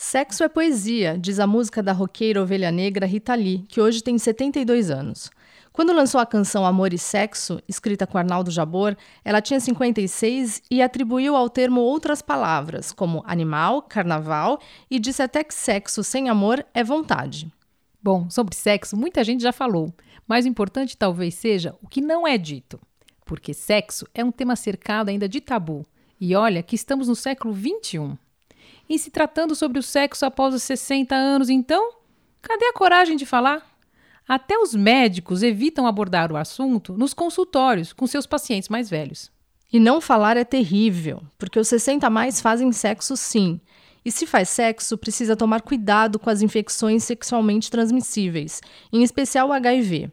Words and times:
Sexo 0.00 0.44
é 0.44 0.48
poesia, 0.48 1.18
diz 1.18 1.40
a 1.40 1.46
música 1.46 1.82
da 1.82 1.92
roqueira 1.92 2.40
ovelha 2.40 2.70
negra 2.70 3.04
Rita 3.04 3.34
Lee, 3.34 3.64
que 3.68 3.80
hoje 3.80 4.00
tem 4.00 4.16
72 4.16 4.92
anos. 4.92 5.28
Quando 5.72 5.92
lançou 5.92 6.20
a 6.20 6.24
canção 6.24 6.64
Amor 6.64 6.92
e 6.92 6.98
Sexo, 6.98 7.60
escrita 7.66 8.06
com 8.06 8.16
Arnaldo 8.16 8.48
Jabor, 8.48 8.96
ela 9.24 9.42
tinha 9.42 9.58
56 9.58 10.62
e 10.70 10.80
atribuiu 10.80 11.34
ao 11.34 11.50
termo 11.50 11.80
outras 11.80 12.22
palavras, 12.22 12.92
como 12.92 13.24
animal, 13.26 13.82
carnaval, 13.82 14.60
e 14.88 15.00
disse 15.00 15.20
até 15.20 15.42
que 15.42 15.52
sexo 15.52 16.04
sem 16.04 16.28
amor 16.28 16.64
é 16.72 16.84
vontade. 16.84 17.52
Bom, 18.00 18.30
sobre 18.30 18.54
sexo, 18.54 18.96
muita 18.96 19.24
gente 19.24 19.42
já 19.42 19.52
falou, 19.52 19.92
mas 20.28 20.44
o 20.44 20.48
importante 20.48 20.96
talvez 20.96 21.34
seja 21.34 21.74
o 21.82 21.88
que 21.88 22.00
não 22.00 22.24
é 22.24 22.38
dito. 22.38 22.78
Porque 23.24 23.52
sexo 23.52 24.06
é 24.14 24.24
um 24.24 24.30
tema 24.30 24.54
cercado 24.54 25.08
ainda 25.08 25.28
de 25.28 25.40
tabu. 25.40 25.84
E 26.20 26.36
olha 26.36 26.62
que 26.62 26.76
estamos 26.76 27.08
no 27.08 27.16
século 27.16 27.52
XXI. 27.52 28.16
E 28.88 28.98
se 28.98 29.10
tratando 29.10 29.54
sobre 29.54 29.78
o 29.78 29.82
sexo 29.82 30.24
após 30.24 30.54
os 30.54 30.62
60 30.62 31.14
anos, 31.14 31.50
então, 31.50 31.92
cadê 32.40 32.66
a 32.66 32.72
coragem 32.72 33.16
de 33.16 33.26
falar? 33.26 33.66
Até 34.26 34.58
os 34.58 34.74
médicos 34.74 35.42
evitam 35.42 35.86
abordar 35.86 36.32
o 36.32 36.36
assunto 36.36 36.94
nos 36.94 37.14
consultórios 37.14 37.92
com 37.92 38.06
seus 38.06 38.26
pacientes 38.26 38.68
mais 38.68 38.88
velhos. 38.88 39.30
E 39.72 39.78
não 39.78 40.00
falar 40.00 40.36
é 40.36 40.44
terrível, 40.44 41.22
porque 41.36 41.58
os 41.58 41.68
60 41.68 42.06
a 42.06 42.10
mais 42.10 42.40
fazem 42.40 42.72
sexo 42.72 43.16
sim, 43.16 43.60
e 44.04 44.10
se 44.10 44.26
faz 44.26 44.48
sexo, 44.48 44.96
precisa 44.96 45.36
tomar 45.36 45.60
cuidado 45.60 46.18
com 46.18 46.30
as 46.30 46.40
infecções 46.40 47.04
sexualmente 47.04 47.70
transmissíveis, 47.70 48.62
em 48.90 49.02
especial 49.02 49.48
o 49.48 49.52
HIV. 49.52 50.10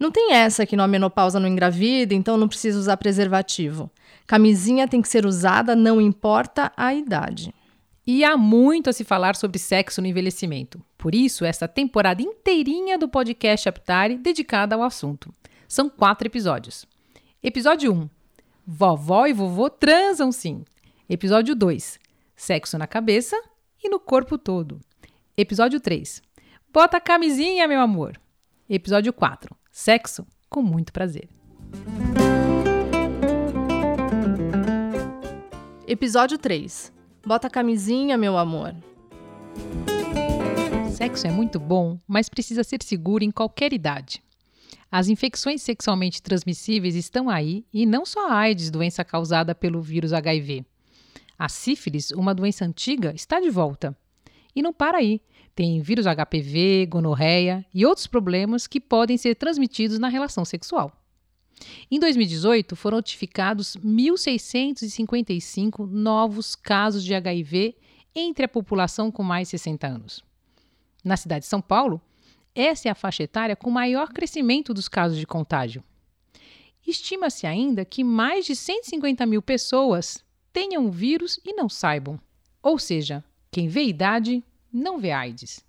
Não 0.00 0.10
tem 0.10 0.32
essa 0.32 0.66
que 0.66 0.74
na 0.74 0.88
menopausa 0.88 1.38
não 1.38 1.48
engravida, 1.48 2.12
então 2.12 2.36
não 2.36 2.48
precisa 2.48 2.78
usar 2.78 2.96
preservativo. 2.96 3.90
Camisinha 4.26 4.88
tem 4.88 5.00
que 5.00 5.08
ser 5.08 5.24
usada, 5.24 5.76
não 5.76 6.00
importa 6.00 6.72
a 6.76 6.92
idade. 6.92 7.54
E 8.06 8.24
há 8.24 8.36
muito 8.36 8.88
a 8.88 8.92
se 8.92 9.02
falar 9.04 9.34
sobre 9.34 9.58
sexo 9.58 10.00
no 10.00 10.06
envelhecimento. 10.06 10.80
Por 10.96 11.14
isso, 11.14 11.44
essa 11.44 11.66
temporada 11.66 12.22
inteirinha 12.22 12.96
do 12.96 13.08
podcast 13.08 13.68
Aptare 13.68 14.16
dedicada 14.16 14.74
ao 14.76 14.82
assunto. 14.82 15.34
São 15.66 15.88
quatro 15.88 16.28
episódios. 16.28 16.86
Episódio 17.42 17.92
1. 17.92 18.08
Vovó 18.66 19.26
e 19.26 19.32
vovô 19.32 19.68
transam 19.68 20.30
sim. 20.30 20.64
Episódio 21.08 21.54
2 21.54 21.98
sexo 22.36 22.76
na 22.76 22.86
cabeça 22.86 23.34
e 23.82 23.88
no 23.88 23.98
corpo 23.98 24.36
todo. 24.36 24.78
Episódio 25.36 25.80
3. 25.80 26.22
Bota 26.72 26.98
a 26.98 27.00
camisinha, 27.00 27.66
meu 27.66 27.80
amor. 27.80 28.20
Episódio 28.68 29.12
4. 29.12 29.56
Sexo 29.72 30.26
com 30.50 30.62
muito 30.62 30.92
prazer. 30.92 31.28
Episódio 35.86 36.36
3. 36.36 36.95
Bota 37.26 37.48
a 37.48 37.50
camisinha, 37.50 38.16
meu 38.16 38.38
amor. 38.38 38.72
Sexo 40.92 41.26
é 41.26 41.30
muito 41.32 41.58
bom, 41.58 41.98
mas 42.06 42.28
precisa 42.28 42.62
ser 42.62 42.80
seguro 42.84 43.24
em 43.24 43.32
qualquer 43.32 43.72
idade. 43.72 44.22
As 44.88 45.08
infecções 45.08 45.60
sexualmente 45.60 46.22
transmissíveis 46.22 46.94
estão 46.94 47.28
aí 47.28 47.66
e 47.72 47.84
não 47.84 48.06
só 48.06 48.30
a 48.30 48.34
AIDS, 48.36 48.70
doença 48.70 49.04
causada 49.04 49.56
pelo 49.56 49.82
vírus 49.82 50.12
HIV. 50.12 50.64
A 51.36 51.48
sífilis, 51.48 52.12
uma 52.12 52.32
doença 52.32 52.64
antiga, 52.64 53.12
está 53.12 53.40
de 53.40 53.50
volta. 53.50 53.98
E 54.54 54.62
não 54.62 54.72
para 54.72 54.98
aí. 54.98 55.20
Tem 55.52 55.80
vírus 55.80 56.06
HPV, 56.06 56.86
gonorreia 56.86 57.66
e 57.74 57.84
outros 57.84 58.06
problemas 58.06 58.68
que 58.68 58.80
podem 58.80 59.16
ser 59.16 59.34
transmitidos 59.34 59.98
na 59.98 60.06
relação 60.06 60.44
sexual. 60.44 60.92
Em 61.90 61.98
2018, 61.98 62.76
foram 62.76 62.98
notificados 62.98 63.76
1.655 63.76 65.86
novos 65.86 66.54
casos 66.54 67.02
de 67.02 67.14
HIV 67.14 67.76
entre 68.14 68.44
a 68.44 68.48
população 68.48 69.10
com 69.10 69.22
mais 69.22 69.48
de 69.48 69.58
60 69.58 69.86
anos. 69.86 70.24
Na 71.04 71.16
cidade 71.16 71.44
de 71.44 71.48
São 71.48 71.60
Paulo, 71.60 72.00
essa 72.54 72.88
é 72.88 72.90
a 72.90 72.94
faixa 72.94 73.22
etária 73.22 73.54
com 73.54 73.70
maior 73.70 74.08
crescimento 74.08 74.72
dos 74.72 74.88
casos 74.88 75.18
de 75.18 75.26
contágio. 75.26 75.84
Estima-se 76.86 77.46
ainda 77.46 77.84
que 77.84 78.04
mais 78.04 78.46
de 78.46 78.56
150 78.56 79.26
mil 79.26 79.42
pessoas 79.42 80.24
tenham 80.52 80.86
o 80.86 80.90
vírus 80.90 81.38
e 81.44 81.52
não 81.52 81.68
saibam. 81.68 82.18
Ou 82.62 82.78
seja, 82.78 83.22
quem 83.50 83.68
vê 83.68 83.84
idade 83.84 84.42
não 84.72 84.98
vê 84.98 85.10
AIDS. 85.10 85.64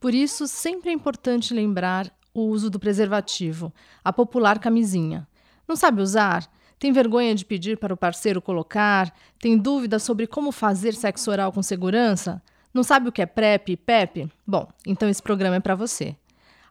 Por 0.00 0.14
isso, 0.14 0.46
sempre 0.46 0.90
é 0.90 0.92
importante 0.92 1.52
lembrar 1.52 2.14
o 2.34 2.42
uso 2.42 2.68
do 2.68 2.80
preservativo, 2.80 3.72
a 4.04 4.12
popular 4.12 4.58
camisinha. 4.58 5.26
Não 5.66 5.76
sabe 5.76 6.02
usar? 6.02 6.46
Tem 6.78 6.92
vergonha 6.92 7.34
de 7.34 7.44
pedir 7.44 7.78
para 7.78 7.94
o 7.94 7.96
parceiro 7.96 8.42
colocar? 8.42 9.14
Tem 9.38 9.56
dúvida 9.56 9.98
sobre 9.98 10.26
como 10.26 10.52
fazer 10.52 10.92
sexo 10.92 11.30
oral 11.30 11.52
com 11.52 11.62
segurança? 11.62 12.42
Não 12.74 12.82
sabe 12.82 13.08
o 13.08 13.12
que 13.12 13.22
é 13.22 13.26
PrEP 13.26 13.70
e 13.70 13.76
PEP? 13.76 14.28
Bom, 14.46 14.68
então 14.84 15.08
esse 15.08 15.22
programa 15.22 15.56
é 15.56 15.60
para 15.60 15.76
você. 15.76 16.16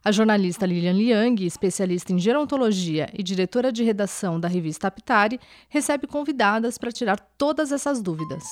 A 0.04 0.12
jornalista 0.12 0.66
Lilian 0.66 0.92
Liang, 0.92 1.46
especialista 1.46 2.12
em 2.12 2.18
gerontologia 2.18 3.08
e 3.14 3.22
diretora 3.22 3.72
de 3.72 3.82
redação 3.82 4.38
da 4.38 4.46
revista 4.46 4.88
Aptari, 4.88 5.40
recebe 5.66 6.06
convidadas 6.06 6.76
para 6.76 6.92
tirar 6.92 7.18
todas 7.38 7.72
essas 7.72 8.02
dúvidas. 8.02 8.44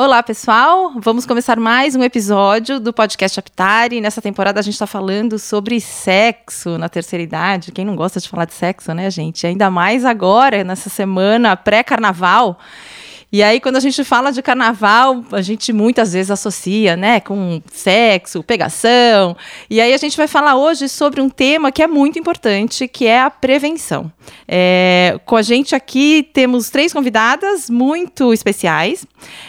Olá, 0.00 0.22
pessoal! 0.22 0.92
Vamos 0.94 1.26
começar 1.26 1.58
mais 1.58 1.96
um 1.96 2.04
episódio 2.04 2.78
do 2.78 2.92
podcast 2.92 3.40
Aptari. 3.40 4.00
Nessa 4.00 4.22
temporada 4.22 4.60
a 4.60 4.62
gente 4.62 4.74
está 4.74 4.86
falando 4.86 5.40
sobre 5.40 5.80
sexo 5.80 6.78
na 6.78 6.88
terceira 6.88 7.20
idade. 7.20 7.72
Quem 7.72 7.84
não 7.84 7.96
gosta 7.96 8.20
de 8.20 8.28
falar 8.28 8.44
de 8.44 8.54
sexo, 8.54 8.94
né, 8.94 9.10
gente? 9.10 9.44
Ainda 9.44 9.68
mais 9.72 10.04
agora, 10.04 10.62
nessa 10.62 10.88
semana 10.88 11.56
pré-carnaval. 11.56 12.60
E 13.30 13.42
aí, 13.42 13.60
quando 13.60 13.76
a 13.76 13.80
gente 13.80 14.02
fala 14.04 14.32
de 14.32 14.40
carnaval, 14.40 15.22
a 15.32 15.42
gente 15.42 15.70
muitas 15.70 16.14
vezes 16.14 16.30
associa, 16.30 16.96
né, 16.96 17.20
com 17.20 17.60
sexo, 17.70 18.42
pegação. 18.42 19.36
E 19.68 19.82
aí 19.82 19.92
a 19.92 19.98
gente 19.98 20.16
vai 20.16 20.26
falar 20.26 20.56
hoje 20.56 20.88
sobre 20.88 21.20
um 21.20 21.28
tema 21.28 21.70
que 21.70 21.82
é 21.82 21.86
muito 21.86 22.18
importante, 22.18 22.88
que 22.88 23.06
é 23.06 23.20
a 23.20 23.28
prevenção. 23.28 24.10
É, 24.46 25.20
com 25.26 25.36
a 25.36 25.42
gente 25.42 25.74
aqui 25.74 26.26
temos 26.32 26.70
três 26.70 26.90
convidadas 26.90 27.68
muito 27.68 28.32
especiais. 28.32 29.06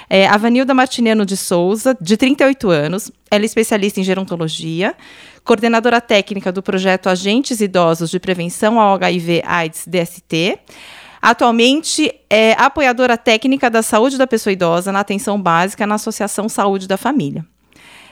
É, 0.09 0.27
a 0.27 0.35
Vanilda 0.35 0.73
Martiniano 0.73 1.25
de 1.25 1.37
Souza, 1.37 1.97
de 2.01 2.17
38 2.17 2.69
anos. 2.69 3.09
Ela 3.31 3.43
é 3.43 3.45
especialista 3.45 4.01
em 4.01 4.03
gerontologia 4.03 4.93
coordenadora 5.49 5.99
técnica 5.99 6.51
do 6.51 6.61
projeto 6.61 7.09
Agentes 7.09 7.59
Idosos 7.59 8.11
de 8.11 8.19
Prevenção 8.19 8.79
ao 8.79 8.93
HIV/AIDS 8.93 9.87
DST. 9.87 10.59
Atualmente 11.21 12.13
é 12.29 12.53
apoiadora 12.53 13.17
técnica 13.17 13.69
da 13.69 13.81
saúde 13.81 14.17
da 14.17 14.25
pessoa 14.25 14.53
idosa 14.53 14.91
na 14.91 15.01
atenção 15.01 15.41
básica 15.41 15.85
na 15.85 15.95
Associação 15.95 16.47
Saúde 16.47 16.87
da 16.87 16.97
Família. 16.97 17.45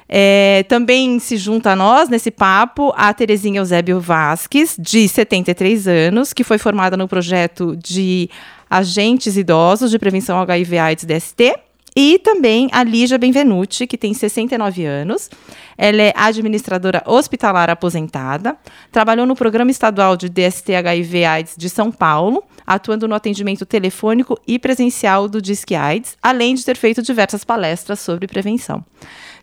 É, 0.09 0.63
também 0.69 1.19
se 1.19 1.35
junta 1.35 1.71
a 1.71 1.75
nós 1.75 2.07
nesse 2.07 2.31
papo 2.31 2.93
a 2.95 3.13
Terezinha 3.13 3.59
Eusébio 3.59 3.99
Vasques, 3.99 4.75
de 4.79 5.07
73 5.07 5.87
anos, 5.87 6.31
que 6.31 6.43
foi 6.43 6.57
formada 6.57 6.95
no 6.95 7.07
projeto 7.07 7.75
de 7.75 8.29
agentes 8.69 9.35
idosos 9.35 9.91
de 9.91 9.99
prevenção 9.99 10.37
ao 10.37 10.43
HIV/AIDS 10.43 11.03
DST, 11.03 11.55
e 11.99 12.19
também 12.19 12.69
a 12.71 12.83
Lígia 12.83 13.17
Benvenuti, 13.17 13.87
que 13.87 13.97
tem 13.97 14.13
69 14.13 14.85
anos. 14.85 15.31
Ela 15.75 16.03
é 16.03 16.13
administradora 16.15 17.01
hospitalar 17.07 17.71
aposentada, 17.71 18.55
trabalhou 18.91 19.25
no 19.25 19.35
Programa 19.35 19.71
Estadual 19.71 20.15
de 20.15 20.29
DST 20.29 20.75
HIV 20.75 21.25
AIDS 21.25 21.55
de 21.57 21.67
São 21.67 21.91
Paulo, 21.91 22.43
atuando 22.67 23.07
no 23.07 23.15
atendimento 23.15 23.65
telefônico 23.65 24.39
e 24.47 24.59
presencial 24.59 25.27
do 25.27 25.41
Disque 25.41 25.73
AIDS, 25.73 26.15
além 26.21 26.53
de 26.53 26.63
ter 26.63 26.77
feito 26.77 27.01
diversas 27.01 27.43
palestras 27.43 27.99
sobre 27.99 28.27
prevenção. 28.27 28.85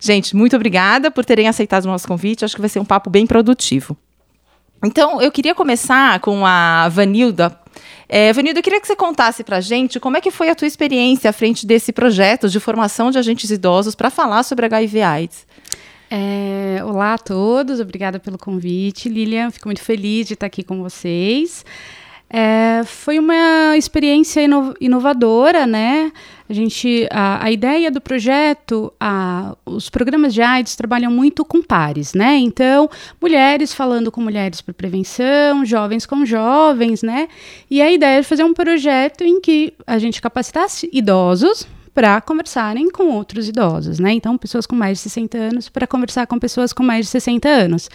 Gente, 0.00 0.36
muito 0.36 0.54
obrigada 0.54 1.10
por 1.10 1.24
terem 1.24 1.48
aceitado 1.48 1.86
o 1.86 1.88
nosso 1.88 2.06
convite. 2.06 2.44
Acho 2.44 2.54
que 2.54 2.60
vai 2.60 2.70
ser 2.70 2.78
um 2.78 2.84
papo 2.84 3.10
bem 3.10 3.26
produtivo. 3.26 3.96
Então, 4.84 5.20
eu 5.20 5.32
queria 5.32 5.56
começar 5.56 6.20
com 6.20 6.46
a 6.46 6.88
Vanilda. 6.88 7.63
É, 8.08 8.32
Vanilda, 8.32 8.58
eu 8.58 8.62
queria 8.62 8.80
que 8.80 8.86
você 8.86 8.96
contasse 8.96 9.42
para 9.42 9.56
a 9.56 9.60
gente 9.60 9.98
como 9.98 10.16
é 10.16 10.20
que 10.20 10.30
foi 10.30 10.48
a 10.50 10.54
tua 10.54 10.68
experiência 10.68 11.30
à 11.30 11.32
frente 11.32 11.66
desse 11.66 11.92
projeto 11.92 12.48
de 12.48 12.60
formação 12.60 13.10
de 13.10 13.18
agentes 13.18 13.50
idosos 13.50 13.94
para 13.94 14.10
falar 14.10 14.42
sobre 14.42 14.66
HIV 14.66 15.02
AIDS. 15.02 15.46
É, 16.10 16.82
olá 16.84 17.14
a 17.14 17.18
todos, 17.18 17.80
obrigada 17.80 18.20
pelo 18.20 18.38
convite. 18.38 19.08
Lilian, 19.08 19.50
fico 19.50 19.68
muito 19.68 19.82
feliz 19.82 20.26
de 20.26 20.34
estar 20.34 20.46
aqui 20.46 20.62
com 20.62 20.82
vocês. 20.82 21.64
É, 22.28 22.82
foi 22.84 23.18
uma 23.18 23.76
experiência 23.76 24.40
inovadora, 24.80 25.66
né? 25.66 26.12
A 26.48 26.52
gente, 26.52 27.08
a, 27.10 27.46
a 27.46 27.50
ideia 27.50 27.90
do 27.90 28.02
projeto, 28.02 28.92
a, 29.00 29.56
os 29.64 29.88
programas 29.88 30.34
de 30.34 30.42
AIDS 30.42 30.76
trabalham 30.76 31.10
muito 31.10 31.42
com 31.42 31.62
pares, 31.62 32.12
né? 32.12 32.36
Então, 32.36 32.88
mulheres 33.20 33.72
falando 33.72 34.12
com 34.12 34.20
mulheres 34.20 34.60
para 34.60 34.74
prevenção, 34.74 35.64
jovens 35.64 36.04
com 36.04 36.24
jovens, 36.26 37.02
né? 37.02 37.28
E 37.70 37.80
a 37.80 37.90
ideia 37.90 38.18
é 38.18 38.22
fazer 38.22 38.44
um 38.44 38.52
projeto 38.52 39.24
em 39.24 39.40
que 39.40 39.72
a 39.86 39.98
gente 39.98 40.20
capacitasse 40.20 40.88
idosos 40.92 41.66
para 41.94 42.20
conversarem 42.20 42.90
com 42.90 43.04
outros 43.04 43.48
idosos, 43.48 43.98
né? 43.98 44.12
Então, 44.12 44.36
pessoas 44.36 44.66
com 44.66 44.76
mais 44.76 44.98
de 44.98 45.04
60 45.04 45.38
anos 45.38 45.68
para 45.70 45.86
conversar 45.86 46.26
com 46.26 46.38
pessoas 46.38 46.72
com 46.74 46.82
mais 46.82 47.06
de 47.06 47.12
60 47.12 47.48
anos. 47.48 47.88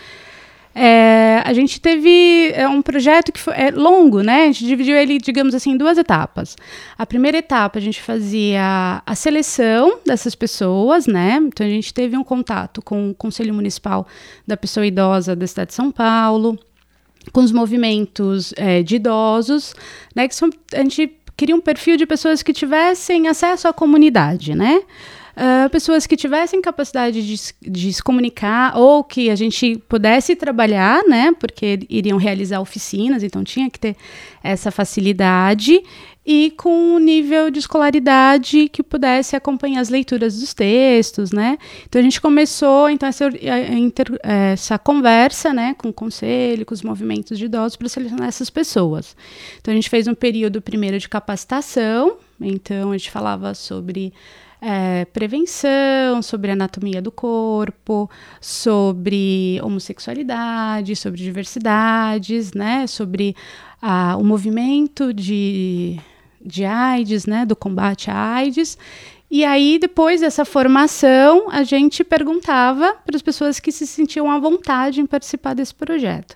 É, 0.82 1.42
a 1.44 1.52
gente 1.52 1.82
teve 1.82 2.54
é, 2.54 2.66
um 2.66 2.82
projeto 2.82 3.34
que 3.34 3.40
foi 3.40 3.54
é, 3.54 3.70
longo, 3.70 4.22
né? 4.22 4.44
A 4.44 4.46
gente 4.46 4.66
dividiu 4.66 4.96
ele, 4.96 5.18
digamos 5.18 5.54
assim, 5.54 5.72
em 5.72 5.78
duas 5.78 5.98
etapas. 5.98 6.56
A 6.98 7.06
primeira 7.06 7.38
etapa 7.38 7.78
a 7.78 7.82
gente 7.82 8.02
fazia 8.02 9.04
a 9.06 9.14
seleção 9.14 10.00
dessas 10.06 10.36
pessoas, 10.36 11.06
né? 11.06 11.38
Então 11.44 11.68
a 11.68 11.70
gente 11.70 11.94
teve 11.94 12.16
um 12.16 12.24
contato 12.24 12.82
com 12.82 13.10
o 13.10 13.14
Conselho 13.14 13.54
Municipal 13.54 14.08
da 14.48 14.56
Pessoa 14.56 14.86
Idosa 14.86 15.36
da 15.36 15.46
cidade 15.46 15.72
de 15.72 15.74
São 15.74 15.92
Paulo, 15.92 16.58
com 17.34 17.42
os 17.42 17.52
movimentos 17.52 18.54
é, 18.56 18.82
de 18.82 18.96
idosos, 18.96 19.76
né? 20.16 20.30
Que 20.30 20.36
são, 20.36 20.50
a 20.74 20.78
gente 20.78 21.12
queria 21.36 21.58
um 21.58 21.62
perfil 21.62 21.98
de 21.98 22.06
pessoas 22.06 22.42
que 22.42 22.54
tivessem 22.54 23.28
acesso 23.28 23.68
à 23.68 23.74
comunidade, 23.74 24.56
né? 24.56 24.82
Uh, 25.40 25.70
pessoas 25.70 26.06
que 26.06 26.18
tivessem 26.18 26.62
capacidade 26.62 27.26
de, 27.26 27.72
de, 27.72 27.94
se 27.94 28.04
comunicar 28.04 28.78
ou 28.78 29.02
que 29.06 29.30
a 29.30 29.36
gente 29.38 29.78
pudesse 29.88 30.36
trabalhar, 30.36 31.02
né? 31.08 31.32
Porque 31.40 31.80
iriam 31.90 32.18
realizar 32.18 32.60
oficinas, 32.60 33.24
então 33.24 33.42
tinha 33.42 33.70
que 33.70 33.80
ter 33.80 33.96
essa 34.44 34.70
facilidade 34.70 35.82
e 36.26 36.52
com 36.52 36.70
um 36.70 37.00
nível 37.00 37.50
de 37.50 37.58
escolaridade 37.58 38.68
que 38.68 38.84
pudesse 38.84 39.34
acompanhar 39.36 39.80
as 39.80 39.88
leituras 39.88 40.40
dos 40.40 40.54
textos, 40.54 41.32
né? 41.32 41.58
Então 41.88 42.00
a 42.00 42.04
gente 42.04 42.20
começou 42.20 42.90
então 42.90 43.08
essa, 43.08 43.30
essa 44.22 44.78
conversa, 44.78 45.54
né, 45.54 45.74
com 45.78 45.88
o 45.88 45.94
conselho, 45.94 46.66
com 46.66 46.74
os 46.74 46.84
movimentos 46.84 47.38
de 47.38 47.46
idosos 47.46 47.78
para 47.78 47.88
selecionar 47.88 48.28
essas 48.28 48.50
pessoas. 48.50 49.16
Então 49.62 49.72
a 49.72 49.76
gente 49.76 49.90
fez 49.90 50.06
um 50.06 50.14
período 50.14 50.62
primeiro 50.62 51.00
de 51.00 51.08
capacitação, 51.08 52.18
então 52.42 52.92
a 52.92 52.98
gente 52.98 53.10
falava 53.10 53.54
sobre 53.54 54.14
é, 54.62 55.06
prevenção, 55.06 56.22
sobre 56.22 56.52
anatomia 56.52 57.02
do 57.02 57.12
corpo, 57.12 58.10
sobre 58.42 59.60
homossexualidade, 59.64 60.96
sobre 60.96 61.22
diversidades, 61.22 62.54
né, 62.54 62.86
sobre 62.88 63.36
ah, 63.82 64.18
o 64.18 64.24
movimento 64.24 65.14
de, 65.14 66.00
de 66.44 66.66
AIDS, 66.66 67.26
né, 67.26 67.46
do 67.46 67.56
combate 67.56 68.12
à 68.12 68.16
AIDS. 68.16 68.78
E 69.32 69.46
aí, 69.46 69.78
depois 69.80 70.22
dessa 70.22 70.44
formação, 70.44 71.50
a 71.52 71.64
gente 71.64 72.04
perguntava 72.04 72.96
para 73.06 73.16
as 73.16 73.22
pessoas 73.22 73.60
que 73.60 73.72
se 73.72 73.86
sentiam 73.86 74.30
à 74.30 74.40
vontade 74.40 75.00
em 75.00 75.06
participar 75.06 75.54
desse 75.54 75.74
projeto. 75.74 76.36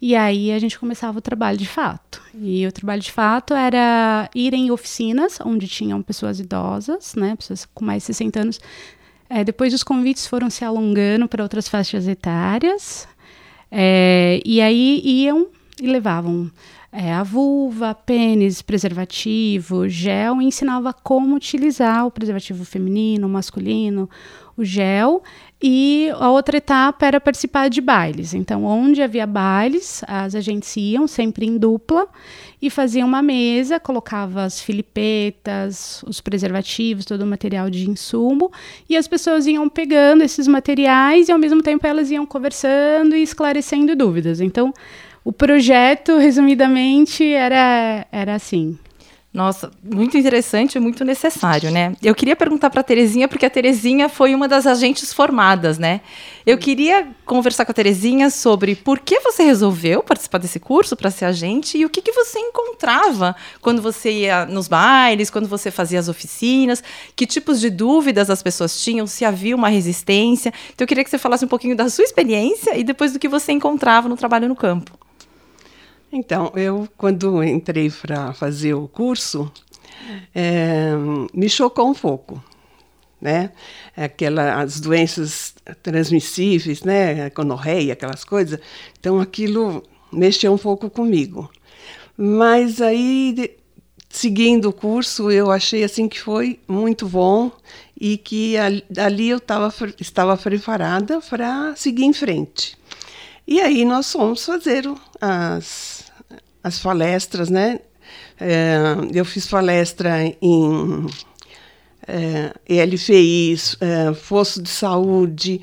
E 0.00 0.14
aí 0.14 0.52
a 0.52 0.58
gente 0.58 0.78
começava 0.78 1.18
o 1.18 1.22
trabalho 1.22 1.56
de 1.56 1.66
fato. 1.66 2.22
E 2.34 2.66
o 2.66 2.72
trabalho 2.72 3.00
de 3.00 3.12
fato 3.12 3.54
era 3.54 4.28
ir 4.34 4.52
em 4.54 4.70
oficinas 4.70 5.38
onde 5.44 5.68
tinham 5.68 6.02
pessoas 6.02 6.40
idosas, 6.40 7.14
né, 7.14 7.36
pessoas 7.36 7.66
com 7.72 7.84
mais 7.84 8.02
de 8.02 8.06
60 8.06 8.40
anos. 8.40 8.60
É, 9.28 9.42
depois 9.42 9.72
os 9.72 9.82
convites 9.82 10.26
foram 10.26 10.50
se 10.50 10.64
alongando 10.64 11.26
para 11.26 11.42
outras 11.42 11.68
faixas 11.68 12.06
etárias. 12.06 13.08
É, 13.70 14.40
e 14.44 14.60
aí 14.60 15.00
iam 15.04 15.48
e 15.80 15.86
levavam 15.86 16.50
é, 16.92 17.12
a 17.12 17.24
vulva, 17.24 17.92
pênis, 17.92 18.62
preservativo, 18.62 19.88
gel 19.88 20.40
e 20.40 20.44
ensinava 20.44 20.92
como 20.92 21.34
utilizar 21.34 22.06
o 22.06 22.10
preservativo 22.10 22.64
feminino, 22.64 23.28
masculino, 23.28 24.08
o 24.56 24.64
gel 24.64 25.22
e 25.62 26.10
a 26.18 26.30
outra 26.30 26.58
etapa 26.58 27.06
era 27.06 27.20
participar 27.20 27.68
de 27.68 27.80
bailes. 27.80 28.34
Então, 28.34 28.64
onde 28.64 29.02
havia 29.02 29.26
bailes, 29.26 30.02
as 30.06 30.34
agentes 30.34 30.76
iam 30.76 31.06
sempre 31.06 31.46
em 31.46 31.56
dupla 31.56 32.06
e 32.60 32.68
faziam 32.68 33.08
uma 33.08 33.22
mesa, 33.22 33.80
colocava 33.80 34.44
as 34.44 34.60
filipetas, 34.60 36.02
os 36.06 36.20
preservativos, 36.20 37.04
todo 37.04 37.22
o 37.22 37.26
material 37.26 37.70
de 37.70 37.88
insumo, 37.88 38.52
e 38.88 38.96
as 38.96 39.08
pessoas 39.08 39.46
iam 39.46 39.68
pegando 39.68 40.22
esses 40.22 40.46
materiais 40.46 41.28
e 41.28 41.32
ao 41.32 41.38
mesmo 41.38 41.62
tempo 41.62 41.86
elas 41.86 42.10
iam 42.10 42.26
conversando 42.26 43.16
e 43.16 43.22
esclarecendo 43.22 43.96
dúvidas. 43.96 44.40
Então, 44.40 44.72
o 45.24 45.32
projeto, 45.32 46.18
resumidamente, 46.18 47.24
era, 47.24 48.06
era 48.12 48.34
assim. 48.34 48.78
Nossa, 49.34 49.72
muito 49.82 50.16
interessante 50.16 50.76
e 50.76 50.80
muito 50.80 51.04
necessário, 51.04 51.68
né? 51.68 51.96
Eu 52.00 52.14
queria 52.14 52.36
perguntar 52.36 52.70
para 52.70 52.82
a 52.82 52.84
Terezinha, 52.84 53.26
porque 53.26 53.44
a 53.44 53.50
Terezinha 53.50 54.08
foi 54.08 54.32
uma 54.32 54.46
das 54.46 54.64
agentes 54.64 55.12
formadas, 55.12 55.76
né? 55.76 56.02
Eu 56.46 56.56
queria 56.56 57.08
conversar 57.26 57.64
com 57.64 57.72
a 57.72 57.74
Terezinha 57.74 58.30
sobre 58.30 58.76
por 58.76 59.00
que 59.00 59.18
você 59.18 59.42
resolveu 59.42 60.04
participar 60.04 60.38
desse 60.38 60.60
curso 60.60 60.94
para 60.94 61.10
ser 61.10 61.24
agente 61.24 61.76
e 61.76 61.84
o 61.84 61.90
que, 61.90 62.00
que 62.00 62.12
você 62.12 62.38
encontrava 62.38 63.34
quando 63.60 63.82
você 63.82 64.12
ia 64.12 64.46
nos 64.46 64.68
bailes, 64.68 65.30
quando 65.30 65.48
você 65.48 65.68
fazia 65.68 65.98
as 65.98 66.08
oficinas, 66.08 66.80
que 67.16 67.26
tipos 67.26 67.60
de 67.60 67.70
dúvidas 67.70 68.30
as 68.30 68.40
pessoas 68.40 68.80
tinham, 68.80 69.04
se 69.04 69.24
havia 69.24 69.56
uma 69.56 69.68
resistência. 69.68 70.54
Então, 70.72 70.84
eu 70.84 70.86
queria 70.86 71.02
que 71.02 71.10
você 71.10 71.18
falasse 71.18 71.44
um 71.44 71.48
pouquinho 71.48 71.74
da 71.74 71.90
sua 71.90 72.04
experiência 72.04 72.78
e 72.78 72.84
depois 72.84 73.12
do 73.12 73.18
que 73.18 73.26
você 73.26 73.50
encontrava 73.50 74.08
no 74.08 74.16
trabalho 74.16 74.48
no 74.48 74.54
campo. 74.54 75.03
Então, 76.16 76.52
eu, 76.54 76.88
quando 76.96 77.42
entrei 77.42 77.90
para 77.90 78.32
fazer 78.32 78.72
o 78.72 78.86
curso, 78.86 79.50
é, 80.32 80.92
me 81.34 81.48
chocou 81.48 81.88
um 81.88 81.92
pouco, 81.92 82.40
né? 83.20 83.50
Aquela, 83.96 84.62
as 84.62 84.78
doenças 84.78 85.56
transmissíveis, 85.82 86.84
né? 86.84 87.28
Gonorreia, 87.30 87.94
aquelas 87.94 88.22
coisas. 88.22 88.60
Então, 88.96 89.18
aquilo 89.18 89.82
mexeu 90.12 90.52
um 90.52 90.58
pouco 90.58 90.88
comigo. 90.88 91.50
Mas 92.16 92.80
aí, 92.80 93.58
seguindo 94.08 94.68
o 94.68 94.72
curso, 94.72 95.32
eu 95.32 95.50
achei 95.50 95.82
assim 95.82 96.08
que 96.08 96.20
foi 96.20 96.60
muito 96.68 97.08
bom 97.08 97.50
e 98.00 98.16
que 98.16 98.54
ali 98.56 99.30
eu 99.30 99.40
tava, 99.40 99.74
estava 99.98 100.36
preparada 100.36 101.20
para 101.20 101.74
seguir 101.74 102.04
em 102.04 102.12
frente. 102.12 102.78
E 103.48 103.60
aí 103.60 103.84
nós 103.84 104.12
fomos 104.12 104.46
fazer 104.46 104.84
as 105.20 105.93
as 106.64 106.80
palestras, 106.80 107.50
né? 107.50 107.78
É, 108.40 108.76
eu 109.12 109.24
fiz 109.24 109.46
palestra 109.46 110.24
em 110.40 111.06
é, 112.08 112.52
ELFIs, 112.66 113.76
é, 113.80 114.14
Fosso 114.14 114.62
de 114.62 114.70
Saúde, 114.70 115.60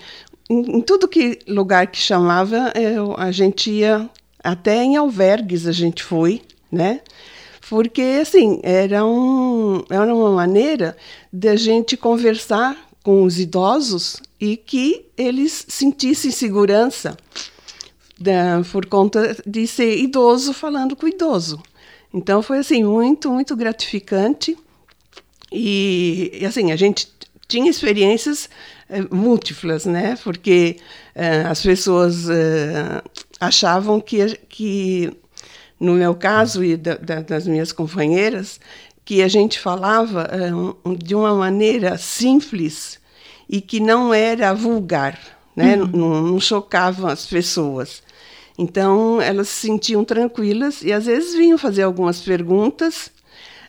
em, 0.48 0.78
em, 0.78 0.82
tudo 0.82 1.08
que 1.08 1.40
lugar 1.48 1.88
que 1.88 1.98
chamava, 1.98 2.72
eu, 2.76 3.16
a 3.18 3.32
gente 3.32 3.72
ia, 3.72 4.08
até 4.44 4.84
em 4.84 4.96
albergues 4.96 5.66
a 5.66 5.72
gente 5.72 6.04
foi, 6.04 6.42
né? 6.72 7.02
Porque, 7.68 8.20
assim, 8.22 8.60
era, 8.64 9.06
um, 9.06 9.84
era 9.90 10.14
uma 10.14 10.32
maneira 10.32 10.96
de 11.32 11.48
a 11.48 11.56
gente 11.56 11.96
conversar 11.96 12.78
com 13.02 13.24
os 13.24 13.40
idosos 13.40 14.18
e 14.40 14.58
que 14.58 15.06
eles 15.18 15.66
sentissem 15.70 16.32
segurança 16.32 17.18
da, 18.22 18.62
por 18.72 18.86
conta 18.86 19.36
de 19.46 19.66
ser 19.68 19.98
idoso 19.98 20.54
falando 20.54 20.96
com 20.96 21.08
idoso. 21.08 21.62
Então 22.14 22.42
foi 22.42 22.60
assim 22.60 22.84
muito, 22.84 23.32
muito 23.32 23.56
gratificante. 23.56 24.58
E, 25.52 26.32
e 26.42 26.46
assim, 26.46 26.72
a 26.72 26.76
gente 26.76 27.08
tinha 27.48 27.70
experiências 27.70 28.50
é, 28.90 29.02
múltiplas, 29.14 29.86
né? 29.86 30.18
Porque 30.24 30.78
é, 31.16 31.42
as 31.42 31.62
pessoas 31.62 32.30
é, 32.30 33.02
achavam 33.40 34.00
que, 34.00 34.38
que, 34.50 35.12
no 35.80 35.94
meu 35.94 36.16
caso 36.16 36.64
e 36.64 36.78
da, 36.78 36.96
da, 36.96 37.22
das 37.22 37.48
minhas 37.48 37.72
companheiras, 37.72 38.60
que 39.04 39.22
a 39.22 39.28
gente 39.28 39.60
falava 39.60 40.30
de 41.00 41.16
uma 41.16 41.36
maneira 41.36 41.98
simples 41.98 43.00
e 43.50 43.60
que 43.60 43.80
não 43.80 44.14
era 44.14 44.54
vulgar, 44.54 45.20
né? 45.56 45.76
Uhum. 45.76 45.88
Não, 45.88 46.22
não 46.22 46.40
chocava 46.40 47.12
as 47.12 47.26
pessoas. 47.26 48.02
Então, 48.62 49.20
elas 49.20 49.50
se 49.50 49.68
sentiam 49.68 50.06
tranquilas 50.06 50.84
e 50.84 50.94
às 50.94 51.08
vezes 51.08 51.34
vinham 51.34 51.58
fazer 51.58 51.82
algumas 51.82 52.22
perguntas. 52.22 53.12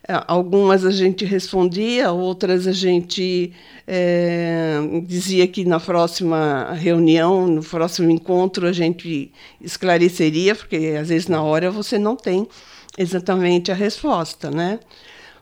É, 0.06 0.22
algumas 0.26 0.84
a 0.84 0.90
gente 0.90 1.24
respondia, 1.24 2.12
outras 2.12 2.66
a 2.66 2.72
gente 2.72 3.54
é, 3.86 4.76
dizia 5.06 5.48
que 5.48 5.64
na 5.64 5.80
próxima 5.80 6.74
reunião, 6.74 7.46
no 7.46 7.62
próximo 7.62 8.10
encontro, 8.10 8.66
a 8.66 8.72
gente 8.72 9.32
esclareceria, 9.62 10.54
porque 10.54 10.94
às 11.00 11.08
vezes 11.08 11.26
na 11.26 11.42
hora 11.42 11.70
você 11.70 11.98
não 11.98 12.14
tem 12.14 12.46
exatamente 12.98 13.72
a 13.72 13.74
resposta, 13.74 14.50
né? 14.50 14.78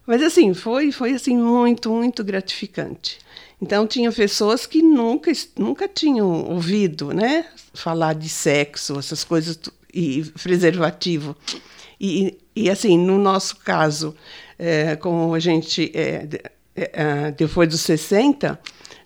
Mas 0.06 0.22
assim, 0.22 0.54
foi, 0.54 0.92
foi 0.92 1.12
assim 1.14 1.36
muito, 1.36 1.90
muito 1.90 2.22
gratificante. 2.22 3.18
Então 3.60 3.86
tinha 3.86 4.10
pessoas 4.10 4.66
que 4.66 4.82
nunca, 4.82 5.30
nunca 5.58 5.86
tinham 5.86 6.50
ouvido, 6.50 7.12
né, 7.12 7.46
falar 7.74 8.14
de 8.14 8.28
sexo, 8.28 8.98
essas 8.98 9.22
coisas 9.22 9.58
e 9.92 10.24
preservativo. 10.42 11.36
E, 12.00 12.38
e 12.56 12.70
assim, 12.70 12.96
no 12.96 13.18
nosso 13.18 13.56
caso, 13.56 14.14
é, 14.58 14.96
como 14.96 15.34
a 15.34 15.38
gente, 15.38 15.92
é, 15.94 16.26
é, 16.74 17.30
depois 17.32 17.68
dos 17.68 17.82
60, 17.82 18.58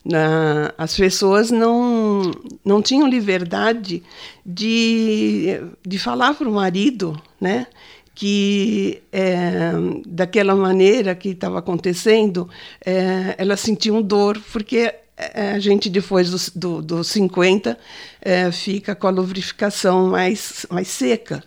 na, 0.05 0.73
as 0.77 0.97
pessoas 0.97 1.51
não, 1.51 2.31
não 2.65 2.83
tinham 2.83 3.09
liberdade 3.09 4.03
de, 4.45 5.61
de 5.85 5.99
falar 5.99 6.35
para 6.35 6.49
o 6.49 6.53
marido, 6.53 7.21
né? 7.41 7.67
Que 8.15 9.03
é, 9.13 9.73
daquela 10.07 10.55
maneira 10.55 11.15
que 11.15 11.31
estava 11.31 11.59
acontecendo, 11.59 12.49
é, 12.85 13.35
elas 13.39 13.61
sentiam 13.61 14.01
dor, 14.01 14.41
porque 14.53 14.95
é, 15.17 15.51
a 15.51 15.59
gente, 15.59 15.91
depois 15.91 16.31
dos 16.31 16.51
do, 16.51 16.81
do 16.81 17.03
50, 17.03 17.77
é, 18.21 18.51
fica 18.53 18.95
com 18.95 19.07
a 19.07 19.11
lubrificação 19.11 20.09
mais, 20.09 20.65
mais 20.71 20.89
seca. 20.89 21.43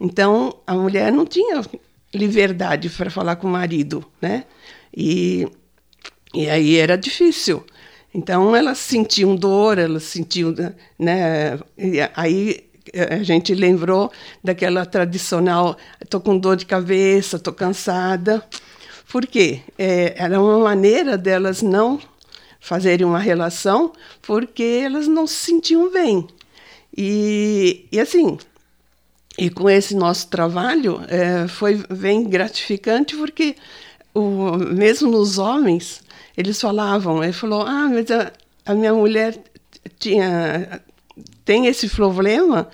Então, 0.00 0.56
a 0.66 0.74
mulher 0.74 1.12
não 1.12 1.26
tinha 1.26 1.62
liberdade 2.14 2.88
para 2.90 3.10
falar 3.10 3.36
com 3.36 3.46
o 3.46 3.50
marido, 3.50 4.04
né? 4.20 4.44
E, 4.94 5.48
e 6.34 6.48
aí 6.48 6.76
era 6.76 6.96
difícil. 6.96 7.64
Então, 8.14 8.54
elas 8.54 8.78
sentiam 8.78 9.34
dor, 9.34 9.78
elas 9.78 10.02
sentiam, 10.02 10.54
né? 10.98 11.58
E 11.78 11.98
aí 12.14 12.71
a 12.92 13.22
gente 13.22 13.54
lembrou 13.54 14.10
daquela 14.42 14.84
tradicional, 14.84 15.76
estou 16.00 16.20
com 16.20 16.38
dor 16.38 16.56
de 16.56 16.66
cabeça, 16.66 17.36
estou 17.36 17.52
cansada. 17.52 18.42
Por 19.10 19.26
quê? 19.26 19.60
É, 19.78 20.14
era 20.16 20.40
uma 20.40 20.58
maneira 20.58 21.18
delas 21.18 21.62
não 21.62 22.00
fazerem 22.58 23.04
uma 23.04 23.18
relação, 23.18 23.92
porque 24.22 24.80
elas 24.84 25.08
não 25.08 25.26
se 25.26 25.34
sentiam 25.34 25.90
bem. 25.90 26.26
E, 26.96 27.86
e 27.90 27.98
assim, 27.98 28.38
e 29.36 29.50
com 29.50 29.68
esse 29.68 29.94
nosso 29.94 30.28
trabalho 30.28 31.00
é, 31.08 31.48
foi 31.48 31.82
bem 31.90 32.24
gratificante, 32.24 33.16
porque 33.16 33.56
o, 34.14 34.56
mesmo 34.56 35.10
nos 35.10 35.38
homens, 35.38 36.02
eles 36.36 36.60
falavam, 36.60 37.22
ele 37.22 37.32
falou, 37.32 37.62
ah, 37.62 37.88
mas 37.88 38.10
a, 38.10 38.32
a 38.66 38.74
minha 38.74 38.92
mulher 38.92 39.36
tinha 39.98 40.80
tem 41.44 41.66
esse 41.66 41.88
problema, 41.88 42.68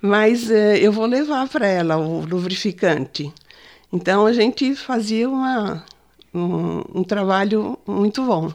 mas 0.00 0.50
eh, 0.50 0.78
eu 0.78 0.92
vou 0.92 1.06
levar 1.06 1.48
para 1.48 1.66
ela 1.66 1.96
o 1.96 2.24
lubrificante. 2.24 3.32
Então 3.92 4.26
a 4.26 4.32
gente 4.32 4.74
fazia 4.74 5.28
uma, 5.28 5.84
um, 6.34 6.82
um 7.00 7.04
trabalho 7.04 7.78
muito 7.86 8.24
bom. 8.24 8.52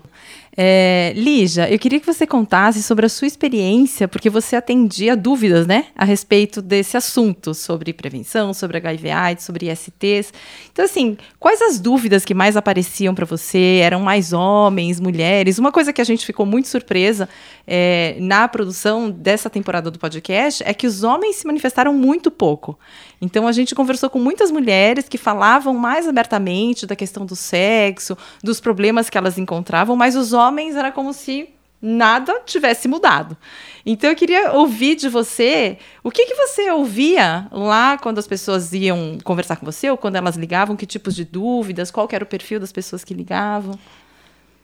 É, 0.62 1.14
Lígia, 1.16 1.72
eu 1.72 1.80
queria 1.80 2.02
que 2.02 2.06
você 2.06 2.28
contasse 2.28 2.84
sobre 2.84 3.06
a 3.06 3.10
sua 3.10 3.26
experiência, 3.26 4.10
porque 4.10 4.30
você 4.30 4.58
atendia 4.58 5.16
dúvidas, 5.16 5.66
né, 5.66 5.86
a 5.96 6.04
respeito 6.04 6.62
desse 6.62 6.98
assunto, 6.98 7.54
sobre 7.54 7.94
prevenção, 7.94 8.54
sobre 8.54 8.76
HIV/AIDS, 8.76 9.46
sobre 9.46 9.72
ISTs. 9.72 10.34
Então, 10.70 10.84
assim, 10.84 11.18
quais 11.40 11.62
as 11.62 11.80
dúvidas 11.80 12.26
que 12.26 12.34
mais 12.34 12.58
apareciam 12.58 13.16
para 13.16 13.26
você? 13.26 13.80
Eram 13.82 14.02
mais 14.02 14.34
homens, 14.34 15.00
mulheres? 15.00 15.60
Uma 15.60 15.72
coisa 15.72 15.94
que 15.94 16.02
a 16.02 16.04
gente 16.04 16.26
ficou 16.26 16.46
muito 16.46 16.68
surpresa 16.68 17.30
é, 17.66 18.18
na 18.20 18.46
produção 18.46 19.10
dessa 19.10 19.50
temporada 19.50 19.90
do 19.90 19.98
podcast 19.98 20.62
é 20.66 20.74
que 20.74 20.88
os 20.88 21.04
homens 21.04 21.38
se 21.38 21.48
manifestaram 21.48 21.94
muito 21.94 22.30
pouco. 22.30 22.78
Então 23.22 23.48
a 23.48 23.52
gente 23.52 23.76
conversou 23.76 24.10
com 24.10 24.20
muitas 24.20 24.52
mulheres 24.52 25.08
que 25.08 25.18
falavam 25.18 25.74
mais 25.74 26.08
abertamente 26.08 26.86
da 26.86 26.96
questão 26.96 27.26
do 27.26 27.36
sexo, 27.36 28.18
dos 28.44 28.60
problemas 28.60 29.10
que 29.10 29.18
elas 29.18 29.38
encontravam, 29.38 29.96
mas 29.96 30.16
os 30.16 30.34
homens 30.34 30.49
era 30.76 30.92
como 30.92 31.14
se 31.14 31.50
nada 31.82 32.42
tivesse 32.46 32.88
mudado. 32.88 33.38
Então 33.86 34.10
eu 34.10 34.16
queria 34.16 34.52
ouvir 34.52 34.96
de 34.96 35.08
você 35.08 35.78
o 36.04 36.12
que, 36.12 36.26
que 36.26 36.36
você 36.36 36.70
ouvia 36.72 37.48
lá 37.52 37.98
quando 37.98 38.20
as 38.20 38.28
pessoas 38.28 38.74
iam 38.74 39.18
conversar 39.24 39.56
com 39.56 39.66
você 39.66 39.90
ou 39.90 39.98
quando 39.98 40.16
elas 40.16 40.36
ligavam, 40.36 40.76
que 40.76 40.86
tipos 40.86 41.16
de 41.16 41.24
dúvidas, 41.24 41.90
qual 41.90 42.08
era 42.12 42.24
o 42.24 42.28
perfil 42.28 42.60
das 42.60 42.72
pessoas 42.72 43.04
que 43.04 43.14
ligavam. 43.14 43.80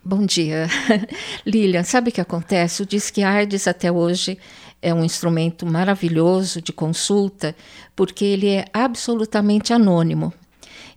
Bom 0.04 0.24
dia. 0.26 0.68
Lilian, 1.46 1.84
sabe 1.84 2.10
o 2.10 2.14
que 2.14 2.22
acontece? 2.22 2.84
O 2.84 2.86
Disque 2.86 3.24
AIDS 3.24 3.68
até 3.68 3.92
hoje 3.92 4.38
é 4.82 4.94
um 4.94 5.04
instrumento 5.04 5.66
maravilhoso 5.66 6.62
de 6.62 6.72
consulta, 6.72 7.56
porque 7.96 8.24
ele 8.24 8.50
é 8.50 8.66
absolutamente 8.72 9.74
anônimo. 9.74 10.32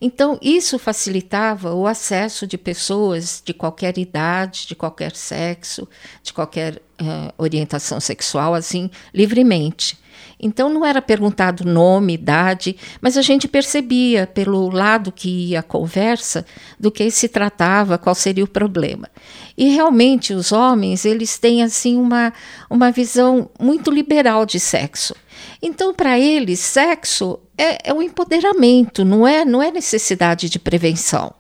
Então, 0.01 0.39
isso 0.41 0.79
facilitava 0.79 1.75
o 1.75 1.87
acesso 1.87 2.47
de 2.47 2.57
pessoas 2.57 3.43
de 3.45 3.53
qualquer 3.53 3.99
idade, 3.99 4.67
de 4.67 4.77
qualquer 4.77 5.15
sexo, 5.15 5.89
de 6.23 6.33
qualquer 6.33 6.77
uh, 7.01 7.33
orientação 7.37 7.99
sexual, 7.99 8.55
assim, 8.55 8.91
livremente. 9.13 9.99
Então 10.41 10.69
não 10.69 10.85
era 10.85 11.03
perguntado 11.03 11.65
nome, 11.65 12.15
idade, 12.15 12.77
mas 13.01 13.17
a 13.17 13.23
gente 13.23 13.49
percebia 13.49 14.27
pelo 14.27 14.71
lado 14.71 15.11
que 15.11 15.49
ia 15.49 15.61
a 15.61 15.63
conversa 15.63 16.47
do 16.79 16.91
que 16.91 17.11
se 17.11 17.29
tratava, 17.29 17.99
qual 17.99 18.15
seria 18.15 18.45
o 18.45 18.49
problema. 18.49 19.09
E 19.57 19.69
realmente 19.71 20.33
os 20.33 20.53
homens, 20.53 21.05
eles 21.05 21.39
têm 21.39 21.63
assim 21.63 21.97
uma, 21.97 22.33
uma 22.71 22.93
visão 22.93 23.51
muito 23.59 23.91
liberal 23.91 24.47
de 24.47 24.61
sexo. 24.61 25.15
Então, 25.61 25.93
para 25.93 26.19
eles, 26.19 26.61
sexo 26.61 27.41
é, 27.59 27.91
é 27.91 27.93
empoderamento, 28.03 29.05
não 29.05 29.27
é, 29.27 29.45
não 29.45 29.63
é 29.63 29.71
necessidade 29.71 30.49
de 30.49 30.59
prevenção. 30.59 31.35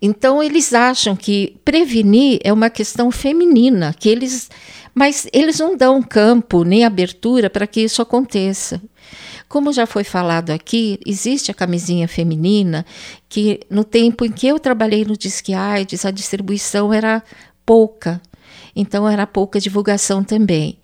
Então, 0.00 0.42
eles 0.42 0.72
acham 0.72 1.16
que 1.16 1.56
prevenir 1.64 2.40
é 2.44 2.52
uma 2.52 2.70
questão 2.70 3.10
feminina, 3.10 3.94
que 3.98 4.08
eles 4.08 4.48
mas 4.98 5.28
eles 5.32 5.60
não 5.60 5.76
dão 5.76 6.02
campo 6.02 6.64
nem 6.64 6.84
abertura 6.84 7.48
para 7.48 7.68
que 7.68 7.82
isso 7.82 8.02
aconteça. 8.02 8.82
Como 9.48 9.72
já 9.72 9.86
foi 9.86 10.02
falado 10.02 10.50
aqui, 10.50 10.98
existe 11.06 11.52
a 11.52 11.54
camisinha 11.54 12.08
feminina 12.08 12.84
que 13.28 13.60
no 13.70 13.84
tempo 13.84 14.24
em 14.24 14.32
que 14.32 14.48
eu 14.48 14.58
trabalhei 14.58 15.04
no 15.04 15.16
Disque 15.16 15.54
AIDS, 15.54 16.04
a 16.04 16.10
distribuição 16.10 16.92
era 16.92 17.22
pouca. 17.64 18.20
Então 18.74 19.08
era 19.08 19.26
pouca 19.26 19.60
divulgação 19.60 20.22
também. 20.22 20.78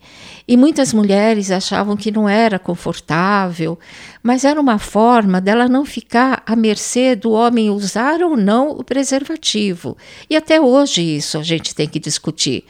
E 0.47 0.55
muitas 0.55 0.93
mulheres 0.93 1.49
achavam 1.49 1.97
que 1.97 2.11
não 2.11 2.29
era 2.29 2.59
confortável, 2.59 3.79
mas 4.21 4.43
era 4.43 4.61
uma 4.61 4.77
forma 4.77 5.41
dela 5.41 5.67
não 5.67 5.83
ficar 5.83 6.43
à 6.45 6.55
mercê 6.55 7.15
do 7.15 7.31
homem 7.31 7.71
usar 7.71 8.21
ou 8.21 8.37
não 8.37 8.69
o 8.69 8.83
preservativo. 8.83 9.97
E 10.29 10.35
até 10.35 10.61
hoje 10.61 11.01
isso 11.01 11.39
a 11.39 11.43
gente 11.43 11.73
tem 11.73 11.87
que 11.87 11.99
discutir, 11.99 12.63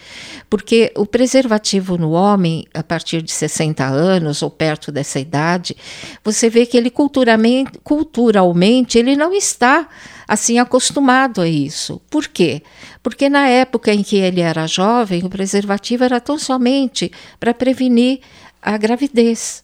porque 0.50 0.94
o 0.96 1.06
preservativo 1.06 1.98
no 1.98 2.12
homem, 2.12 2.66
a 2.74 2.82
partir 2.82 3.22
de 3.22 3.34
60 3.34 3.86
anos 3.86 4.42
ou 4.42 4.50
perto 4.50 4.90
dessa 4.90 5.20
idade, 5.20 5.76
você 6.24 6.50
vê 6.50 6.66
que 6.66 6.78
ele 6.78 6.90
culturalmente, 6.90 8.98
ele 8.98 9.18
não 9.18 9.34
está 9.34 9.90
assim 10.28 10.60
acostumado 10.60 11.42
a 11.42 11.48
isso. 11.48 12.02
Por 12.10 12.28
quê? 12.28 12.62
Porque 13.06 13.30
na 13.30 13.48
época 13.48 13.94
em 13.94 14.02
que 14.02 14.16
ele 14.16 14.42
era 14.42 14.66
jovem, 14.66 15.24
o 15.24 15.30
preservativo 15.30 16.04
era 16.04 16.20
tão 16.20 16.40
somente 16.40 17.12
para 17.40 17.54
prevenir 17.54 18.20
a 18.60 18.76
gravidez. 18.78 19.64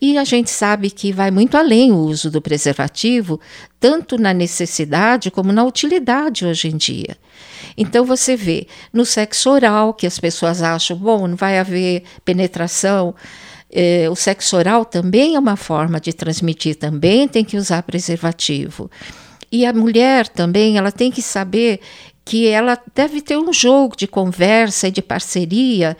E 0.00 0.16
a 0.16 0.22
gente 0.22 0.50
sabe 0.50 0.88
que 0.88 1.10
vai 1.10 1.32
muito 1.32 1.56
além 1.56 1.90
o 1.90 1.96
uso 1.96 2.30
do 2.30 2.40
preservativo, 2.40 3.40
tanto 3.80 4.16
na 4.16 4.32
necessidade 4.32 5.32
como 5.32 5.52
na 5.52 5.64
utilidade 5.64 6.46
hoje 6.46 6.68
em 6.68 6.76
dia. 6.76 7.16
Então 7.76 8.04
você 8.04 8.36
vê 8.36 8.68
no 8.92 9.04
sexo 9.04 9.50
oral, 9.50 9.92
que 9.92 10.06
as 10.06 10.20
pessoas 10.20 10.62
acham, 10.62 10.96
bom, 10.96 11.26
não 11.26 11.36
vai 11.36 11.58
haver 11.58 12.04
penetração. 12.24 13.16
Eh, 13.68 14.08
o 14.08 14.14
sexo 14.14 14.56
oral 14.56 14.84
também 14.84 15.34
é 15.34 15.40
uma 15.40 15.56
forma 15.56 15.98
de 15.98 16.12
transmitir, 16.12 16.76
também 16.76 17.26
tem 17.26 17.44
que 17.44 17.56
usar 17.56 17.82
preservativo. 17.82 18.88
E 19.50 19.66
a 19.66 19.72
mulher 19.72 20.28
também, 20.28 20.78
ela 20.78 20.90
tem 20.90 21.10
que 21.10 21.22
saber 21.22 21.80
que 22.24 22.46
ela 22.48 22.78
deve 22.94 23.20
ter 23.20 23.36
um 23.36 23.52
jogo 23.52 23.96
de 23.96 24.06
conversa 24.06 24.88
e 24.88 24.90
de 24.90 25.02
parceria 25.02 25.96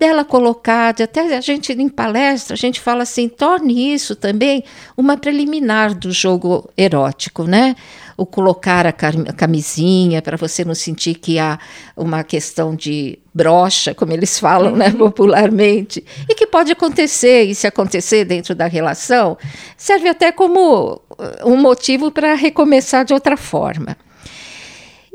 dela 0.00 0.24
colocar, 0.24 0.94
de 0.94 1.02
até 1.02 1.36
a 1.36 1.40
gente 1.42 1.72
em 1.72 1.88
palestra, 1.88 2.54
a 2.54 2.56
gente 2.56 2.80
fala 2.80 3.02
assim, 3.02 3.28
torne 3.28 3.92
isso 3.92 4.16
também 4.16 4.64
uma 4.96 5.14
preliminar 5.14 5.94
do 5.94 6.10
jogo 6.10 6.70
erótico, 6.74 7.44
né? 7.44 7.76
O 8.16 8.24
colocar 8.24 8.86
a 8.86 8.92
camisinha 8.92 10.22
para 10.22 10.38
você 10.38 10.64
não 10.64 10.74
sentir 10.74 11.16
que 11.16 11.38
há 11.38 11.58
uma 11.94 12.24
questão 12.24 12.74
de 12.74 13.18
brocha, 13.34 13.94
como 13.94 14.12
eles 14.12 14.38
falam, 14.38 14.74
né, 14.74 14.88
uhum. 14.88 14.96
popularmente, 14.96 16.02
e 16.28 16.34
que 16.34 16.46
pode 16.46 16.72
acontecer, 16.72 17.44
e 17.44 17.54
se 17.54 17.66
acontecer 17.66 18.24
dentro 18.24 18.54
da 18.54 18.66
relação, 18.66 19.36
serve 19.76 20.08
até 20.08 20.32
como 20.32 21.00
um 21.44 21.56
motivo 21.56 22.10
para 22.10 22.34
recomeçar 22.34 23.04
de 23.04 23.12
outra 23.12 23.36
forma. 23.36 23.96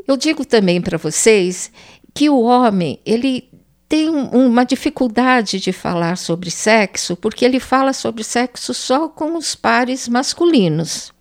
Eu 0.07 0.17
digo 0.17 0.45
também 0.45 0.81
para 0.81 0.97
vocês 0.97 1.71
que 2.13 2.29
o 2.29 2.41
homem, 2.41 2.99
ele 3.05 3.49
tem 3.87 4.09
uma 4.09 4.65
dificuldade 4.65 5.59
de 5.59 5.71
falar 5.71 6.17
sobre 6.17 6.49
sexo, 6.49 7.15
porque 7.15 7.45
ele 7.45 7.59
fala 7.59 7.93
sobre 7.93 8.23
sexo 8.23 8.73
só 8.73 9.07
com 9.07 9.37
os 9.37 9.55
pares 9.55 10.07
masculinos. 10.07 11.11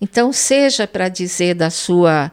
Então, 0.00 0.32
seja 0.32 0.86
para 0.86 1.08
dizer 1.08 1.54
da 1.54 1.68
sua 1.68 2.32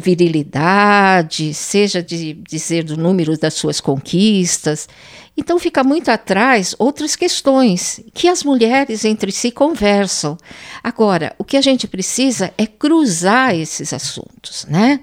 virilidade, 0.00 1.54
seja 1.54 2.02
de 2.02 2.34
dizer 2.34 2.84
do 2.84 2.96
número 2.96 3.38
das 3.38 3.54
suas 3.54 3.80
conquistas. 3.80 4.88
Então 5.36 5.58
fica 5.58 5.84
muito 5.84 6.10
atrás 6.10 6.74
outras 6.78 7.14
questões 7.14 8.00
que 8.14 8.26
as 8.26 8.42
mulheres 8.42 9.04
entre 9.04 9.30
si 9.30 9.50
conversam. 9.50 10.38
Agora, 10.82 11.34
o 11.38 11.44
que 11.44 11.56
a 11.56 11.60
gente 11.60 11.86
precisa 11.86 12.52
é 12.56 12.66
cruzar 12.66 13.54
esses 13.54 13.92
assuntos, 13.92 14.64
né? 14.68 15.00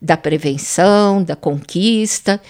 Da 0.00 0.16
prevenção, 0.16 1.22
da 1.22 1.36
conquista, 1.36 2.40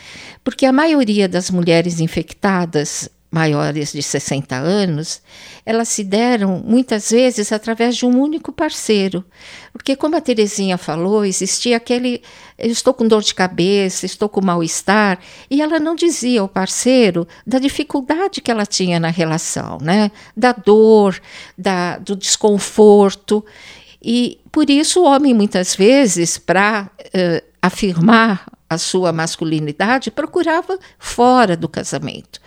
porque 0.45 0.65
a 0.65 0.73
maioria 0.73 1.29
das 1.29 1.51
mulheres 1.51 2.01
infectadas 2.01 3.09
maiores 3.35 3.93
de 3.93 4.01
60 4.01 4.55
anos, 4.55 5.21
elas 5.67 5.89
se 5.89 6.05
deram 6.05 6.63
muitas 6.65 7.11
vezes 7.11 7.51
através 7.51 7.97
de 7.97 8.07
um 8.07 8.21
único 8.21 8.53
parceiro. 8.53 9.25
Porque, 9.73 9.97
como 9.97 10.15
a 10.15 10.21
Terezinha 10.21 10.79
falou, 10.79 11.25
existia 11.25 11.77
aquele: 11.77 12.23
eu 12.57 12.71
estou 12.71 12.95
com 12.95 13.09
dor 13.09 13.23
de 13.23 13.35
cabeça, 13.35 14.07
estou 14.07 14.29
com 14.29 14.41
mal-estar, 14.41 15.19
e 15.51 15.61
ela 15.61 15.81
não 15.81 15.97
dizia 15.97 16.43
ao 16.43 16.49
parceiro 16.49 17.27
da 17.45 17.59
dificuldade 17.59 18.41
que 18.41 18.53
ela 18.53 18.65
tinha 18.65 19.01
na 19.01 19.11
relação, 19.11 19.79
né? 19.83 20.13
da 20.37 20.53
dor, 20.53 21.21
da, 21.59 21.99
do 21.99 22.15
desconforto. 22.15 23.45
E 24.01 24.39
por 24.53 24.71
isso 24.71 25.01
o 25.01 25.07
homem, 25.07 25.35
muitas 25.35 25.75
vezes, 25.75 26.39
para 26.39 26.89
uh, 27.01 27.45
afirmar 27.61 28.47
a 28.69 28.79
sua 28.79 29.13
masculinidade, 29.13 30.11
procurava 30.11 30.79
fora 30.99 31.57
do 31.57 31.69
casamento. 31.69 32.41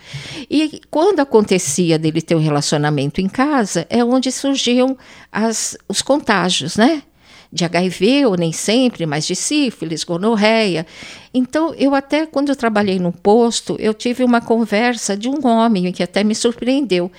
E 0.50 0.80
quando 0.90 1.20
acontecia 1.20 1.98
dele 1.98 2.20
ter 2.20 2.34
um 2.34 2.40
relacionamento 2.40 3.20
em 3.20 3.28
casa, 3.28 3.86
é 3.88 4.04
onde 4.04 4.30
surgiam 4.32 4.96
as, 5.30 5.76
os 5.88 6.02
contágios, 6.02 6.76
né? 6.76 7.02
De 7.50 7.64
HIV, 7.64 8.26
ou 8.26 8.36
nem 8.36 8.52
sempre, 8.52 9.06
mas 9.06 9.26
de 9.26 9.34
sífilis, 9.34 10.04
gonorreia. 10.04 10.86
Então, 11.32 11.72
eu 11.74 11.94
até, 11.94 12.26
quando 12.26 12.50
eu 12.50 12.56
trabalhei 12.56 12.98
no 12.98 13.10
posto, 13.10 13.76
eu 13.78 13.94
tive 13.94 14.22
uma 14.22 14.40
conversa 14.40 15.16
de 15.16 15.28
um 15.28 15.46
homem 15.46 15.90
que 15.92 16.02
até 16.02 16.22
me 16.22 16.34
surpreendeu, 16.34 17.10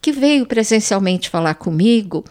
que 0.00 0.10
veio 0.10 0.44
presencialmente 0.44 1.28
falar 1.28 1.54
comigo 1.54 2.24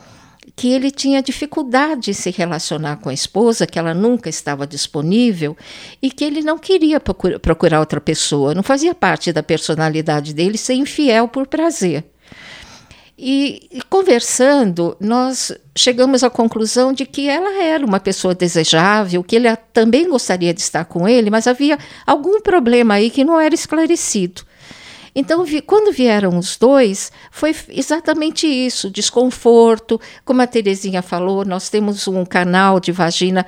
que 0.60 0.74
ele 0.74 0.92
tinha 0.92 1.24
dificuldade 1.24 2.12
em 2.12 2.14
se 2.14 2.32
relacionar 2.32 2.98
com 2.98 3.08
a 3.08 3.14
esposa, 3.14 3.66
que 3.66 3.80
ela 3.80 3.94
nunca 3.94 4.28
estava 4.28 4.68
disponível 4.68 5.56
e 6.02 6.12
que 6.12 6.26
ele 6.26 6.42
não 6.42 6.58
queria 6.58 7.00
procurar 7.00 7.80
outra 7.80 8.02
pessoa, 8.02 8.54
não 8.54 8.62
fazia 8.62 8.94
parte 8.94 9.32
da 9.32 9.42
personalidade 9.42 10.34
dele 10.34 10.58
ser 10.58 10.74
infiel 10.74 11.30
por 11.30 11.48
prazer. 11.48 12.04
E, 13.18 13.70
e, 13.72 13.82
conversando, 13.84 14.98
nós 15.00 15.54
chegamos 15.78 16.26
à 16.26 16.30
conclusão 16.30 16.92
de 16.92 17.06
que 17.06 17.30
ela 17.30 17.64
era 17.64 17.86
uma 17.86 18.00
pessoa 18.02 18.36
desejável, 18.36 19.24
que 19.24 19.38
ele 19.38 19.56
também 19.72 20.10
gostaria 20.10 20.54
de 20.54 20.60
estar 20.60 20.84
com 20.84 21.08
ele, 21.08 21.30
mas 21.30 21.48
havia 21.48 21.80
algum 22.06 22.42
problema 22.42 22.96
aí 22.96 23.10
que 23.10 23.24
não 23.24 23.40
era 23.40 23.56
esclarecido. 23.56 24.42
Então, 25.16 25.44
vi, 25.44 25.62
quando 25.62 25.92
vieram 25.92 26.38
os 26.38 26.58
dois, 26.58 27.12
foi 27.32 27.56
exatamente 27.70 28.48
isso: 28.48 28.90
desconforto. 28.90 30.00
Como 30.24 30.42
a 30.42 30.48
Terezinha 30.48 31.02
falou, 31.02 31.46
nós 31.46 31.70
temos 31.70 32.08
um 32.08 32.26
canal 32.26 32.80
de 32.80 32.92
vagina 32.92 33.46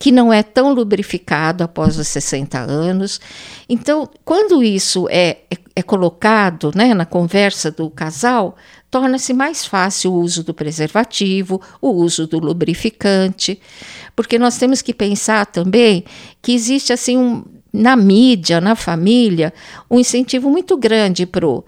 que 0.00 0.10
não 0.10 0.32
é 0.32 0.42
tão 0.42 0.72
lubrificado 0.72 1.62
após 1.62 1.98
os 1.98 2.08
60 2.08 2.58
anos. 2.58 3.20
Então, 3.68 4.08
quando 4.24 4.64
isso 4.64 5.06
é, 5.10 5.40
é, 5.50 5.56
é 5.76 5.82
colocado 5.82 6.72
né, 6.74 6.94
na 6.94 7.04
conversa 7.04 7.70
do 7.70 7.90
casal, 7.90 8.56
torna-se 8.90 9.34
mais 9.34 9.66
fácil 9.66 10.12
o 10.12 10.20
uso 10.20 10.42
do 10.42 10.54
preservativo, 10.54 11.60
o 11.82 11.90
uso 11.90 12.26
do 12.26 12.38
lubrificante, 12.38 13.60
porque 14.16 14.38
nós 14.38 14.56
temos 14.56 14.80
que 14.80 14.94
pensar 14.94 15.44
também 15.44 16.04
que 16.40 16.52
existe 16.52 16.94
assim 16.94 17.18
um 17.18 17.44
na 17.72 17.96
mídia, 17.96 18.60
na 18.60 18.74
família, 18.74 19.52
um 19.90 19.98
incentivo 19.98 20.50
muito 20.50 20.76
grande 20.76 21.26
para 21.26 21.46
o 21.46 21.64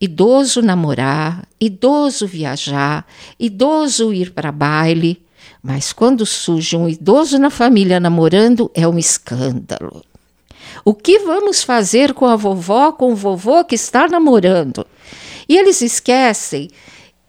idoso 0.00 0.60
namorar, 0.62 1.46
idoso 1.60 2.26
viajar, 2.26 3.06
idoso 3.38 4.12
ir 4.12 4.32
para 4.32 4.52
baile. 4.52 5.22
Mas 5.62 5.92
quando 5.92 6.24
surge 6.24 6.76
um 6.76 6.88
idoso 6.88 7.38
na 7.38 7.50
família 7.50 7.98
namorando, 7.98 8.70
é 8.74 8.86
um 8.86 8.98
escândalo. 8.98 10.04
O 10.84 10.94
que 10.94 11.18
vamos 11.20 11.62
fazer 11.62 12.12
com 12.14 12.26
a 12.26 12.36
vovó, 12.36 12.92
com 12.92 13.12
o 13.12 13.16
vovô 13.16 13.64
que 13.64 13.74
está 13.74 14.06
namorando? 14.06 14.86
E 15.48 15.56
eles 15.56 15.80
esquecem 15.80 16.70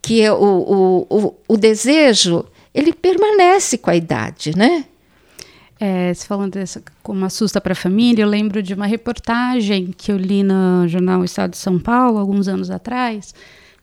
que 0.02 0.30
o, 0.30 0.36
o, 0.36 1.08
o, 1.10 1.36
o 1.48 1.58
desejo 1.58 2.46
ele 2.74 2.94
permanece 2.94 3.78
com 3.78 3.90
a 3.90 3.96
idade, 3.96 4.56
né? 4.56 4.86
É, 5.80 6.12
se 6.14 6.26
falando 6.26 6.54
dessa, 6.54 6.82
como 7.04 7.24
assusta 7.24 7.62
para 7.62 7.74
a 7.74 7.76
família, 7.76 8.24
eu 8.24 8.28
lembro 8.28 8.64
de 8.64 8.74
uma 8.74 8.88
reportagem 8.88 9.94
que 9.96 10.12
eu 10.12 10.18
li 10.18 10.42
no 10.42 10.88
jornal 10.88 11.24
Estado 11.24 11.52
de 11.52 11.58
São 11.58 11.78
Paulo, 11.78 12.18
alguns 12.18 12.48
anos 12.48 12.72
atrás, 12.72 13.34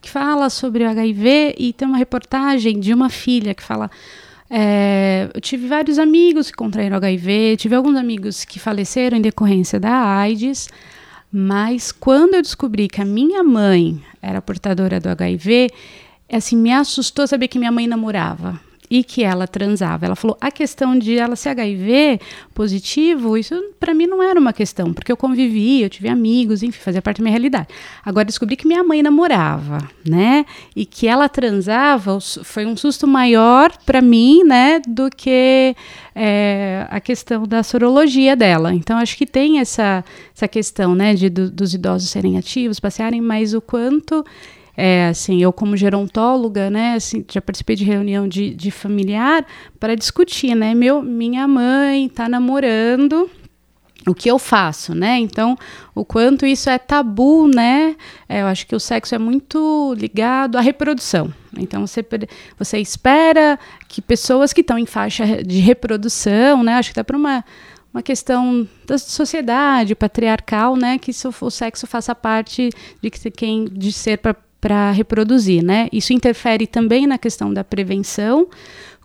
que 0.01 0.09
fala 0.09 0.49
sobre 0.49 0.83
o 0.83 0.89
HIV 0.89 1.55
e 1.57 1.71
tem 1.71 1.87
uma 1.87 1.97
reportagem 1.97 2.79
de 2.79 2.93
uma 2.93 3.09
filha 3.09 3.53
que 3.53 3.63
fala. 3.63 3.89
É, 4.49 5.29
eu 5.33 5.39
tive 5.39 5.67
vários 5.67 5.97
amigos 5.97 6.51
que 6.51 6.57
contraíram 6.57 6.97
HIV, 6.97 7.55
tive 7.57 7.75
alguns 7.75 7.95
amigos 7.95 8.43
que 8.43 8.59
faleceram 8.59 9.17
em 9.17 9.21
decorrência 9.21 9.79
da 9.79 9.91
AIDS, 9.91 10.67
mas 11.31 11.93
quando 11.93 12.35
eu 12.35 12.41
descobri 12.41 12.89
que 12.89 13.01
a 13.01 13.05
minha 13.05 13.41
mãe 13.41 14.03
era 14.21 14.41
portadora 14.41 14.99
do 14.99 15.09
HIV, 15.09 15.69
assim, 16.31 16.57
me 16.57 16.73
assustou 16.73 17.25
saber 17.25 17.47
que 17.47 17.57
minha 17.57 17.71
mãe 17.71 17.87
namorava 17.87 18.59
e 18.95 19.03
que 19.03 19.25
ela 19.25 19.45
transava. 19.45 20.05
Ela 20.05 20.15
falou: 20.15 20.37
a 20.39 20.49
questão 20.49 20.97
de 20.97 21.17
ela 21.17 21.35
ser 21.35 21.49
HIV 21.49 22.21
positivo, 22.53 23.37
isso 23.37 23.53
para 23.77 23.93
mim 23.93 24.07
não 24.07 24.23
era 24.23 24.39
uma 24.39 24.53
questão, 24.53 24.93
porque 24.93 25.11
eu 25.11 25.17
convivi, 25.17 25.81
eu 25.81 25.89
tive 25.89 26.07
amigos, 26.07 26.63
enfim, 26.63 26.79
fazia 26.79 27.01
parte 27.01 27.17
da 27.17 27.23
minha 27.23 27.33
realidade. 27.33 27.67
Agora 28.05 28.23
descobri 28.23 28.55
que 28.55 28.65
minha 28.65 28.85
mãe 28.85 29.03
namorava, 29.03 29.79
né? 30.07 30.45
E 30.73 30.85
que 30.85 31.07
ela 31.07 31.27
transava, 31.27 32.17
foi 32.21 32.65
um 32.65 32.77
susto 32.77 33.05
maior 33.05 33.75
para 33.85 34.01
mim, 34.01 34.45
né, 34.45 34.79
do 34.87 35.09
que 35.09 35.75
é, 36.15 36.87
a 36.89 37.01
questão 37.01 37.43
da 37.43 37.63
sorologia 37.63 38.33
dela. 38.33 38.73
Então 38.73 38.97
acho 38.97 39.17
que 39.17 39.25
tem 39.25 39.59
essa, 39.59 40.05
essa 40.33 40.47
questão, 40.47 40.95
né, 40.95 41.13
de 41.13 41.29
do, 41.29 41.51
dos 41.51 41.73
idosos 41.73 42.09
serem 42.09 42.37
ativos, 42.37 42.79
passearem, 42.79 43.19
mas 43.19 43.53
o 43.53 43.59
quanto 43.59 44.23
é, 44.75 45.07
assim, 45.07 45.41
eu 45.41 45.53
como 45.53 45.77
gerontóloga, 45.77 46.69
né, 46.69 46.95
assim, 46.95 47.23
já 47.31 47.41
participei 47.41 47.75
de 47.75 47.83
reunião 47.83 48.27
de, 48.27 48.53
de 48.53 48.71
familiar 48.71 49.45
para 49.79 49.95
discutir, 49.95 50.55
né, 50.55 50.73
meu, 50.73 51.01
minha 51.01 51.47
mãe 51.47 52.05
está 52.05 52.27
namorando, 52.27 53.29
o 54.07 54.13
que 54.13 54.29
eu 54.29 54.37
faço, 54.37 54.93
né? 54.93 55.17
Então, 55.17 55.57
o 55.95 56.05
quanto 56.05 56.45
isso 56.45 56.69
é 56.69 56.77
tabu, 56.77 57.47
né? 57.47 57.95
É, 58.29 58.43
eu 58.43 58.45
acho 58.45 58.67
que 58.67 58.75
o 58.75 58.79
sexo 58.79 59.15
é 59.15 59.17
muito 59.17 59.95
ligado 59.97 60.57
à 60.57 60.61
reprodução. 60.61 61.33
Então, 61.57 61.87
você, 61.87 62.05
você 62.55 62.77
espera 62.77 63.57
que 63.87 64.03
pessoas 64.03 64.53
que 64.53 64.61
estão 64.61 64.77
em 64.77 64.85
faixa 64.85 65.43
de 65.43 65.59
reprodução, 65.59 66.63
né? 66.63 66.73
Acho 66.73 66.89
que 66.91 66.95
dá 66.95 67.03
para 67.03 67.17
uma 67.17 67.43
uma 67.95 68.03
questão 68.03 68.67
da 68.85 68.97
sociedade 68.97 69.95
patriarcal, 69.95 70.75
né, 70.75 70.97
que 70.97 71.11
o 71.39 71.49
sexo 71.49 71.87
faça 71.87 72.13
parte 72.13 72.69
de 73.01 73.09
que 73.09 73.31
quem 73.31 73.63
de 73.63 73.93
ser 73.93 74.17
para 74.17 74.35
para 74.65 74.89
reproduzir, 74.89 75.63
né? 75.63 75.87
Isso 75.93 76.11
interfere 76.11 76.65
também 76.65 77.05
na 77.05 77.19
questão 77.19 77.53
da 77.53 77.63
prevenção, 77.63 78.47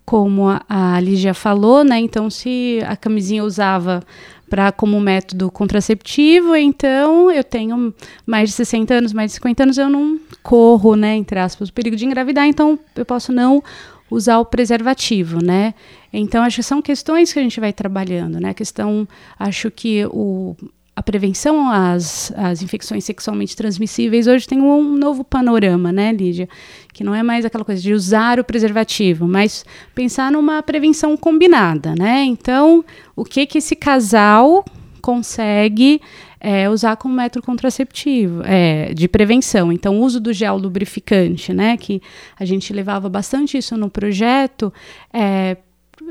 como 0.06 0.48
a, 0.48 0.64
a 0.66 0.98
Lígia 0.98 1.34
falou, 1.34 1.84
né? 1.84 2.00
Então, 2.00 2.30
se 2.30 2.78
a 2.88 2.96
camisinha 2.96 3.44
usava 3.44 4.02
para 4.48 4.72
como 4.72 4.98
método 4.98 5.50
contraceptivo, 5.50 6.56
então 6.56 7.30
eu 7.30 7.44
tenho 7.44 7.92
mais 8.24 8.48
de 8.48 8.54
60 8.54 8.94
anos, 8.94 9.12
mais 9.12 9.32
de 9.32 9.34
50 9.34 9.62
anos, 9.64 9.76
eu 9.76 9.90
não 9.90 10.18
corro, 10.42 10.96
né, 10.96 11.14
entre 11.14 11.38
aspas, 11.38 11.68
o 11.68 11.72
perigo 11.74 11.94
de 11.94 12.06
engravidar, 12.06 12.46
então 12.46 12.78
eu 12.96 13.04
posso 13.04 13.30
não 13.30 13.62
usar 14.10 14.38
o 14.38 14.46
preservativo, 14.46 15.44
né? 15.44 15.74
Então 16.10 16.42
acho 16.42 16.56
que 16.56 16.62
são 16.62 16.80
questões 16.80 17.34
que 17.34 17.38
a 17.38 17.42
gente 17.42 17.60
vai 17.60 17.74
trabalhando, 17.74 18.40
né? 18.40 18.48
A 18.48 18.54
questão, 18.54 19.06
acho 19.38 19.70
que 19.70 20.06
o 20.06 20.56
a 20.94 21.02
prevenção 21.02 21.70
às, 21.70 22.32
às 22.36 22.62
infecções 22.62 23.04
sexualmente 23.04 23.56
transmissíveis 23.56 24.26
hoje 24.26 24.46
tem 24.46 24.60
um 24.60 24.96
novo 24.96 25.24
panorama, 25.24 25.92
né, 25.92 26.12
Lídia? 26.12 26.48
Que 26.92 27.02
não 27.02 27.14
é 27.14 27.22
mais 27.22 27.44
aquela 27.44 27.64
coisa 27.64 27.80
de 27.80 27.92
usar 27.92 28.38
o 28.38 28.44
preservativo, 28.44 29.26
mas 29.26 29.64
pensar 29.94 30.30
numa 30.30 30.62
prevenção 30.62 31.16
combinada, 31.16 31.94
né? 31.98 32.24
Então, 32.24 32.84
o 33.16 33.24
que 33.24 33.46
que 33.46 33.58
esse 33.58 33.74
casal 33.74 34.64
consegue 35.00 36.00
é, 36.40 36.68
usar 36.68 36.96
como 36.96 37.14
método 37.14 37.44
contraceptivo, 37.44 38.42
é, 38.44 38.94
de 38.94 39.06
prevenção. 39.06 39.70
Então, 39.70 40.00
o 40.00 40.02
uso 40.02 40.18
do 40.20 40.32
gel 40.32 40.56
lubrificante, 40.56 41.52
né? 41.52 41.76
Que 41.76 42.00
a 42.38 42.44
gente 42.44 42.72
levava 42.72 43.08
bastante 43.08 43.58
isso 43.58 43.76
no 43.76 43.90
projeto, 43.90 44.72
é, 45.12 45.56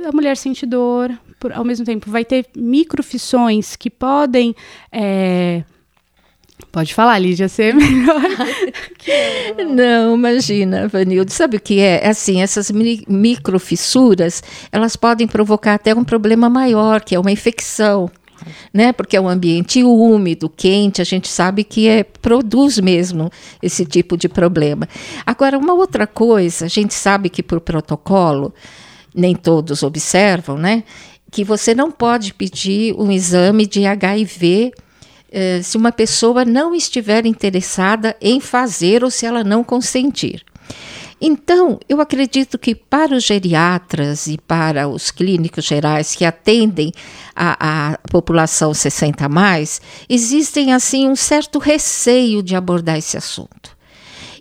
a 0.05 0.11
mulher 0.11 0.37
sente 0.37 0.65
dor, 0.65 1.11
por, 1.39 1.51
ao 1.53 1.63
mesmo 1.63 1.85
tempo 1.85 2.09
vai 2.09 2.25
ter 2.25 2.45
microfissões 2.55 3.75
que 3.75 3.89
podem 3.89 4.55
é, 4.91 5.63
Pode 6.71 6.93
falar, 6.93 7.17
Lídia, 7.17 7.49
você 7.49 7.63
é 7.63 7.73
melhor. 7.73 8.21
Não, 9.75 10.15
imagina, 10.15 10.87
Vanildo. 10.87 11.31
Sabe 11.31 11.57
o 11.57 11.59
que 11.59 11.79
é? 11.79 12.07
Assim, 12.07 12.41
essas 12.41 12.69
mi 12.69 13.03
microfissuras, 13.07 14.43
elas 14.71 14.95
podem 14.95 15.27
provocar 15.27 15.75
até 15.75 15.95
um 15.95 16.03
problema 16.03 16.47
maior, 16.47 17.01
que 17.01 17.15
é 17.15 17.19
uma 17.19 17.31
infecção. 17.31 18.11
Né? 18.71 18.93
Porque 18.93 19.17
é 19.17 19.21
um 19.21 19.27
ambiente 19.27 19.83
úmido, 19.83 20.47
quente, 20.47 21.01
a 21.01 21.05
gente 21.05 21.27
sabe 21.27 21.63
que 21.63 21.87
é, 21.87 22.03
produz 22.03 22.77
mesmo 22.79 23.31
esse 23.63 23.83
tipo 23.83 24.15
de 24.15 24.29
problema. 24.29 24.87
Agora, 25.25 25.57
uma 25.57 25.73
outra 25.73 26.05
coisa, 26.05 26.65
a 26.65 26.69
gente 26.69 26.93
sabe 26.93 27.29
que 27.29 27.41
por 27.41 27.59
protocolo, 27.59 28.53
nem 29.13 29.35
todos 29.35 29.81
observam, 29.81 30.57
né? 30.57 30.83
Que 31.31 31.43
você 31.43 31.75
não 31.75 31.91
pode 31.91 32.33
pedir 32.33 32.93
um 32.95 33.11
exame 33.11 33.65
de 33.65 33.85
HIV 33.85 34.71
eh, 35.31 35.61
se 35.61 35.77
uma 35.77 35.91
pessoa 35.91 36.43
não 36.43 36.73
estiver 36.73 37.25
interessada 37.25 38.15
em 38.19 38.39
fazer 38.39 39.03
ou 39.03 39.11
se 39.11 39.25
ela 39.25 39.43
não 39.43 39.63
consentir. 39.63 40.43
Então, 41.21 41.79
eu 41.89 41.99
acredito 41.99 42.57
que 42.57 42.73
para 42.73 43.13
os 43.13 43.25
geriatras 43.25 44.25
e 44.27 44.37
para 44.37 44.87
os 44.87 45.11
clínicos 45.11 45.65
gerais 45.65 46.15
que 46.15 46.23
atendem 46.23 46.93
a, 47.35 47.91
a 47.91 47.97
população 48.09 48.73
60 48.73 49.25
a 49.25 49.29
mais, 49.29 49.81
existem 50.07 50.73
assim 50.73 51.09
um 51.09 51.15
certo 51.15 51.59
receio 51.59 52.41
de 52.41 52.55
abordar 52.55 52.97
esse 52.97 53.17
assunto. 53.17 53.77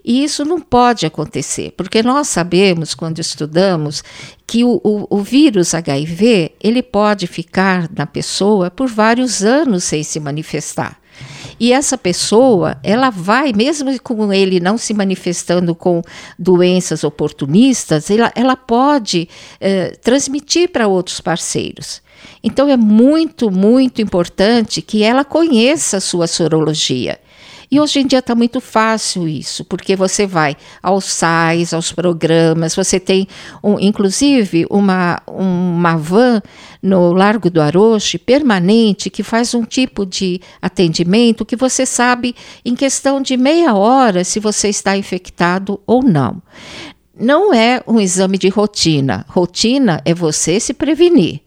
E 0.09 0.25
isso 0.25 0.43
não 0.43 0.59
pode 0.59 1.05
acontecer, 1.05 1.75
porque 1.77 2.03
nós 2.03 2.29
sabemos, 2.29 2.95
quando 2.95 3.19
estudamos, 3.19 4.03
que 4.47 4.65
o, 4.65 4.81
o, 4.83 5.07
o, 5.11 5.23
vírus 5.23 5.75
HIV 5.75 6.53
ele 6.63 6.83
pode 6.83 7.27
ficar 7.27 7.91
na 7.95 8.07
pessoa 8.07 8.71
por 8.71 8.89
vários 8.89 9.45
anos 9.45 9.85
sem 9.85 10.03
se 10.03 10.19
manifestar. 10.19 10.99
E 11.61 11.75
essa 11.75 11.99
pessoa, 11.99 12.79
ela 12.83 13.11
vai, 13.11 13.53
mesmo 13.53 14.01
com 14.01 14.33
ele 14.33 14.61
não 14.61 14.79
se 14.79 14.95
manifestando 14.95 15.75
com 15.75 16.01
doenças 16.39 17.05
oportunistas, 17.05 18.11
ela, 18.11 18.33
ela 18.35 18.57
pode 18.57 19.29
eh, 19.61 19.95
transmitir 20.01 20.71
para 20.71 20.89
outros 20.89 21.21
parceiros. 21.21 22.01
Então 22.43 22.67
é 22.67 22.79
muito, 22.79 23.51
muito 23.51 24.01
importante 24.01 24.81
que 24.81 25.03
ela 25.03 25.23
conheça 25.23 25.99
a 25.99 26.01
sua 26.01 26.27
sorologia. 26.27 27.19
E 27.71 27.79
hoje 27.79 28.01
em 28.01 28.07
dia 28.07 28.21
está 28.21 28.35
muito 28.35 28.61
fácil 28.61 29.29
isso, 29.29 29.63
porque 29.65 29.95
você 29.95 30.27
vai 30.27 30.57
aos 30.83 31.05
sites, 31.05 31.75
aos 31.75 31.93
programas, 31.93 32.75
você 32.75 32.99
tem, 32.99 33.29
um, 33.63 33.79
inclusive, 33.79 34.67
uma, 34.71 35.21
uma 35.27 35.97
van 35.97 36.41
no 36.83 37.13
Largo 37.13 37.51
do 37.51 37.61
Aroche 37.61 38.17
permanente 38.17 39.11
que 39.11 39.23
faz 39.23 39.53
um 39.53 39.65
tipo 39.65 40.07
de 40.07 40.41
atendimento 40.63 41.45
que 41.45 41.57
você 41.57 41.85
sabe 41.85 42.35
em 42.65 42.75
questão 42.75 43.21
de 43.21 43.37
meia 43.37 43.75
hora 43.75 44.25
se 44.25 44.41
você 44.41 44.69
está 44.69 44.97
infectado 44.97 45.79
ou 45.87 46.03
não. 46.03 46.41
Não 47.21 47.53
é 47.53 47.83
um 47.87 48.01
exame 48.01 48.39
de 48.39 48.49
rotina. 48.49 49.27
Rotina 49.29 50.01
é 50.05 50.15
você 50.15 50.59
se 50.61 50.73
prevenir. 50.73 51.41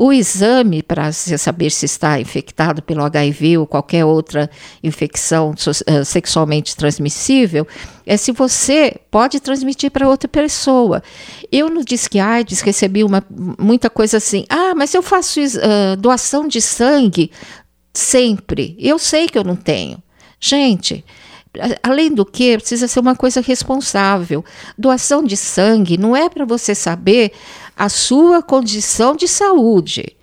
O 0.00 0.12
exame 0.12 0.80
para 0.80 1.10
saber 1.10 1.72
se 1.72 1.84
está 1.84 2.20
infectado 2.20 2.80
pelo 2.80 3.02
HIV 3.02 3.58
ou 3.58 3.66
qualquer 3.66 4.04
outra 4.04 4.48
infecção 4.80 5.50
uh, 5.50 6.04
sexualmente 6.04 6.76
transmissível 6.76 7.66
é 8.06 8.16
se 8.16 8.30
você 8.30 8.94
pode 9.10 9.40
transmitir 9.40 9.90
para 9.90 10.08
outra 10.08 10.28
pessoa. 10.28 11.02
Eu 11.50 11.68
no 11.68 11.84
Disque 11.84 12.20
AIDS 12.20 12.60
recebi 12.60 13.02
uma, 13.02 13.24
muita 13.58 13.90
coisa 13.90 14.18
assim: 14.18 14.46
ah, 14.48 14.72
mas 14.72 14.94
eu 14.94 15.02
faço 15.02 15.40
uh, 15.40 15.96
doação 15.98 16.46
de 16.46 16.60
sangue 16.60 17.32
sempre. 17.92 18.76
Eu 18.78 19.00
sei 19.00 19.26
que 19.26 19.36
eu 19.36 19.42
não 19.42 19.56
tenho. 19.56 20.00
Gente, 20.38 21.04
além 21.82 22.14
do 22.14 22.24
que, 22.24 22.56
precisa 22.56 22.86
ser 22.86 23.00
uma 23.00 23.16
coisa 23.16 23.40
responsável. 23.40 24.44
Doação 24.78 25.24
de 25.24 25.36
sangue 25.36 25.98
não 25.98 26.14
é 26.14 26.28
para 26.28 26.44
você 26.44 26.72
saber 26.72 27.32
a 27.78 27.88
sua 27.88 28.42
condição 28.42 29.14
de 29.14 29.28
saúde. 29.28 30.16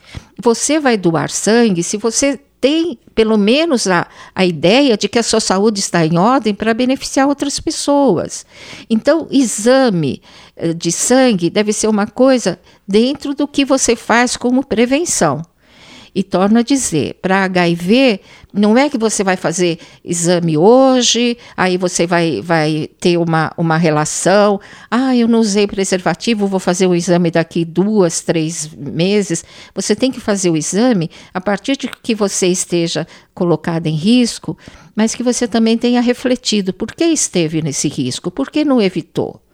Você 0.44 0.80
vai 0.80 0.98
doar 0.98 1.30
sangue 1.30 1.82
se 1.82 1.96
você 1.96 2.40
tem 2.60 3.00
pelo 3.14 3.38
menos 3.38 3.88
a, 3.88 4.08
a 4.34 4.46
ideia 4.46 4.98
de 4.98 5.08
que 5.08 5.20
a 5.20 5.24
sua 5.24 5.40
saúde 5.40 5.80
está 5.80 6.06
em 6.06 6.18
ordem 6.18 6.54
para 6.54 6.74
beneficiar 6.74 7.28
outras 7.28 7.60
pessoas. 7.60 8.46
Então, 8.90 9.28
exame 9.32 10.22
eh, 10.56 10.74
de 10.74 10.92
sangue 10.92 11.50
deve 11.50 11.72
ser 11.72 11.88
uma 11.88 12.08
coisa 12.08 12.60
dentro 12.88 13.34
do 13.34 13.48
que 13.48 13.64
você 13.64 13.96
faz 13.96 14.36
como 14.36 14.66
prevenção. 14.66 15.42
E 16.16 16.24
torno 16.24 16.60
a 16.60 16.62
dizer, 16.62 17.16
para 17.22 17.44
HIV, 17.44 18.22
não 18.54 18.78
é 18.78 18.90
que 18.90 18.98
você 18.98 19.22
vai 19.22 19.36
fazer 19.36 19.78
exame 20.02 20.58
hoje, 20.58 21.38
aí 21.58 21.78
você 21.78 22.08
vai, 22.08 22.40
vai 22.42 22.90
ter 23.02 23.18
uma, 23.18 23.52
uma 23.58 23.76
relação. 23.76 24.62
Ah, 24.90 25.14
eu 25.14 25.28
não 25.28 25.40
usei 25.40 25.68
preservativo, 25.68 26.48
vou 26.48 26.60
fazer 26.60 26.88
o 26.88 26.96
exame 26.96 27.30
daqui 27.30 27.66
duas, 27.66 28.22
três 28.22 28.70
meses. 28.74 29.44
Você 29.76 29.94
tem 29.94 30.10
que 30.10 30.22
fazer 30.22 30.50
o 30.50 30.56
exame 30.56 31.12
a 31.34 31.42
partir 31.42 31.76
de 31.76 31.90
que 31.90 32.16
você 32.16 32.48
esteja 32.48 33.06
colocado 33.34 33.88
em 33.88 33.96
risco, 33.96 34.58
mas 34.96 35.14
que 35.14 35.22
você 35.22 35.50
também 35.50 35.78
tenha 35.78 36.00
refletido 36.00 36.72
por 36.72 36.94
que 36.94 37.04
esteve 37.04 37.62
nesse 37.62 37.90
risco, 37.90 38.32
por 38.32 38.50
que 38.50 38.64
não 38.64 38.82
evitou. 38.82 39.45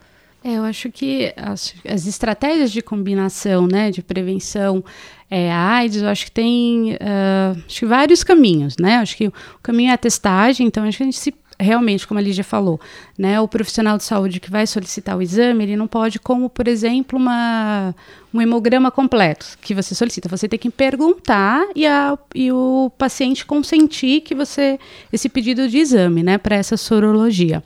É, 0.44 0.56
eu 0.58 0.64
acho 0.64 0.92
que 0.92 1.32
as, 1.38 1.76
as 1.88 2.08
estratégias 2.08 2.72
de 2.72 2.82
combinação, 2.82 3.68
né, 3.68 3.92
de 3.92 4.02
prevenção 4.02 4.84
é, 5.30 5.52
AIDS, 5.52 6.02
eu 6.02 6.10
acho 6.10 6.26
que 6.26 6.32
tem 6.32 6.94
uh, 6.94 7.64
acho 7.66 7.80
que 7.80 7.86
vários 7.86 8.24
caminhos, 8.24 8.76
né? 8.78 8.98
Acho 8.98 9.16
que 9.16 9.28
o 9.28 9.34
caminho 9.64 9.92
é 9.92 9.94
a 9.94 9.98
testagem, 9.98 10.68
então 10.68 10.84
acho 10.84 10.98
que 10.98 11.04
a 11.04 11.06
gente 11.06 11.18
se 11.18 11.34
realmente, 11.62 12.08
como 12.08 12.20
a 12.20 12.24
Lígia 12.24 12.44
falou, 12.44 12.80
né, 13.18 13.40
o 13.40 13.48
profissional 13.48 13.98
de 13.98 14.04
saúde 14.04 14.40
que 14.40 14.50
vai 14.50 14.66
solicitar 14.66 15.16
o 15.16 15.22
exame, 15.22 15.64
ele 15.64 15.76
não 15.76 15.88
pode, 15.88 16.20
como 16.20 16.50
por 16.50 16.68
exemplo, 16.68 17.18
uma, 17.18 17.96
um 18.34 18.42
hemograma 18.42 18.90
completo 18.90 19.58
que 19.62 19.74
você 19.74 19.94
solicita. 19.94 20.28
Você 20.28 20.48
tem 20.48 20.58
que 20.58 20.70
perguntar 20.70 21.64
e, 21.76 21.86
a, 21.86 22.18
e 22.34 22.52
o 22.52 22.92
paciente 22.98 23.46
consentir 23.46 24.22
que 24.22 24.34
você 24.34 24.80
esse 25.14 25.30
pedido 25.30 25.68
de 25.70 25.78
exame, 25.78 26.24
né, 26.24 26.38
para 26.38 26.56
essa 26.56 26.76
sorologia. 26.76 27.64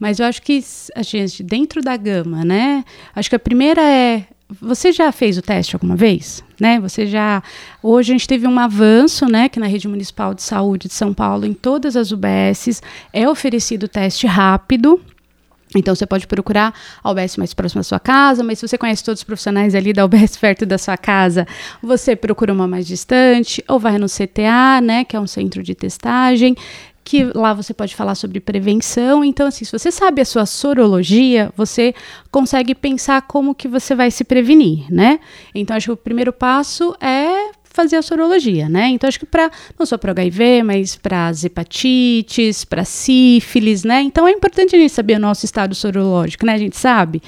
Mas 0.00 0.18
eu 0.18 0.24
acho 0.24 0.40
que 0.40 0.64
a 0.96 1.02
gente, 1.02 1.42
dentro 1.42 1.82
da 1.82 1.94
gama, 1.94 2.42
né? 2.42 2.82
Acho 3.14 3.28
que 3.28 3.36
a 3.36 3.38
primeira 3.38 3.82
é. 3.82 4.24
Você 4.60 4.90
já 4.90 5.12
fez 5.12 5.38
o 5.38 5.42
teste 5.42 5.76
alguma 5.76 5.94
vez? 5.94 6.42
Né? 6.58 6.80
Você 6.80 7.06
já. 7.06 7.42
Hoje 7.82 8.10
a 8.10 8.14
gente 8.14 8.26
teve 8.26 8.48
um 8.48 8.58
avanço, 8.58 9.26
né? 9.26 9.48
Que 9.50 9.60
na 9.60 9.66
rede 9.66 9.86
municipal 9.86 10.32
de 10.32 10.42
saúde 10.42 10.88
de 10.88 10.94
São 10.94 11.12
Paulo, 11.12 11.44
em 11.44 11.52
todas 11.52 11.96
as 11.96 12.10
UBSs, 12.10 12.80
é 13.12 13.28
oferecido 13.28 13.86
teste 13.86 14.26
rápido. 14.26 14.98
Então 15.76 15.94
você 15.94 16.04
pode 16.04 16.26
procurar 16.26 16.74
a 17.04 17.10
UBS 17.12 17.36
mais 17.36 17.54
próxima 17.54 17.80
da 17.80 17.84
sua 17.84 18.00
casa, 18.00 18.42
mas 18.42 18.58
se 18.58 18.66
você 18.66 18.76
conhece 18.76 19.04
todos 19.04 19.20
os 19.20 19.24
profissionais 19.24 19.72
ali 19.74 19.92
da 19.92 20.04
UBS 20.04 20.34
perto 20.40 20.66
da 20.66 20.76
sua 20.76 20.96
casa, 20.96 21.46
você 21.80 22.16
procura 22.16 22.52
uma 22.52 22.66
mais 22.66 22.86
distante, 22.88 23.62
ou 23.68 23.78
vai 23.78 23.96
no 23.96 24.06
CTA, 24.06 24.80
né, 24.82 25.04
que 25.04 25.14
é 25.14 25.20
um 25.20 25.28
centro 25.28 25.62
de 25.62 25.72
testagem 25.74 26.56
que 27.10 27.24
lá 27.34 27.52
você 27.52 27.74
pode 27.74 27.96
falar 27.96 28.14
sobre 28.14 28.38
prevenção. 28.38 29.24
Então, 29.24 29.48
assim, 29.48 29.64
se 29.64 29.72
você 29.72 29.90
sabe 29.90 30.20
a 30.20 30.24
sua 30.24 30.46
sorologia, 30.46 31.52
você 31.56 31.92
consegue 32.30 32.72
pensar 32.72 33.22
como 33.22 33.52
que 33.52 33.66
você 33.66 33.96
vai 33.96 34.12
se 34.12 34.22
prevenir, 34.22 34.84
né? 34.88 35.18
Então, 35.52 35.76
acho 35.76 35.86
que 35.86 35.92
o 35.92 35.96
primeiro 35.96 36.32
passo 36.32 36.94
é 37.00 37.50
fazer 37.64 37.96
a 37.96 38.02
sorologia, 38.02 38.68
né? 38.68 38.88
Então 38.88 39.06
acho 39.06 39.18
que 39.18 39.26
para 39.26 39.48
não 39.78 39.86
só 39.86 39.96
para 39.96 40.10
HIV, 40.10 40.64
mas 40.64 40.96
para 40.96 41.28
as 41.28 41.44
hepatites, 41.44 42.64
para 42.64 42.84
sífilis, 42.84 43.84
né? 43.84 44.02
Então 44.02 44.26
é 44.26 44.32
importante 44.32 44.74
a 44.74 44.78
gente 44.78 44.92
saber 44.92 45.14
o 45.14 45.20
nosso 45.20 45.44
estado 45.44 45.72
sorológico, 45.72 46.44
né? 46.44 46.54
A 46.54 46.58
gente 46.58 46.76
sabe. 46.76 47.22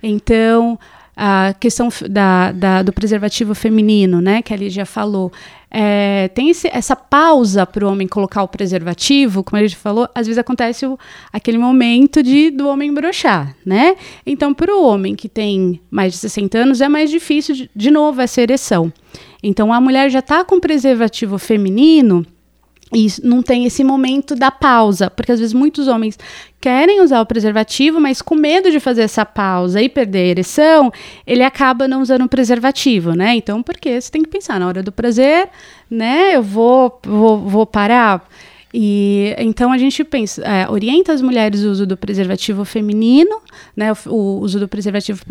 Então 0.00 0.78
a 1.20 1.52
questão 1.58 1.88
da, 2.08 2.52
da, 2.52 2.80
do 2.80 2.92
preservativo 2.92 3.52
feminino, 3.52 4.20
né, 4.20 4.40
que 4.40 4.54
a 4.54 4.56
Lígia 4.56 4.86
falou, 4.86 5.32
é, 5.68 6.28
tem 6.28 6.48
esse, 6.48 6.68
essa 6.68 6.94
pausa 6.94 7.66
para 7.66 7.84
o 7.84 7.90
homem 7.90 8.06
colocar 8.06 8.40
o 8.44 8.46
preservativo, 8.46 9.42
como 9.42 9.58
a 9.58 9.66
gente 9.66 9.74
falou, 9.74 10.08
às 10.14 10.28
vezes 10.28 10.38
acontece 10.38 10.86
o, 10.86 10.96
aquele 11.32 11.58
momento 11.58 12.22
de 12.22 12.52
do 12.52 12.68
homem 12.68 12.94
brochar, 12.94 13.56
né? 13.66 13.96
Então, 14.24 14.54
para 14.54 14.72
o 14.72 14.84
homem 14.84 15.16
que 15.16 15.28
tem 15.28 15.80
mais 15.90 16.12
de 16.12 16.20
60 16.20 16.56
anos, 16.56 16.80
é 16.80 16.88
mais 16.88 17.10
difícil, 17.10 17.52
de, 17.56 17.70
de 17.74 17.90
novo, 17.90 18.20
essa 18.20 18.40
ereção. 18.40 18.92
Então, 19.42 19.72
a 19.72 19.80
mulher 19.80 20.10
já 20.10 20.20
está 20.20 20.44
com 20.44 20.60
preservativo 20.60 21.36
feminino, 21.36 22.24
e 22.92 23.06
não 23.22 23.42
tem 23.42 23.66
esse 23.66 23.84
momento 23.84 24.34
da 24.34 24.50
pausa, 24.50 25.10
porque 25.10 25.32
às 25.32 25.38
vezes 25.38 25.52
muitos 25.52 25.88
homens 25.88 26.18
querem 26.60 27.02
usar 27.02 27.20
o 27.20 27.26
preservativo, 27.26 28.00
mas 28.00 28.22
com 28.22 28.34
medo 28.34 28.70
de 28.70 28.80
fazer 28.80 29.02
essa 29.02 29.24
pausa 29.24 29.80
e 29.82 29.88
perder 29.88 30.18
a 30.18 30.26
ereção, 30.26 30.92
ele 31.26 31.42
acaba 31.42 31.86
não 31.86 32.00
usando 32.00 32.24
o 32.24 32.28
preservativo, 32.28 33.12
né? 33.12 33.36
Então, 33.36 33.62
porque 33.62 34.00
você 34.00 34.10
tem 34.10 34.22
que 34.22 34.28
pensar 34.28 34.58
na 34.58 34.66
hora 34.66 34.82
do 34.82 34.90
prazer, 34.90 35.48
né? 35.90 36.36
Eu 36.36 36.42
vou, 36.42 36.98
vou, 37.04 37.38
vou 37.38 37.66
parar. 37.66 38.26
E 38.72 39.34
então 39.38 39.72
a 39.72 39.78
gente 39.78 40.04
pensa, 40.04 40.42
é, 40.42 40.68
orienta 40.68 41.12
as 41.12 41.22
mulheres 41.22 41.64
o 41.64 41.70
uso 41.70 41.86
do 41.86 41.96
preservativo 41.96 42.64
feminino, 42.64 43.40
né? 43.74 43.92
O, 43.92 43.96
o, 44.10 44.40
uso 44.40 44.60
do 44.60 44.68
preservativo 44.68 45.22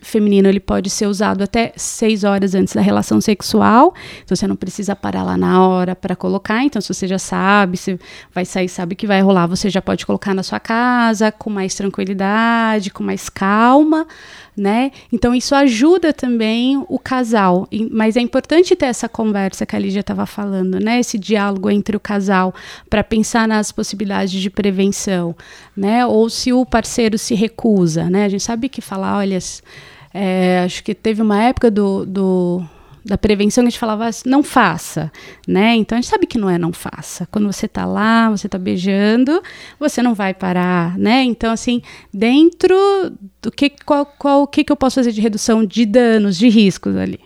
feminino 0.00 0.48
ele 0.48 0.60
pode 0.60 0.88
ser 0.88 1.06
usado 1.06 1.44
até 1.44 1.72
seis 1.76 2.24
horas 2.24 2.54
antes 2.54 2.74
da 2.74 2.80
relação 2.80 3.20
sexual. 3.20 3.94
Então 4.24 4.34
você 4.34 4.46
não 4.46 4.56
precisa 4.56 4.96
parar 4.96 5.24
lá 5.24 5.36
na 5.36 5.66
hora 5.66 5.94
para 5.94 6.16
colocar. 6.16 6.64
Então 6.64 6.80
se 6.80 6.92
você 6.92 7.06
já 7.06 7.18
sabe, 7.18 7.76
se 7.76 7.98
vai 8.32 8.46
sair, 8.46 8.68
sabe 8.68 8.94
que 8.94 9.06
vai 9.06 9.20
rolar, 9.20 9.46
você 9.46 9.68
já 9.68 9.82
pode 9.82 10.06
colocar 10.06 10.32
na 10.32 10.42
sua 10.42 10.58
casa 10.58 11.30
com 11.30 11.50
mais 11.50 11.74
tranquilidade, 11.74 12.90
com 12.90 13.04
mais 13.04 13.28
calma 13.28 14.06
né? 14.56 14.90
Então 15.12 15.34
isso 15.34 15.54
ajuda 15.54 16.12
também 16.12 16.82
o 16.88 16.98
casal, 16.98 17.68
mas 17.90 18.16
é 18.16 18.20
importante 18.20 18.74
ter 18.74 18.86
essa 18.86 19.08
conversa 19.08 19.66
que 19.66 19.76
a 19.76 19.78
Lígia 19.78 20.00
estava 20.00 20.24
falando, 20.24 20.80
né? 20.80 20.98
Esse 20.98 21.18
diálogo 21.18 21.68
entre 21.68 21.96
o 21.96 22.00
casal 22.00 22.54
para 22.88 23.02
pensar 23.02 23.48
nas 23.48 23.72
possibilidades 23.72 24.40
de 24.40 24.50
prevenção, 24.50 25.34
né? 25.76 26.06
Ou 26.06 26.30
se 26.30 26.52
o 26.52 26.64
parceiro 26.64 27.18
se 27.18 27.34
recusa, 27.34 28.08
né? 28.08 28.24
A 28.24 28.28
gente 28.28 28.42
sabe 28.42 28.68
que 28.68 28.80
falar, 28.80 29.18
olha, 29.18 29.38
é, 30.14 30.62
acho 30.64 30.82
que 30.82 30.94
teve 30.94 31.20
uma 31.22 31.42
época 31.42 31.70
do, 31.70 32.06
do 32.06 32.64
da 33.06 33.16
prevenção 33.16 33.62
que 33.62 33.68
a 33.68 33.70
gente 33.70 33.78
falava 33.78 34.10
não 34.24 34.42
faça, 34.42 35.12
né? 35.46 35.76
Então 35.76 35.96
a 35.96 36.00
gente 36.00 36.10
sabe 36.10 36.26
que 36.26 36.36
não 36.36 36.50
é 36.50 36.58
não 36.58 36.72
faça. 36.72 37.26
Quando 37.30 37.46
você 37.46 37.66
está 37.66 37.86
lá, 37.86 38.28
você 38.28 38.48
está 38.48 38.58
beijando, 38.58 39.40
você 39.78 40.02
não 40.02 40.12
vai 40.12 40.34
parar, 40.34 40.98
né? 40.98 41.22
Então 41.22 41.52
assim, 41.52 41.80
dentro 42.12 42.76
do 43.40 43.52
que 43.52 43.70
qual, 43.84 44.04
qual 44.04 44.42
o 44.42 44.46
que, 44.46 44.64
que 44.64 44.72
eu 44.72 44.76
posso 44.76 44.96
fazer 44.96 45.12
de 45.12 45.20
redução 45.20 45.64
de 45.64 45.86
danos, 45.86 46.36
de 46.36 46.48
riscos 46.48 46.96
ali. 46.96 47.20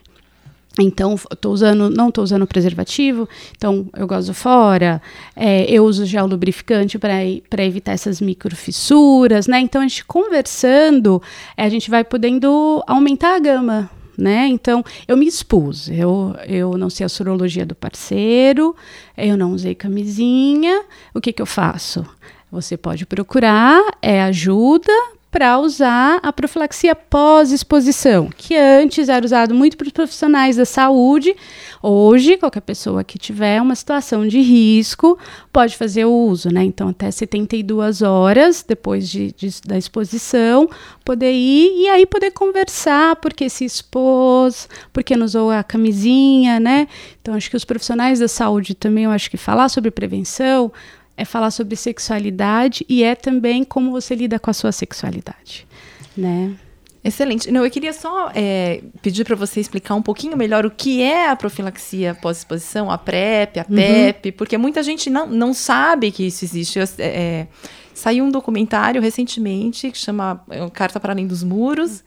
Então, 0.82 1.16
tô 1.40 1.50
usando, 1.50 1.90
não 1.90 2.08
estou 2.08 2.24
usando 2.24 2.46
preservativo, 2.46 3.28
então 3.56 3.86
eu 3.96 4.06
gosto 4.06 4.34
fora, 4.34 5.00
é, 5.36 5.64
eu 5.70 5.84
uso 5.84 6.06
gel 6.06 6.26
lubrificante 6.26 6.98
para 6.98 7.64
evitar 7.64 7.92
essas 7.92 8.20
microfissuras, 8.20 9.46
né? 9.46 9.60
Então, 9.60 9.80
a 9.80 9.88
gente 9.88 10.04
conversando, 10.04 11.22
é, 11.56 11.64
a 11.64 11.68
gente 11.68 11.90
vai 11.90 12.04
podendo 12.04 12.82
aumentar 12.86 13.36
a 13.36 13.38
gama 13.38 13.90
né? 14.20 14.46
Então, 14.48 14.84
eu 15.08 15.16
me 15.16 15.26
expus. 15.26 15.88
Eu, 15.88 16.36
eu 16.46 16.76
não 16.76 16.90
sei 16.90 17.06
a 17.06 17.08
sorologia 17.08 17.64
do 17.64 17.74
parceiro, 17.74 18.76
eu 19.16 19.36
não 19.36 19.52
usei 19.52 19.74
camisinha. 19.74 20.84
O 21.14 21.20
que, 21.20 21.32
que 21.32 21.40
eu 21.40 21.46
faço? 21.46 22.04
Você 22.52 22.76
pode 22.76 23.06
procurar 23.06 23.80
é 24.02 24.22
ajuda 24.22 24.92
para 25.30 25.58
usar 25.60 26.18
a 26.22 26.32
profilaxia 26.32 26.94
pós-exposição, 26.94 28.28
que 28.36 28.56
antes 28.56 29.08
era 29.08 29.24
usado 29.24 29.54
muito 29.54 29.76
para 29.76 29.86
os 29.86 29.92
profissionais 29.92 30.56
da 30.56 30.64
saúde. 30.64 31.36
Hoje, 31.80 32.36
qualquer 32.36 32.62
pessoa 32.62 33.04
que 33.04 33.16
tiver 33.16 33.62
uma 33.62 33.76
situação 33.76 34.26
de 34.26 34.40
risco 34.40 35.16
pode 35.52 35.76
fazer 35.76 36.04
o 36.04 36.12
uso, 36.12 36.52
né? 36.52 36.64
Então, 36.64 36.88
até 36.88 37.10
72 37.10 38.02
horas 38.02 38.64
depois 38.66 39.08
de, 39.08 39.32
de, 39.32 39.50
da 39.64 39.78
exposição, 39.78 40.68
poder 41.04 41.32
ir 41.32 41.84
e 41.84 41.88
aí 41.88 42.06
poder 42.06 42.32
conversar, 42.32 43.14
porque 43.16 43.48
se 43.48 43.64
expôs, 43.64 44.68
porque 44.92 45.16
não 45.16 45.26
usou 45.26 45.50
a 45.50 45.62
camisinha, 45.62 46.58
né? 46.58 46.88
Então, 47.22 47.34
acho 47.34 47.48
que 47.48 47.56
os 47.56 47.64
profissionais 47.64 48.18
da 48.18 48.26
saúde 48.26 48.74
também, 48.74 49.04
eu 49.04 49.10
acho 49.12 49.30
que 49.30 49.36
falar 49.36 49.68
sobre 49.68 49.92
prevenção 49.92 50.72
é 51.20 51.24
falar 51.24 51.50
sobre 51.50 51.76
sexualidade 51.76 52.84
e 52.88 53.04
é 53.04 53.14
também 53.14 53.62
como 53.62 53.90
você 53.90 54.14
lida 54.14 54.38
com 54.38 54.50
a 54.50 54.54
sua 54.54 54.72
sexualidade, 54.72 55.66
né? 56.16 56.54
Excelente. 57.04 57.50
Não, 57.50 57.64
eu 57.64 57.70
queria 57.70 57.92
só 57.92 58.30
é, 58.34 58.82
pedir 59.02 59.24
para 59.24 59.36
você 59.36 59.60
explicar 59.60 59.94
um 59.94 60.02
pouquinho 60.02 60.36
melhor 60.36 60.64
o 60.64 60.70
que 60.70 61.02
é 61.02 61.28
a 61.28 61.36
profilaxia 61.36 62.14
pós-exposição, 62.14 62.90
a 62.90 62.96
PrEP, 62.98 63.58
a 63.58 63.64
PEP, 63.64 64.28
uhum. 64.28 64.34
porque 64.36 64.58
muita 64.58 64.82
gente 64.82 65.08
não, 65.08 65.26
não 65.26 65.54
sabe 65.54 66.10
que 66.10 66.26
isso 66.26 66.44
existe. 66.44 66.78
Eu, 66.78 66.84
é, 66.98 67.06
é 67.06 67.46
saiu 67.92 68.24
um 68.24 68.30
documentário 68.30 69.00
recentemente 69.00 69.90
que 69.90 69.98
chama 69.98 70.42
é, 70.50 70.68
Carta 70.70 70.98
para 70.98 71.12
Além 71.12 71.26
dos 71.26 71.42
Muros. 71.42 72.02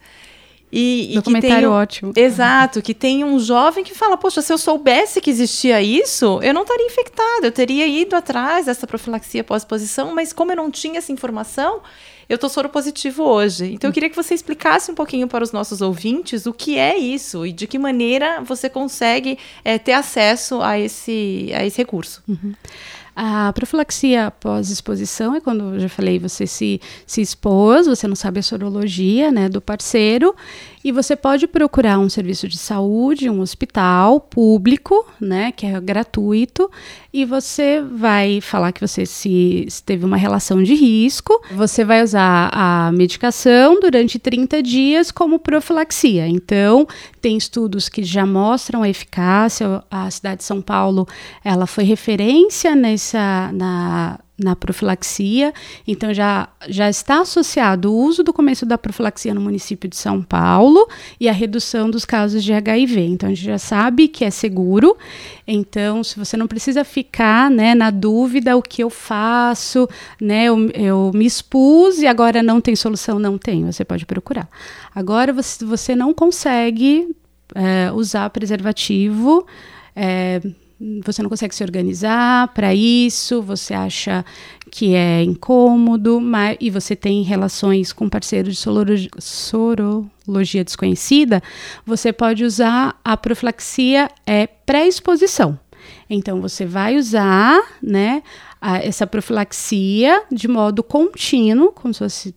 E, 0.76 1.12
e 1.12 1.14
Documentário 1.14 1.68
tem, 1.68 1.78
ótimo. 1.78 2.12
Exato, 2.16 2.82
que 2.82 2.92
tem 2.92 3.22
um 3.22 3.38
jovem 3.38 3.84
que 3.84 3.94
fala: 3.94 4.16
Poxa, 4.16 4.42
se 4.42 4.52
eu 4.52 4.58
soubesse 4.58 5.20
que 5.20 5.30
existia 5.30 5.80
isso, 5.80 6.40
eu 6.42 6.52
não 6.52 6.62
estaria 6.62 6.86
infectado, 6.86 7.44
eu 7.44 7.52
teria 7.52 7.86
ido 7.86 8.16
atrás 8.16 8.66
dessa 8.66 8.84
profilaxia 8.84 9.44
pós-exposição, 9.44 10.12
mas 10.12 10.32
como 10.32 10.50
eu 10.50 10.56
não 10.56 10.72
tinha 10.72 10.98
essa 10.98 11.12
informação, 11.12 11.80
eu 12.28 12.34
estou 12.34 12.50
soro 12.50 12.68
positivo 12.68 13.22
hoje. 13.22 13.72
Então, 13.72 13.88
eu 13.88 13.94
queria 13.94 14.10
que 14.10 14.16
você 14.16 14.34
explicasse 14.34 14.90
um 14.90 14.94
pouquinho 14.96 15.28
para 15.28 15.44
os 15.44 15.52
nossos 15.52 15.80
ouvintes 15.80 16.44
o 16.44 16.52
que 16.52 16.76
é 16.76 16.98
isso 16.98 17.46
e 17.46 17.52
de 17.52 17.68
que 17.68 17.78
maneira 17.78 18.40
você 18.40 18.68
consegue 18.68 19.38
é, 19.64 19.78
ter 19.78 19.92
acesso 19.92 20.60
a 20.60 20.76
esse, 20.76 21.52
a 21.54 21.64
esse 21.64 21.78
recurso. 21.78 22.20
Uhum. 22.26 22.52
A 23.16 23.52
profilaxia 23.52 24.32
pós-exposição 24.40 25.34
é 25.34 25.40
quando, 25.40 25.74
eu 25.74 25.80
já 25.80 25.88
falei, 25.88 26.18
você 26.18 26.46
se, 26.46 26.80
se 27.06 27.20
expôs, 27.20 27.86
você 27.86 28.08
não 28.08 28.16
sabe 28.16 28.40
a 28.40 28.42
sorologia 28.42 29.30
né, 29.30 29.48
do 29.48 29.60
parceiro, 29.60 30.34
e 30.84 30.92
você 30.92 31.16
pode 31.16 31.46
procurar 31.46 31.98
um 31.98 32.10
serviço 32.10 32.46
de 32.46 32.58
saúde, 32.58 33.30
um 33.30 33.40
hospital 33.40 34.20
público, 34.20 35.06
né, 35.18 35.50
que 35.50 35.64
é 35.64 35.80
gratuito, 35.80 36.70
e 37.10 37.24
você 37.24 37.80
vai 37.80 38.42
falar 38.42 38.70
que 38.70 38.86
você 38.86 39.06
se, 39.06 39.64
se 39.66 39.82
teve 39.82 40.04
uma 40.04 40.18
relação 40.18 40.62
de 40.62 40.74
risco, 40.74 41.42
você 41.52 41.86
vai 41.86 42.02
usar 42.02 42.50
a 42.52 42.92
medicação 42.92 43.80
durante 43.80 44.18
30 44.18 44.62
dias 44.62 45.10
como 45.10 45.38
profilaxia. 45.38 46.28
Então, 46.28 46.86
tem 47.18 47.38
estudos 47.38 47.88
que 47.88 48.02
já 48.02 48.26
mostram 48.26 48.82
a 48.82 48.88
eficácia. 48.88 49.82
A 49.90 50.10
cidade 50.10 50.38
de 50.38 50.44
São 50.44 50.60
Paulo, 50.60 51.08
ela 51.42 51.66
foi 51.66 51.84
referência 51.84 52.74
nessa 52.74 53.50
na 53.54 54.18
na 54.36 54.56
profilaxia, 54.56 55.54
então 55.86 56.12
já, 56.12 56.48
já 56.68 56.90
está 56.90 57.20
associado 57.20 57.92
o 57.92 57.96
uso 57.96 58.24
do 58.24 58.32
começo 58.32 58.66
da 58.66 58.76
profilaxia 58.76 59.32
no 59.32 59.40
município 59.40 59.88
de 59.88 59.96
São 59.96 60.22
Paulo 60.22 60.88
e 61.20 61.28
a 61.28 61.32
redução 61.32 61.88
dos 61.88 62.04
casos 62.04 62.42
de 62.42 62.52
HIV. 62.52 63.00
Então 63.00 63.28
a 63.28 63.34
gente 63.34 63.44
já 63.44 63.58
sabe 63.58 64.08
que 64.08 64.24
é 64.24 64.30
seguro. 64.30 64.96
Então, 65.46 66.02
se 66.02 66.18
você 66.18 66.36
não 66.36 66.48
precisa 66.48 66.84
ficar 66.84 67.48
né, 67.48 67.74
na 67.74 67.90
dúvida 67.90 68.56
o 68.56 68.62
que 68.62 68.82
eu 68.82 68.90
faço, 68.90 69.88
né, 70.20 70.46
eu, 70.46 70.68
eu 70.70 71.12
me 71.14 71.26
expus 71.26 72.00
e 72.00 72.06
agora 72.06 72.42
não 72.42 72.60
tem 72.60 72.74
solução, 72.74 73.20
não 73.20 73.38
tem, 73.38 73.64
você 73.64 73.84
pode 73.84 74.04
procurar. 74.04 74.48
Agora, 74.92 75.32
você, 75.32 75.64
você 75.64 75.94
não 75.94 76.12
consegue 76.12 77.14
é, 77.54 77.92
usar 77.92 78.30
preservativo. 78.30 79.46
É, 79.94 80.40
você 81.04 81.22
não 81.22 81.30
consegue 81.30 81.54
se 81.54 81.62
organizar 81.62 82.48
para 82.48 82.74
isso, 82.74 83.40
você 83.40 83.72
acha 83.72 84.24
que 84.70 84.94
é 84.94 85.22
incômodo, 85.22 86.20
mas, 86.20 86.56
e 86.60 86.68
você 86.68 86.94
tem 86.94 87.22
relações 87.22 87.92
com 87.92 88.08
parceiros 88.08 88.54
de 88.54 88.60
sorologia, 88.60 89.10
sorologia 89.18 90.64
desconhecida, 90.64 91.42
você 91.86 92.12
pode 92.12 92.44
usar 92.44 92.98
a 93.04 93.16
profilaxia 93.16 94.10
é, 94.26 94.46
pré-exposição. 94.46 95.58
Então, 96.08 96.40
você 96.40 96.66
vai 96.66 96.96
usar 96.96 97.60
né, 97.82 98.22
a, 98.60 98.78
essa 98.78 99.06
profilaxia 99.06 100.22
de 100.30 100.48
modo 100.48 100.82
contínuo, 100.82 101.72
como 101.72 101.94
se 101.94 101.98
fosse 102.00 102.34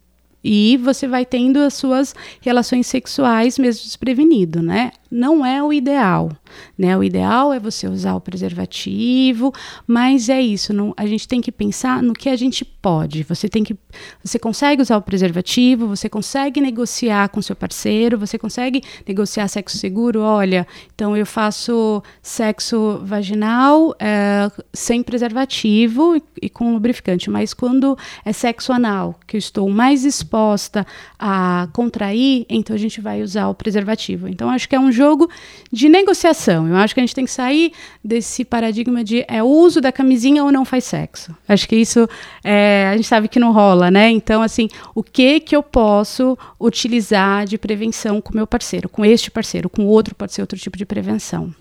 e 0.50 0.78
você 0.78 1.08
vai 1.08 1.26
tendo 1.26 1.58
as 1.58 1.74
suas 1.74 2.16
relações 2.40 2.88
sexuais 2.88 3.58
mesmo 3.58 3.84
desprevenido, 3.84 4.62
né? 4.62 4.92
Não 5.10 5.46
é 5.46 5.62
o 5.64 5.72
ideal, 5.72 6.32
né? 6.78 6.98
O 6.98 7.04
ideal 7.04 7.54
é 7.54 7.60
você 7.60 7.88
usar 7.88 8.16
o 8.16 8.22
preservativo, 8.22 9.54
mas 9.86 10.30
é 10.30 10.42
isso, 10.42 10.74
não, 10.74 10.94
a 10.98 11.06
gente 11.06 11.28
tem 11.28 11.42
que 11.42 11.52
pensar 11.52 12.04
no 12.04 12.14
que 12.14 12.30
a 12.30 12.36
gente 12.36 12.66
pode. 12.66 13.24
Você 13.24 13.48
tem 13.48 13.64
que 13.64 13.76
você 14.24 14.38
consegue 14.38 14.82
usar 14.82 14.98
o 14.98 15.02
preservativo, 15.02 15.88
você 15.88 16.10
consegue 16.10 16.60
negociar 16.60 17.30
com 17.30 17.42
seu 17.42 17.56
parceiro, 17.56 18.18
você 18.18 18.38
consegue 18.38 18.84
negociar 19.08 19.48
sexo 19.48 19.78
seguro, 19.78 20.22
olha, 20.22 20.68
então 20.94 21.16
eu 21.16 21.26
faço 21.26 22.04
sexo 22.22 23.00
vaginal 23.04 23.96
é, 24.00 24.52
sem 24.74 25.02
preservativo 25.02 26.16
e, 26.16 26.24
e 26.44 26.50
com 26.50 26.74
lubrificante, 26.74 27.30
mas 27.30 27.54
quando 27.54 27.98
é 28.26 28.34
sexo 28.34 28.74
anal, 28.74 29.20
que 29.26 29.38
eu 29.38 29.40
estou 29.40 29.70
mais 29.70 30.04
exposta 30.04 30.86
a 31.18 31.68
contrair, 31.74 32.46
então 32.50 32.76
a 32.76 32.80
gente 32.80 33.02
vai 33.02 33.22
usar 33.22 33.48
o 33.48 33.56
preservativo. 33.56 34.28
Então 34.28 34.50
acho 34.50 34.68
que 34.68 34.76
é 34.76 34.80
um 34.80 34.92
jogo 34.98 35.30
de 35.72 35.88
negociação. 35.88 36.68
Eu 36.68 36.76
acho 36.76 36.94
que 36.94 37.00
a 37.00 37.04
gente 37.04 37.16
tem 37.16 37.26
que 37.26 37.32
sair 37.32 37.72
desse 38.04 38.44
paradigma 38.44 39.04
de 39.04 39.24
é 39.28 39.42
uso 39.44 39.80
da 39.80 39.92
camisinha 39.92 40.44
ou 40.44 40.52
não 40.52 40.66
faz 40.66 40.84
sexo. 40.84 41.36
Acho 41.48 41.68
que 41.68 41.76
isso 41.76 42.10
é, 42.44 42.90
a 42.92 42.96
gente 42.98 43.08
sabe 43.08 43.28
que 43.28 43.40
não 43.40 43.52
rola, 43.52 43.90
né? 43.92 44.10
Então, 44.10 44.42
assim, 44.42 44.68
o 44.96 45.04
que 45.04 45.40
que 45.40 45.56
eu 45.56 45.64
posso 45.64 46.38
utilizar 46.60 47.46
de 47.46 47.58
prevenção 47.58 48.20
com 48.20 48.36
meu 48.36 48.48
parceiro, 48.48 48.90
com 48.90 49.06
este 49.06 49.30
parceiro, 49.30 49.70
com 49.70 49.86
outro 49.86 50.16
pode 50.16 50.34
ser 50.34 50.42
outro 50.42 50.58
tipo 50.58 50.78
de 50.78 50.86
prevenção. 50.86 51.54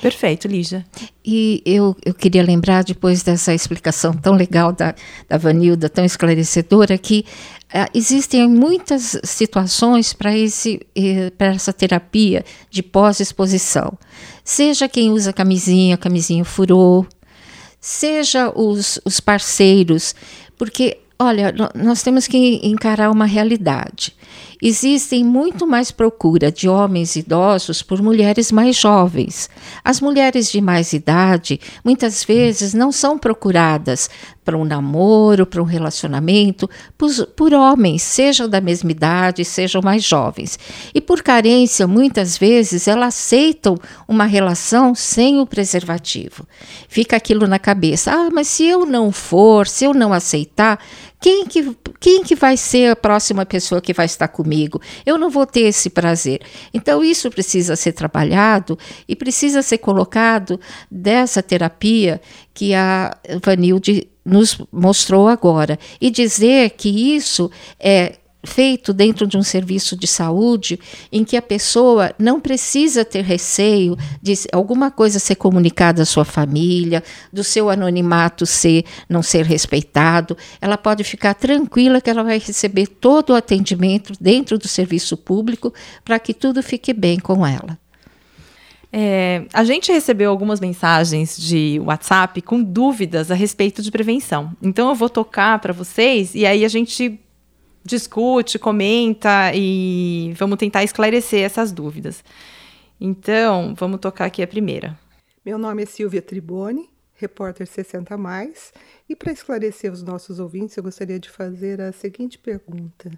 Perfeito, 0.00 0.46
Lígia. 0.46 0.84
E 1.24 1.62
eu, 1.64 1.96
eu 2.04 2.12
queria 2.12 2.42
lembrar, 2.42 2.84
depois 2.84 3.22
dessa 3.22 3.54
explicação 3.54 4.12
tão 4.12 4.34
legal 4.34 4.72
da, 4.72 4.94
da 5.28 5.38
Vanilda, 5.38 5.88
tão 5.88 6.04
esclarecedora, 6.04 6.98
que 6.98 7.24
uh, 7.74 7.88
existem 7.94 8.46
muitas 8.48 9.18
situações 9.24 10.12
para 10.12 10.36
eh, 10.36 11.32
essa 11.38 11.72
terapia 11.72 12.44
de 12.70 12.82
pós-exposição. 12.82 13.96
Seja 14.44 14.88
quem 14.88 15.10
usa 15.10 15.32
camisinha, 15.32 15.96
camisinha 15.96 16.44
furou, 16.44 17.06
seja 17.80 18.52
os, 18.54 19.00
os 19.04 19.20
parceiros, 19.20 20.14
porque, 20.58 20.98
olha, 21.18 21.54
nós 21.74 22.02
temos 22.02 22.26
que 22.26 22.60
encarar 22.62 23.10
uma 23.10 23.26
realidade 23.26 24.14
existem 24.62 25.24
muito 25.24 25.66
mais 25.66 25.90
procura 25.90 26.50
de 26.50 26.68
homens 26.68 27.16
idosos 27.16 27.82
por 27.82 28.02
mulheres 28.02 28.50
mais 28.50 28.76
jovens. 28.76 29.50
As 29.84 30.00
mulheres 30.00 30.50
de 30.50 30.60
mais 30.60 30.92
idade 30.92 31.60
muitas 31.84 32.24
vezes 32.24 32.74
não 32.74 32.92
são 32.92 33.18
procuradas 33.18 34.08
para 34.44 34.58
um 34.58 34.64
namoro, 34.64 35.46
para 35.46 35.62
um 35.62 35.64
relacionamento, 35.64 36.68
por, 36.98 37.10
por, 37.28 37.54
homens, 37.54 38.02
sejam 38.02 38.46
da 38.46 38.60
mesma 38.60 38.90
idade, 38.90 39.42
sejam 39.44 39.80
mais 39.82 40.04
jovens. 40.04 40.58
E 40.94 41.00
por 41.00 41.22
carência, 41.22 41.86
muitas 41.86 42.36
vezes, 42.36 42.86
elas 42.86 43.14
aceitam 43.14 43.78
uma 44.06 44.26
relação 44.26 44.94
sem 44.94 45.40
o 45.40 45.46
preservativo. 45.46 46.46
Fica 46.88 47.16
aquilo 47.16 47.46
na 47.46 47.58
cabeça: 47.58 48.12
ah, 48.12 48.28
mas 48.30 48.48
se 48.48 48.64
eu 48.64 48.84
não 48.84 49.10
for, 49.10 49.66
se 49.66 49.84
eu 49.84 49.94
não 49.94 50.12
aceitar, 50.12 50.78
quem 51.24 51.46
que, 51.46 51.74
quem 51.98 52.22
que 52.22 52.34
vai 52.34 52.54
ser 52.54 52.90
a 52.90 52.96
próxima 52.96 53.46
pessoa 53.46 53.80
que 53.80 53.94
vai 53.94 54.04
estar 54.04 54.28
comigo? 54.28 54.78
Eu 55.06 55.16
não 55.16 55.30
vou 55.30 55.46
ter 55.46 55.62
esse 55.62 55.88
prazer. 55.88 56.42
Então, 56.74 57.02
isso 57.02 57.30
precisa 57.30 57.76
ser 57.76 57.92
trabalhado 57.92 58.78
e 59.08 59.16
precisa 59.16 59.62
ser 59.62 59.78
colocado 59.78 60.60
dessa 60.90 61.42
terapia 61.42 62.20
que 62.52 62.74
a 62.74 63.16
Vanilde 63.42 64.06
nos 64.22 64.58
mostrou 64.70 65.26
agora. 65.26 65.78
E 65.98 66.10
dizer 66.10 66.72
que 66.72 67.16
isso 67.16 67.50
é 67.80 68.16
feito 68.44 68.92
dentro 68.92 69.26
de 69.26 69.36
um 69.36 69.42
serviço 69.42 69.96
de 69.96 70.06
saúde 70.06 70.78
em 71.10 71.24
que 71.24 71.36
a 71.36 71.42
pessoa 71.42 72.14
não 72.18 72.40
precisa 72.40 73.04
ter 73.04 73.22
receio 73.22 73.96
de 74.22 74.34
alguma 74.52 74.90
coisa 74.90 75.18
ser 75.18 75.34
comunicada 75.34 76.02
à 76.02 76.04
sua 76.04 76.24
família, 76.24 77.02
do 77.32 77.42
seu 77.42 77.70
anonimato 77.70 78.46
ser 78.46 78.84
não 79.08 79.22
ser 79.22 79.44
respeitado, 79.44 80.36
ela 80.60 80.76
pode 80.76 81.04
ficar 81.04 81.34
tranquila 81.34 82.00
que 82.00 82.10
ela 82.10 82.22
vai 82.22 82.38
receber 82.38 82.86
todo 82.86 83.30
o 83.30 83.34
atendimento 83.34 84.12
dentro 84.20 84.58
do 84.58 84.68
serviço 84.68 85.16
público 85.16 85.72
para 86.04 86.18
que 86.18 86.34
tudo 86.34 86.62
fique 86.62 86.92
bem 86.92 87.18
com 87.18 87.46
ela. 87.46 87.78
É, 88.96 89.46
a 89.52 89.64
gente 89.64 89.90
recebeu 89.90 90.30
algumas 90.30 90.60
mensagens 90.60 91.36
de 91.36 91.80
WhatsApp 91.84 92.40
com 92.40 92.62
dúvidas 92.62 93.28
a 93.28 93.34
respeito 93.34 93.82
de 93.82 93.90
prevenção. 93.90 94.52
Então 94.62 94.88
eu 94.88 94.94
vou 94.94 95.10
tocar 95.10 95.58
para 95.58 95.72
vocês 95.72 96.32
e 96.32 96.46
aí 96.46 96.64
a 96.64 96.68
gente 96.68 97.18
discute, 97.84 98.58
comenta 98.58 99.52
e 99.54 100.32
vamos 100.36 100.58
tentar 100.58 100.82
esclarecer 100.82 101.44
essas 101.44 101.70
dúvidas. 101.70 102.24
Então, 103.00 103.74
vamos 103.74 104.00
tocar 104.00 104.24
aqui 104.24 104.42
a 104.42 104.46
primeira. 104.46 104.98
Meu 105.44 105.58
nome 105.58 105.82
é 105.82 105.86
Silvia 105.86 106.22
Triboni, 106.22 106.88
repórter 107.12 107.66
60 107.66 108.16
mais, 108.16 108.72
e 109.08 109.14
para 109.14 109.32
esclarecer 109.32 109.92
os 109.92 110.02
nossos 110.02 110.40
ouvintes, 110.40 110.76
eu 110.76 110.82
gostaria 110.82 111.18
de 111.18 111.28
fazer 111.28 111.80
a 111.80 111.92
seguinte 111.92 112.38
pergunta: 112.38 113.10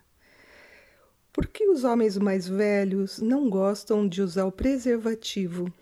Por 1.33 1.47
que 1.47 1.69
os 1.69 1.85
homens 1.85 2.19
mais 2.19 2.49
velhos 2.49 3.21
não 3.21 3.49
gostam 3.49 4.09
de 4.09 4.21
usar 4.23 4.45
o 4.45 4.53
preservativo? 4.53 5.73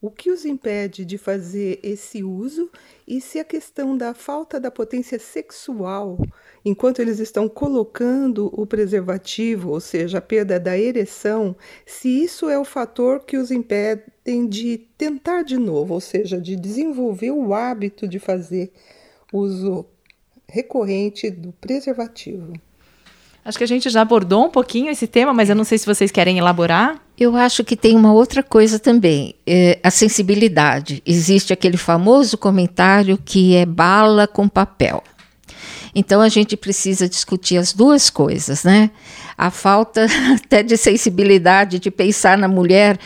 O 0.00 0.10
que 0.10 0.30
os 0.30 0.44
impede 0.44 1.04
de 1.04 1.18
fazer 1.18 1.80
esse 1.82 2.22
uso 2.22 2.70
e 3.08 3.20
se 3.20 3.40
a 3.40 3.44
questão 3.44 3.96
da 3.96 4.14
falta 4.14 4.60
da 4.60 4.70
potência 4.70 5.18
sexual 5.18 6.18
enquanto 6.66 6.98
eles 6.98 7.20
estão 7.20 7.48
colocando 7.48 8.50
o 8.52 8.66
preservativo, 8.66 9.70
ou 9.70 9.78
seja, 9.78 10.18
a 10.18 10.20
perda 10.20 10.58
da 10.58 10.76
ereção, 10.76 11.54
se 11.86 12.08
isso 12.24 12.50
é 12.50 12.58
o 12.58 12.64
fator 12.64 13.20
que 13.20 13.36
os 13.36 13.52
impedem 13.52 14.48
de 14.48 14.76
tentar 14.98 15.44
de 15.44 15.56
novo, 15.56 15.94
ou 15.94 16.00
seja, 16.00 16.40
de 16.40 16.56
desenvolver 16.56 17.30
o 17.30 17.54
hábito 17.54 18.08
de 18.08 18.18
fazer 18.18 18.72
uso 19.32 19.86
recorrente 20.48 21.30
do 21.30 21.52
preservativo. 21.52 22.52
Acho 23.44 23.58
que 23.58 23.64
a 23.64 23.68
gente 23.68 23.88
já 23.88 24.00
abordou 24.00 24.46
um 24.46 24.50
pouquinho 24.50 24.90
esse 24.90 25.06
tema, 25.06 25.32
mas 25.32 25.48
eu 25.48 25.54
não 25.54 25.62
sei 25.62 25.78
se 25.78 25.86
vocês 25.86 26.10
querem 26.10 26.36
elaborar. 26.36 27.00
Eu 27.16 27.36
acho 27.36 27.62
que 27.62 27.76
tem 27.76 27.94
uma 27.94 28.12
outra 28.12 28.42
coisa 28.42 28.80
também, 28.80 29.36
é 29.46 29.78
a 29.84 29.90
sensibilidade. 29.92 31.00
Existe 31.06 31.52
aquele 31.52 31.76
famoso 31.76 32.36
comentário 32.36 33.16
que 33.16 33.54
é 33.54 33.64
bala 33.64 34.26
com 34.26 34.48
papel. 34.48 35.00
Então 35.98 36.20
a 36.20 36.28
gente 36.28 36.58
precisa 36.58 37.08
discutir 37.08 37.56
as 37.56 37.72
duas 37.72 38.10
coisas, 38.10 38.64
né? 38.64 38.90
A 39.36 39.50
falta 39.50 40.06
até 40.36 40.62
de 40.62 40.76
sensibilidade 40.76 41.78
de 41.78 41.90
pensar 41.90 42.36
na 42.36 42.46
mulher 42.46 42.98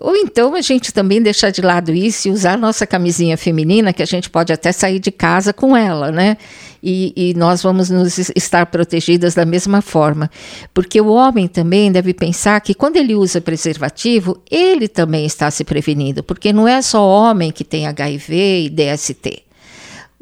ou 0.00 0.16
então 0.16 0.54
a 0.56 0.60
gente 0.60 0.92
também 0.92 1.22
deixar 1.22 1.50
de 1.50 1.60
lado 1.60 1.92
isso 1.92 2.26
e 2.26 2.30
usar 2.32 2.58
nossa 2.58 2.84
camisinha 2.84 3.36
feminina, 3.36 3.92
que 3.92 4.02
a 4.02 4.06
gente 4.06 4.28
pode 4.28 4.52
até 4.52 4.72
sair 4.72 4.98
de 4.98 5.12
casa 5.12 5.52
com 5.52 5.76
ela, 5.76 6.10
né? 6.10 6.36
E, 6.82 7.12
e, 7.16 7.34
nós 7.34 7.62
vamos 7.62 7.88
nos 7.90 8.18
estar 8.34 8.66
protegidas 8.66 9.34
da 9.34 9.46
mesma 9.46 9.80
forma. 9.80 10.28
Porque 10.74 11.00
o 11.00 11.06
homem 11.06 11.46
também 11.46 11.92
deve 11.92 12.12
pensar 12.12 12.60
que 12.60 12.74
quando 12.74 12.96
ele 12.96 13.14
usa 13.14 13.40
preservativo, 13.40 14.36
ele 14.50 14.88
também 14.88 15.24
está 15.24 15.50
se 15.50 15.64
prevenindo, 15.64 16.24
porque 16.24 16.52
não 16.52 16.66
é 16.66 16.82
só 16.82 17.06
homem 17.08 17.52
que 17.52 17.64
tem 17.64 17.86
HIV 17.86 18.66
e 18.66 18.68
DST 18.68 19.43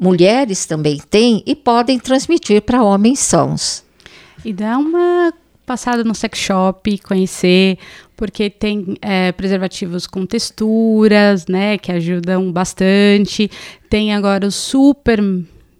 mulheres 0.03 0.65
também 0.65 0.97
têm 1.09 1.41
e 1.45 1.55
podem 1.55 1.97
transmitir 1.97 2.61
para 2.61 2.83
homens 2.83 3.19
sãos. 3.19 3.83
E 4.43 4.51
dá 4.51 4.77
uma 4.77 5.33
passada 5.65 6.03
no 6.03 6.13
sex 6.13 6.37
shop, 6.37 6.97
conhecer, 6.99 7.77
porque 8.17 8.49
tem 8.49 8.97
é, 9.01 9.31
preservativos 9.31 10.05
com 10.05 10.25
texturas, 10.25 11.47
né, 11.47 11.77
que 11.77 11.89
ajudam 11.89 12.51
bastante. 12.51 13.49
Tem 13.89 14.13
agora 14.13 14.45
os 14.45 14.55
super 14.55 15.21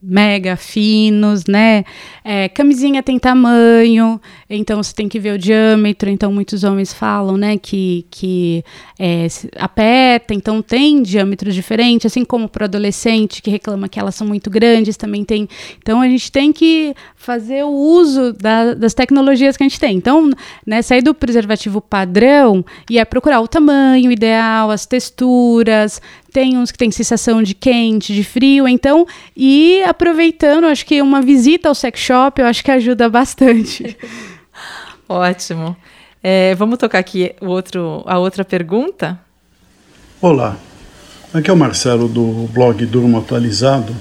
mega 0.04 0.58
finos, 0.58 1.46
né? 1.46 1.86
É, 2.26 2.50
camisinha 2.50 3.02
tem 3.02 3.18
tamanho, 3.18 4.20
então 4.50 4.84
você 4.84 4.94
tem 4.94 5.08
que 5.08 5.18
ver 5.18 5.36
o 5.36 5.38
diâmetro. 5.38 6.10
Então 6.10 6.32
muitos 6.32 6.64
homens 6.66 6.94
falam, 6.94 7.38
né, 7.38 7.58
que, 7.58 8.06
que 8.12 8.64
é, 9.00 9.28
aperta, 9.58 10.34
então 10.34 10.62
tem 10.62 11.02
diâmetros 11.02 11.56
diferentes, 11.56 12.06
assim 12.06 12.26
como 12.26 12.50
para 12.50 12.66
adolescente 12.66 13.42
que 13.42 13.50
reclama 13.50 13.88
que 13.88 14.00
elas 14.00 14.16
são 14.16 14.28
muito 14.28 14.50
grandes, 14.50 14.98
também 14.98 15.24
tem. 15.24 15.48
Então 15.78 16.02
a 16.02 16.08
gente 16.08 16.32
tem 16.32 16.52
que 16.52 16.94
fazer 17.16 17.64
o 17.64 17.72
uso 17.72 18.34
da, 18.34 18.74
das 18.74 18.94
tecnologias 18.94 19.56
que 19.56 19.64
a 19.64 19.68
gente 19.68 19.80
tem. 19.80 19.96
Então, 19.96 20.30
né, 20.68 20.82
sair 20.82 21.02
do 21.02 21.14
preservativo 21.14 21.80
padrão 21.80 22.66
e 22.90 23.00
é 23.00 23.06
procurar 23.06 23.40
o 23.40 23.48
tamanho 23.48 24.12
ideal, 24.12 24.70
as 24.70 24.86
texturas, 24.86 26.02
tem 26.34 26.58
uns 26.58 26.72
que 26.72 26.78
tem 26.78 26.90
sensação 26.90 27.44
de 27.44 27.54
quente, 27.54 28.14
de 28.14 28.24
frio, 28.24 28.68
então, 28.68 29.06
e 29.38 29.84
aproveitando, 29.84 30.66
acho 30.66 30.84
que 30.86 31.00
uma 31.02 31.22
visita 31.22 31.70
ao 31.70 31.76
sex 31.76 32.00
shop, 32.00 32.42
eu 32.42 32.48
acho 32.48 32.64
que 32.64 32.72
ajuda 32.72 33.08
bastante. 33.08 33.96
Ótimo. 35.08 35.78
É, 36.24 36.56
vamos 36.56 36.80
tocar 36.80 37.00
aqui 37.00 37.36
o 37.40 37.48
outro, 37.48 38.04
a 38.08 38.18
outra 38.18 38.44
pergunta? 38.44 39.20
Olá, 40.20 40.58
aqui 41.34 41.50
é 41.50 41.54
o 41.54 41.58
Marcelo 41.58 42.08
do 42.08 42.50
blog 42.52 42.84
Durmo 42.86 43.20
Atualizado 43.20 43.96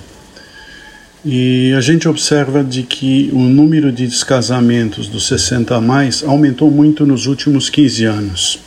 e 1.25 1.73
a 1.77 1.81
gente 1.81 2.09
observa 2.09 2.65
de 2.65 2.83
que 2.83 3.29
o 3.33 3.41
número 3.41 3.93
de 3.93 4.07
descasamentos 4.07 5.07
dos 5.07 5.27
60 5.27 5.77
a 5.77 5.81
mais 5.81 6.25
aumentou 6.25 6.71
muito 6.71 7.05
nos 7.05 7.27
últimos 7.27 7.69
15 7.69 8.05
anos. 8.05 8.59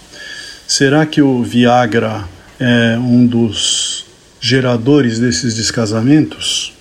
Será 0.67 1.05
que 1.05 1.21
o 1.21 1.43
Viagra 1.43 2.25
é 2.59 2.97
um 2.97 3.25
dos 3.25 4.05
geradores 4.39 5.19
desses 5.19 5.55
descasamentos? 5.55 6.73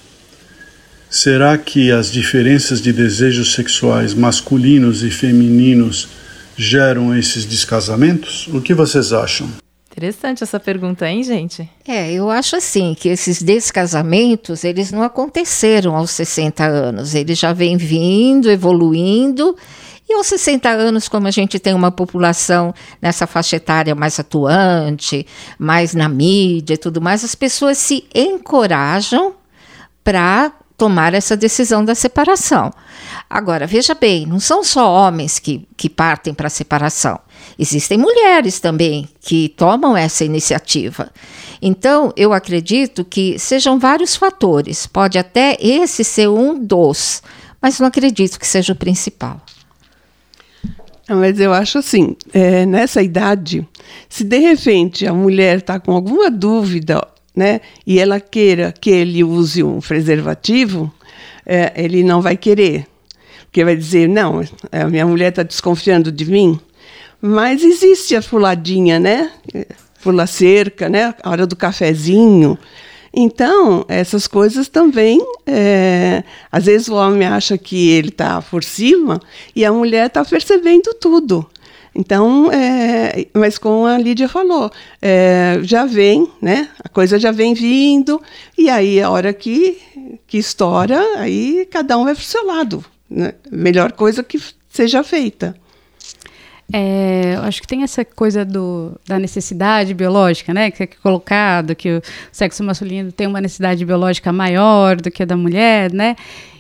Será 1.11 1.57
que 1.57 1.93
as 1.93 2.11
diferenças 2.11 2.83
de 2.83 2.93
desejos 2.93 3.53
sexuais 3.53 4.15
masculinos 4.15 5.03
e 5.03 5.11
femininos 5.11 6.09
geram 6.57 7.17
esses 7.17 7.45
descasamentos? 7.45 8.49
O 8.49 8.61
que 8.61 8.75
vocês 8.75 9.13
acham? 9.13 9.49
Interessante 9.93 10.43
essa 10.43 10.59
pergunta, 10.59 11.09
hein, 11.09 11.23
gente? 11.23 11.71
É, 11.87 12.13
eu 12.13 12.29
acho 12.29 12.57
assim 12.57 12.97
que 12.99 13.09
esses 13.09 13.41
descasamentos, 13.41 14.65
eles 14.65 14.91
não 14.91 15.05
aconteceram 15.05 15.95
aos 15.95 16.11
60 16.11 16.65
anos, 16.65 17.15
eles 17.15 17.39
já 17.39 17.53
vêm 17.53 17.77
vindo, 17.77 18.51
evoluindo 18.51 19.57
e 20.15 20.17
aos 20.17 20.27
60 20.29 20.69
anos, 20.69 21.09
como 21.09 21.27
a 21.27 21.31
gente 21.31 21.59
tem 21.59 21.75
uma 21.75 21.91
população 21.91 22.73
nessa 23.01 23.27
faixa 23.27 23.57
etária 23.57 23.95
mais 23.95 24.19
atuante, 24.19 25.27
mais 25.59 25.95
na 25.95 26.09
mídia 26.09 26.75
e 26.75 26.79
tudo 26.79 27.01
mais, 27.01 27.25
as 27.25 27.35
pessoas 27.35 27.79
se 27.79 28.05
encorajam 28.15 29.35
para 30.03 30.53
tomar 30.77 31.15
essa 31.15 31.37
decisão 31.37 31.85
da 31.85 31.95
separação. 31.95 32.73
Agora, 33.29 33.67
veja 33.67 33.95
bem, 33.95 34.27
não 34.27 34.41
são 34.41 34.65
só 34.65 34.91
homens 34.93 35.39
que, 35.39 35.67
que 35.77 35.89
partem 35.89 36.35
para 36.35 36.49
a 36.49 36.51
separação. 36.51 37.19
Existem 37.59 37.97
mulheres 37.97 38.59
também 38.61 39.09
que 39.21 39.49
tomam 39.51 39.97
essa 39.97 40.25
iniciativa. 40.25 41.11
Então, 41.63 42.13
eu 42.17 42.33
acredito 42.33 43.05
que 43.05 43.39
sejam 43.39 43.79
vários 43.79 44.17
fatores. 44.17 44.87
Pode 44.87 45.19
até 45.19 45.57
esse 45.61 46.03
ser 46.05 46.29
um 46.29 46.59
dos, 46.59 47.23
mas 47.63 47.79
não 47.79 47.87
acredito 47.87 48.39
que 48.39 48.47
seja 48.47 48.73
o 48.73 48.77
principal. 48.77 49.41
Mas 51.09 51.39
eu 51.39 51.53
acho 51.53 51.79
assim, 51.79 52.17
é, 52.33 52.65
nessa 52.65 53.03
idade, 53.03 53.67
se 54.09 54.25
de 54.25 54.39
repente 54.39 55.07
a 55.07 55.13
mulher 55.13 55.59
está 55.59 55.79
com 55.79 55.93
alguma 55.93 56.31
dúvida 56.31 57.07
né, 57.37 57.61
e 57.87 57.99
ela 57.99 58.21
queira 58.21 58.73
que 58.73 58.91
ele 58.91 59.23
use 59.23 59.63
um 59.63 59.81
preservativo, 59.81 60.93
é, 61.45 61.73
ele 61.77 62.03
não 62.03 62.23
vai 62.23 62.37
querer. 62.37 62.87
Porque 63.45 63.65
vai 63.65 63.77
dizer, 63.77 64.09
não, 64.09 64.43
a 64.73 64.85
minha 64.89 65.07
mulher 65.07 65.29
está 65.29 65.43
desconfiando 65.43 66.11
de 66.11 66.25
mim. 66.25 66.59
Mas 67.21 67.63
existe 67.63 68.17
a 68.17 68.21
fuladinha, 68.21 68.99
né? 68.99 69.31
Pula 70.03 70.27
cerca, 70.27 70.89
né? 70.89 71.15
A 71.23 71.31
hora 71.31 71.47
do 71.47 71.55
cafezinho. 71.55 72.59
Então, 73.17 73.85
essas 73.89 74.27
coisas 74.27 74.67
também, 74.67 75.25
é, 75.47 76.25
às 76.51 76.65
vezes 76.65 76.89
o 76.89 76.95
homem 76.95 77.27
acha 77.27 77.57
que 77.57 77.91
ele 77.91 78.09
está 78.09 78.43
por 78.43 78.65
cima 78.65 79.21
e 79.55 79.65
a 79.65 79.73
mulher 79.73 80.09
está 80.09 80.25
percebendo 80.25 80.93
tudo. 80.95 81.49
Então, 81.95 82.51
é, 82.51 83.29
mas 83.33 83.57
como 83.57 83.87
a 83.87 83.97
Lídia 83.97 84.29
falou, 84.29 84.69
é, 85.01 85.61
já 85.63 85.85
vem, 85.85 86.29
né? 86.43 86.69
A 86.83 86.89
coisa 86.89 87.17
já 87.17 87.31
vem 87.31 87.55
vindo, 87.55 88.21
e 88.59 88.69
aí 88.69 89.01
a 89.01 89.09
hora 89.09 89.33
que, 89.33 89.81
que 90.27 90.37
estoura, 90.37 91.01
aí 91.19 91.69
cada 91.71 91.97
um 91.97 92.03
vai 92.03 92.15
para 92.15 92.21
o 92.21 92.25
seu 92.25 92.45
lado. 92.45 92.85
Né? 93.09 93.35
Melhor 93.49 93.93
coisa 93.93 94.25
que 94.25 94.43
seja 94.69 95.05
feita. 95.05 95.55
É, 96.73 97.37
acho 97.43 97.61
que 97.61 97.67
tem 97.67 97.83
essa 97.83 98.05
coisa 98.05 98.45
do, 98.45 98.99
da 99.07 99.19
necessidade 99.19 99.93
biológica, 99.93 100.55
né? 100.55 100.71
Que 100.71 100.85
é 100.85 100.87
colocado 100.87 101.75
que 101.75 101.99
o 101.99 102.03
sexo 102.33 102.65
masculino 102.65 103.13
tem 103.13 103.27
uma 103.27 103.41
necessidade 103.41 103.85
biológica 103.85 104.33
maior 104.33 104.97
do 104.97 105.11
que 105.11 105.23
a 105.23 105.27
da 105.27 105.37
mulher, 105.37 105.93
né? 105.93 106.17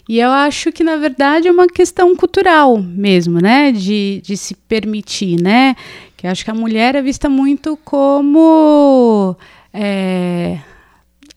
E 0.08 0.18
eu 0.18 0.30
acho 0.30 0.70
que, 0.70 0.84
na 0.84 0.96
verdade, 0.96 1.48
é 1.48 1.50
uma 1.50 1.66
questão 1.66 2.14
cultural 2.14 2.78
mesmo, 2.78 3.40
né? 3.40 3.72
De, 3.72 4.20
de 4.22 4.36
se 4.36 4.54
permitir, 4.54 5.40
né? 5.40 5.74
Que 6.16 6.26
acho 6.26 6.44
que 6.44 6.50
a 6.50 6.54
mulher 6.54 6.94
é 6.94 7.02
vista 7.02 7.28
muito 7.28 7.76
como. 7.84 9.34
É, 9.72 10.58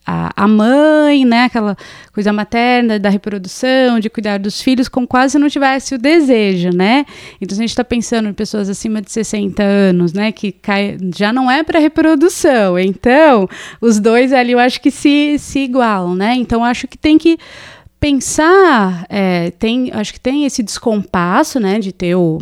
a, 0.08 0.32
a 0.34 0.47
mãe, 0.47 1.26
né, 1.26 1.43
aquela 1.43 1.76
coisa 2.14 2.32
materna 2.32 2.97
da 2.97 3.10
reprodução, 3.10 3.99
de 3.99 4.10
cuidar 4.10 4.39
dos 4.39 4.62
filhos, 4.62 4.88
como 4.88 5.05
quase 5.05 5.38
não 5.38 5.49
tivesse 5.49 5.93
o 5.95 5.97
desejo, 5.97 6.70
né? 6.70 7.05
Então 7.41 7.58
a 7.58 7.60
gente 7.60 7.70
está 7.72 7.84
pensando 7.84 8.30
em 8.30 8.34
pessoas 8.34 8.70
acima 8.70 9.01
de 9.01 9.12
60 9.12 9.62
anos, 9.62 10.14
né, 10.14 10.32
que 10.32 10.53
cai, 10.53 10.97
já 11.14 11.34
não 11.34 11.51
é 11.51 11.62
para 11.62 11.78
reprodução. 11.78 12.80
Então, 12.80 13.49
os 13.82 13.99
dois 13.99 14.32
ali 14.32 14.53
eu 14.53 14.60
acho 14.60 14.80
que 14.80 14.89
se, 14.89 15.38
se 15.38 15.60
igualam, 15.60 16.16
né? 16.16 16.36
Então 16.36 16.64
acho 16.64 16.88
que 16.88 16.97
tem 16.97 17.18
que 17.18 17.38
pensar, 17.99 19.05
é, 19.10 19.51
tem, 19.51 19.91
acho 19.91 20.14
que 20.14 20.20
tem 20.22 20.45
esse 20.45 20.64
descompasso, 20.64 21.60
né, 21.60 21.80
de 21.80 21.91
ter 21.91 22.16
o 22.16 22.39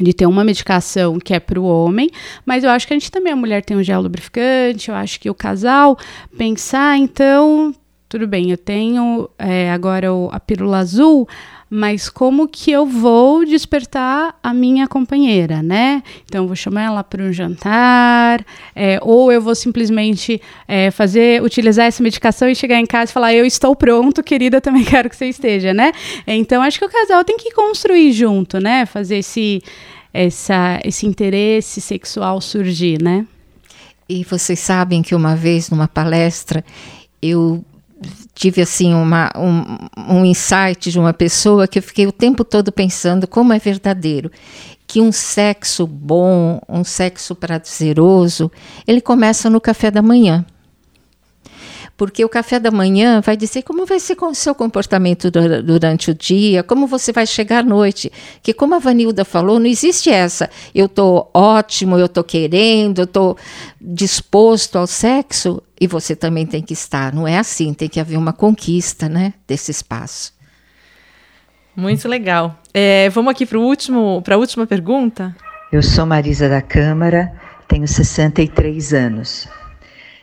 de 0.00 0.12
ter 0.12 0.26
uma 0.26 0.44
medicação 0.44 1.18
que 1.18 1.32
é 1.32 1.40
para 1.40 1.60
o 1.60 1.64
homem, 1.64 2.10
mas 2.44 2.64
eu 2.64 2.70
acho 2.70 2.86
que 2.86 2.92
a 2.92 2.96
gente 2.98 3.10
também, 3.10 3.32
a 3.32 3.36
mulher 3.36 3.64
tem 3.64 3.76
um 3.76 3.82
gel 3.82 4.00
lubrificante, 4.00 4.90
eu 4.90 4.94
acho 4.94 5.18
que 5.18 5.30
o 5.30 5.34
casal 5.34 5.98
pensar, 6.36 6.98
então, 6.98 7.74
tudo 8.08 8.26
bem, 8.26 8.50
eu 8.50 8.56
tenho 8.56 9.28
é, 9.36 9.70
agora 9.72 10.06
a 10.30 10.38
pílula 10.38 10.78
azul, 10.78 11.28
mas 11.68 12.08
como 12.08 12.46
que 12.46 12.70
eu 12.70 12.86
vou 12.86 13.44
despertar 13.44 14.38
a 14.40 14.54
minha 14.54 14.86
companheira, 14.86 15.60
né? 15.60 16.04
Então, 16.24 16.44
eu 16.44 16.46
vou 16.46 16.54
chamar 16.54 16.82
ela 16.84 17.02
para 17.02 17.24
um 17.24 17.32
jantar, 17.32 18.44
é, 18.76 19.00
ou 19.02 19.32
eu 19.32 19.42
vou 19.42 19.56
simplesmente 19.56 20.40
é, 20.68 20.92
fazer, 20.92 21.42
utilizar 21.42 21.86
essa 21.86 22.00
medicação 22.00 22.48
e 22.48 22.54
chegar 22.54 22.78
em 22.78 22.86
casa 22.86 23.10
e 23.10 23.14
falar, 23.14 23.34
eu 23.34 23.44
estou 23.44 23.74
pronto, 23.74 24.22
querida, 24.22 24.60
também 24.60 24.84
quero 24.86 25.10
que 25.10 25.16
você 25.16 25.26
esteja, 25.26 25.74
né? 25.74 25.90
Então, 26.26 26.62
acho 26.62 26.78
que 26.78 26.84
o 26.84 26.90
casal 26.90 27.24
tem 27.24 27.36
que 27.36 27.50
construir 27.50 28.12
junto, 28.12 28.60
né? 28.60 28.86
Fazer 28.86 29.16
esse, 29.16 29.60
essa, 30.14 30.78
esse 30.84 31.04
interesse 31.04 31.80
sexual 31.80 32.40
surgir, 32.40 33.02
né? 33.02 33.26
E 34.08 34.22
vocês 34.22 34.60
sabem 34.60 35.02
que 35.02 35.16
uma 35.16 35.34
vez 35.34 35.68
numa 35.68 35.88
palestra 35.88 36.64
eu 37.20 37.64
tive 38.34 38.62
assim 38.62 38.94
uma, 38.94 39.30
um, 39.36 40.16
um 40.16 40.24
insight 40.24 40.90
de 40.90 40.98
uma 40.98 41.12
pessoa 41.12 41.66
que 41.66 41.78
eu 41.78 41.82
fiquei 41.82 42.06
o 42.06 42.12
tempo 42.12 42.44
todo 42.44 42.70
pensando 42.70 43.26
como 43.26 43.52
é 43.52 43.58
verdadeiro 43.58 44.30
que 44.86 45.00
um 45.00 45.10
sexo 45.10 45.86
bom, 45.86 46.60
um 46.68 46.84
sexo 46.84 47.34
prazeroso, 47.34 48.50
ele 48.86 49.00
começa 49.00 49.50
no 49.50 49.60
café 49.60 49.90
da 49.90 50.00
manhã 50.00 50.46
porque 51.96 52.24
o 52.24 52.28
café 52.28 52.60
da 52.60 52.70
manhã 52.70 53.20
vai 53.20 53.36
dizer 53.36 53.62
como 53.62 53.86
vai 53.86 53.98
ser 53.98 54.16
o 54.20 54.34
seu 54.34 54.54
comportamento 54.54 55.30
durante 55.30 56.10
o 56.10 56.14
dia, 56.14 56.62
como 56.62 56.86
você 56.86 57.12
vai 57.12 57.26
chegar 57.26 57.60
à 57.60 57.62
noite. 57.62 58.12
Que, 58.42 58.52
como 58.52 58.74
a 58.74 58.78
Vanilda 58.78 59.24
falou, 59.24 59.58
não 59.58 59.66
existe 59.66 60.10
essa. 60.10 60.50
Eu 60.74 60.86
estou 60.86 61.30
ótimo, 61.32 61.96
eu 61.98 62.06
estou 62.06 62.22
querendo, 62.22 63.00
eu 63.00 63.04
estou 63.04 63.36
disposto 63.80 64.76
ao 64.76 64.86
sexo, 64.86 65.62
e 65.80 65.86
você 65.86 66.14
também 66.14 66.46
tem 66.46 66.62
que 66.62 66.74
estar. 66.74 67.14
Não 67.14 67.26
é 67.26 67.38
assim, 67.38 67.72
tem 67.72 67.88
que 67.88 68.00
haver 68.00 68.18
uma 68.18 68.32
conquista 68.32 69.08
né, 69.08 69.32
desse 69.46 69.70
espaço. 69.70 70.34
Muito 71.74 72.08
legal. 72.08 72.58
É, 72.72 73.08
vamos 73.10 73.30
aqui 73.30 73.46
para 73.46 73.58
a 73.58 74.38
última 74.38 74.66
pergunta. 74.66 75.34
Eu 75.72 75.82
sou 75.82 76.06
Marisa 76.06 76.48
da 76.48 76.62
Câmara, 76.62 77.32
tenho 77.68 77.86
63 77.86 78.94
anos. 78.94 79.48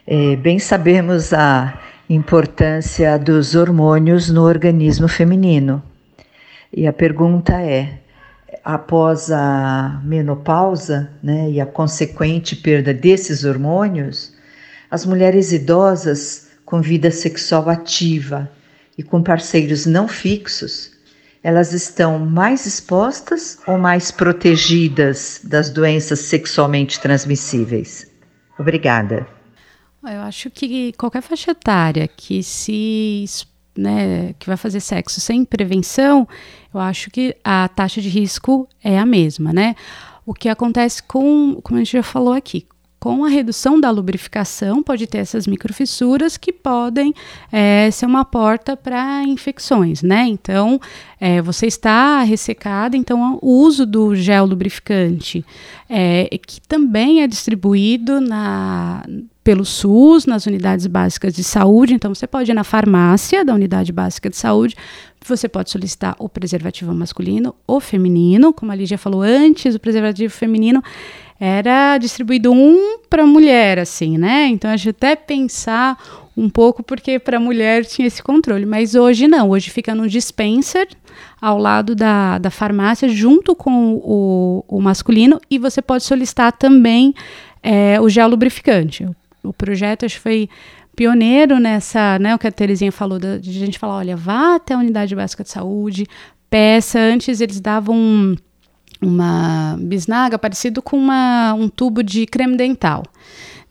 É, 0.06 0.36
bem 0.36 0.60
sabemos 0.60 1.34
a 1.34 1.80
importância 2.10 3.18
dos 3.18 3.56
hormônios 3.56 4.30
no 4.30 4.44
organismo 4.44 5.08
feminino. 5.08 5.82
E 6.74 6.86
a 6.86 6.92
pergunta 6.92 7.54
é: 7.62 8.00
após 8.64 9.32
a 9.32 10.02
menopausa 10.04 11.10
né, 11.24 11.50
e 11.50 11.62
a 11.62 11.66
consequente 11.66 12.56
perda 12.56 12.94
desses 12.94 13.46
hormônios, 13.46 14.34
as 14.92 15.06
mulheres 15.06 15.54
idosas 15.54 16.50
com 16.66 16.82
vida 16.82 17.10
sexual 17.10 17.70
ativa 17.70 18.52
e 18.98 19.04
com 19.04 19.24
parceiros 19.24 19.86
não 19.86 20.08
fixos, 20.08 20.92
elas 21.42 21.72
estão 21.72 22.20
mais 22.20 22.66
expostas 22.66 23.58
ou 23.66 23.78
mais 23.78 24.12
protegidas 24.12 25.40
das 25.46 25.70
doenças 25.70 26.20
sexualmente 26.20 27.00
transmissíveis? 27.00 28.06
Obrigada. 28.60 29.26
Eu 30.04 30.22
acho 30.22 30.50
que 30.50 30.94
qualquer 30.94 31.22
faixa 31.22 31.52
etária 31.52 32.08
que 32.08 32.44
se 32.44 33.26
né, 33.76 34.34
que 34.38 34.46
vai 34.46 34.58
fazer 34.58 34.80
sexo 34.80 35.20
sem 35.20 35.44
prevenção, 35.44 36.28
eu 36.74 36.80
acho 36.80 37.10
que 37.10 37.36
a 37.44 37.68
taxa 37.68 38.02
de 38.02 38.10
risco 38.10 38.68
é 38.84 39.00
a 39.00 39.06
mesma, 39.06 39.52
né? 39.52 39.76
O 40.26 40.34
que 40.34 40.48
acontece 40.48 41.02
com, 41.04 41.60
como 41.64 41.80
a 41.80 41.84
gente 41.84 41.94
já 41.94 42.04
falou 42.04 42.34
aqui, 42.34 42.68
com 43.00 43.26
a 43.26 43.28
redução 43.28 43.82
da 43.82 43.90
lubrificação, 43.90 44.82
pode 44.82 45.06
ter 45.08 45.18
essas 45.18 45.46
microfissuras 45.46 46.38
que 46.38 46.54
podem 46.54 47.14
é, 47.52 47.92
ser 47.92 48.06
uma 48.06 48.24
porta 48.24 48.78
para 48.78 49.24
infecções, 49.24 50.02
né? 50.02 50.26
Então, 50.26 50.80
é, 51.20 51.42
você 51.42 51.66
está 51.66 52.24
ressecada, 52.24 52.96
então 52.96 53.38
o 53.42 53.60
uso 53.60 53.86
do 53.86 54.16
gel 54.16 54.46
lubrificante, 54.46 55.46
é, 55.90 56.30
que 56.48 56.62
também 56.62 57.22
é 57.22 57.28
distribuído 57.28 58.22
na, 58.22 59.04
pelo 59.44 59.66
SUS, 59.66 60.26
nas 60.26 60.46
unidades 60.46 60.88
básicas 60.88 61.34
de 61.34 61.44
saúde. 61.44 61.94
Então, 61.94 62.14
você 62.14 62.26
pode 62.26 62.52
ir 62.52 62.54
na 62.54 62.64
farmácia 62.64 63.44
da 63.44 63.54
unidade 63.54 63.92
básica 63.92 64.30
de 64.30 64.38
saúde, 64.38 64.76
você 65.26 65.48
pode 65.48 65.70
solicitar 65.70 66.16
o 66.20 66.30
preservativo 66.30 66.94
masculino 66.94 67.56
ou 67.68 67.80
feminino. 67.80 68.54
Como 68.54 68.72
a 68.72 68.76
Lígia 68.76 68.98
falou 68.98 69.22
antes, 69.22 69.76
o 69.76 69.80
preservativo 69.80 70.34
feminino 70.34 70.82
era 71.40 71.98
distribuído 71.98 72.52
um 72.52 73.00
para 73.10 73.26
mulher, 73.26 73.80
assim, 73.80 74.18
né? 74.18 74.48
Então, 74.48 74.72
a 74.72 74.78
gente 74.78 74.90
até 74.90 75.16
pensar 75.16 75.98
um 76.36 76.50
pouco, 76.50 76.82
porque 76.82 77.20
para 77.20 77.40
mulher 77.40 77.86
tinha 77.86 78.08
esse 78.08 78.24
controle. 78.24 78.66
Mas 78.66 78.96
hoje 78.96 79.28
não, 79.28 79.50
hoje 79.50 79.70
fica 79.70 79.94
no 79.94 80.08
dispenser 80.08 80.88
ao 81.40 81.58
lado 81.58 81.96
da, 81.96 82.38
da 82.38 82.50
farmácia, 82.50 83.08
junto 83.10 83.56
com 83.56 83.96
o, 83.96 84.66
o 84.68 84.82
masculino, 84.82 85.40
e 85.50 85.60
você 85.60 85.82
pode 85.82 86.04
solicitar 86.04 86.54
também 86.54 87.14
é, 87.62 88.00
o 88.02 88.10
gel 88.10 88.28
lubrificante 88.28 89.06
o 89.06 89.16
projeto 89.52 90.06
acho 90.06 90.16
que 90.16 90.22
foi 90.22 90.50
pioneiro 90.96 91.60
nessa, 91.60 92.20
né, 92.20 92.36
o 92.36 92.40
que 92.40 92.48
a 92.48 92.52
Terezinha 92.52 92.92
falou, 92.92 93.20
de, 93.20 93.40
de 93.40 93.50
a 93.50 93.66
gente 93.66 93.80
falar, 93.80 93.96
olha, 93.96 94.16
vá 94.16 94.56
até 94.56 94.76
a 94.76 94.78
unidade 94.78 95.16
básica 95.16 95.44
de 95.44 95.50
saúde, 95.50 96.06
peça, 96.50 97.00
antes 97.00 97.42
eles 97.42 97.60
davam 97.60 97.96
um, 97.96 98.36
uma 99.02 99.76
bisnaga 99.80 100.38
parecido 100.38 100.82
com 100.82 100.96
uma, 100.96 101.54
um 101.56 101.68
tubo 101.68 102.04
de 102.04 102.28
creme 102.28 102.56
dental 102.56 103.04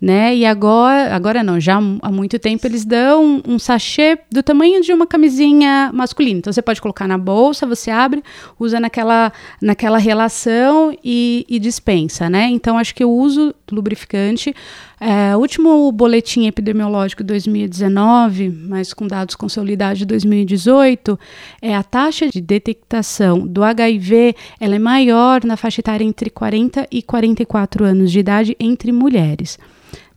né? 0.02 0.34
E 0.34 0.44
agora, 0.44 1.14
agora 1.14 1.44
não, 1.44 1.60
já 1.60 1.76
há 1.76 2.10
muito 2.10 2.36
tempo 2.36 2.66
eles 2.66 2.84
dão 2.84 3.40
um, 3.46 3.56
sachê 3.56 4.18
do 4.28 4.42
tamanho 4.42 4.82
de 4.82 4.92
uma 4.92 5.06
camisinha 5.06 5.92
masculina. 5.94 6.40
Então 6.40 6.52
você 6.52 6.60
pode 6.60 6.80
colocar 6.82 7.06
na 7.06 7.16
bolsa, 7.16 7.64
você 7.64 7.88
abre, 7.88 8.20
usa 8.58 8.80
naquela, 8.80 9.32
naquela 9.60 9.98
relação 9.98 10.92
e, 11.04 11.46
e 11.48 11.60
dispensa, 11.60 12.28
né? 12.28 12.48
Então 12.48 12.76
acho 12.76 12.96
que 12.96 13.04
o 13.04 13.10
uso 13.10 13.54
do 13.64 13.76
lubrificante, 13.76 14.52
é, 15.00 15.36
último 15.36 15.92
boletim 15.92 16.48
epidemiológico 16.48 17.22
de 17.22 17.28
2019, 17.28 18.50
mas 18.50 18.92
com 18.92 19.06
dados 19.06 19.36
consolidados 19.36 20.00
de 20.00 20.04
2018, 20.04 21.16
é 21.60 21.76
a 21.76 21.82
taxa 21.84 22.28
de 22.28 22.40
detectação 22.40 23.46
do 23.46 23.62
HIV, 23.62 24.34
ela 24.58 24.74
é 24.74 24.80
maior 24.80 25.44
na 25.44 25.56
faixa 25.56 25.80
etária 25.80 26.04
entre 26.04 26.28
40 26.28 26.88
e 26.90 27.02
44 27.02 27.84
anos 27.84 28.10
de 28.10 28.18
idade 28.18 28.56
entre 28.58 28.90
mulheres. 28.90 29.60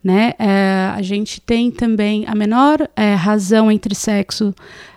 Né? 0.05 0.33
É, 0.37 0.91
a 0.93 1.01
gente 1.01 1.41
tem 1.41 1.71
também 1.71 2.25
a 2.27 2.35
menor 2.35 2.87
é, 2.95 3.15
razão 3.15 3.71
entre 3.71 3.95
sexo 3.95 4.53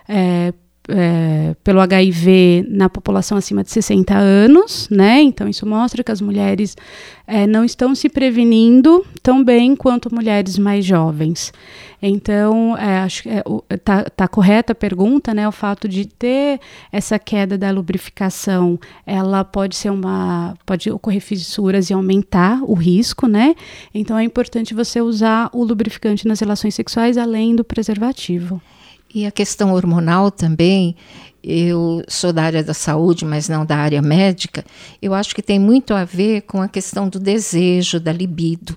é, 0.07 0.53
é, 0.89 1.55
pelo 1.63 1.81
HIV 1.81 2.67
na 2.69 2.89
população 2.89 3.37
acima 3.37 3.63
de 3.63 3.71
60 3.71 4.15
anos, 4.17 4.89
né? 4.91 5.21
Então 5.21 5.49
isso 5.49 5.67
mostra 5.67 6.03
que 6.03 6.11
as 6.11 6.21
mulheres 6.21 6.77
é, 7.27 7.47
não 7.47 7.65
estão 7.65 7.95
se 7.95 8.09
prevenindo 8.09 9.05
tão 9.23 9.45
bem 9.45 9.77
quanto 9.77 10.15
mulheres 10.15 10.59
mais 10.59 10.85
jovens. 10.85 11.53
Então, 12.01 12.77
é, 12.79 12.99
acho 12.99 13.25
que 13.25 13.29
é, 13.29 13.43
tá, 13.79 14.05
tá 14.05 14.29
correta 14.29 14.73
a 14.73 14.75
pergunta, 14.75 15.35
né? 15.35 15.47
O 15.49 15.53
fato 15.53 15.89
de 15.89 16.07
ter 16.07 16.61
essa 16.93 17.19
queda 17.19 17.59
da 17.59 17.71
lubrificação, 17.71 18.79
ela 19.05 19.45
pode 19.45 19.77
ser 19.77 19.91
uma, 19.91 20.57
pode 20.65 20.91
ocorrer 20.91 21.21
fissuras 21.21 21.91
e 21.91 21.93
aumentar 21.93 22.63
o 22.63 22.75
risco, 22.75 23.27
né? 23.27 23.55
Então 23.93 24.17
é 24.17 24.23
importante 24.23 24.75
você 24.75 25.01
usar 25.01 25.51
o 25.53 25.65
lubrificante 25.65 26.27
nas 26.27 26.41
relações 26.41 26.75
sexuais 26.75 27.19
além 27.19 27.55
do 27.57 27.65
preservativo. 27.65 28.63
E 29.15 29.25
a 29.25 29.31
questão 29.31 29.73
hormonal 29.73 30.31
também, 30.31 30.95
eu 31.43 32.03
sou 32.09 32.33
da 32.33 32.43
área 32.43 32.63
da 32.63 32.75
saúde, 32.75 33.25
mas 33.25 33.49
não 33.49 33.65
da 33.65 33.77
área 33.77 34.03
médica, 34.03 34.65
eu 35.01 35.15
acho 35.15 35.35
que 35.35 35.43
tem 35.43 35.59
muito 35.59 35.95
a 35.95 36.05
ver 36.05 36.43
com 36.43 36.61
a 36.61 36.69
questão 36.69 37.09
do 37.09 37.19
desejo, 37.19 37.99
da 37.99 38.13
libido. 38.13 38.77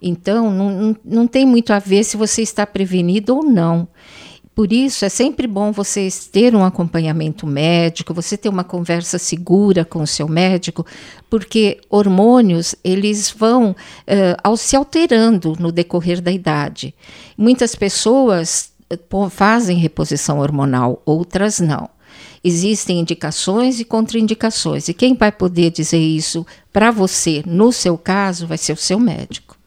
Então, 0.00 0.50
não, 0.50 0.96
não 1.04 1.26
tem 1.26 1.44
muito 1.44 1.72
a 1.72 1.78
ver 1.78 2.04
se 2.04 2.16
você 2.16 2.40
está 2.40 2.64
prevenido 2.66 3.36
ou 3.36 3.42
não. 3.42 3.88
Por 4.54 4.72
isso, 4.72 5.04
é 5.04 5.08
sempre 5.08 5.46
bom 5.46 5.70
você 5.70 6.08
ter 6.32 6.54
um 6.56 6.64
acompanhamento 6.64 7.46
médico, 7.46 8.12
você 8.12 8.36
ter 8.36 8.48
uma 8.48 8.64
conversa 8.64 9.16
segura 9.16 9.84
com 9.84 10.02
o 10.02 10.06
seu 10.06 10.26
médico, 10.26 10.84
porque 11.30 11.78
hormônios, 11.88 12.74
eles 12.82 13.30
vão 13.30 13.70
uh, 13.70 13.74
ao, 14.42 14.56
se 14.56 14.74
alterando 14.74 15.54
no 15.60 15.70
decorrer 15.70 16.20
da 16.20 16.32
idade. 16.32 16.92
Muitas 17.36 17.76
pessoas 17.76 18.72
fazem 19.30 19.78
reposição 19.78 20.38
hormonal, 20.38 21.02
outras 21.04 21.60
não. 21.60 21.88
Existem 22.42 23.00
indicações 23.00 23.80
e 23.80 23.84
contraindicações, 23.84 24.88
e 24.88 24.94
quem 24.94 25.14
vai 25.14 25.32
poder 25.32 25.70
dizer 25.70 25.98
isso 25.98 26.46
para 26.72 26.90
você, 26.90 27.42
no 27.46 27.72
seu 27.72 27.98
caso, 27.98 28.46
vai 28.46 28.58
ser 28.58 28.72
o 28.72 28.76
seu 28.76 28.98
médico. 28.98 29.58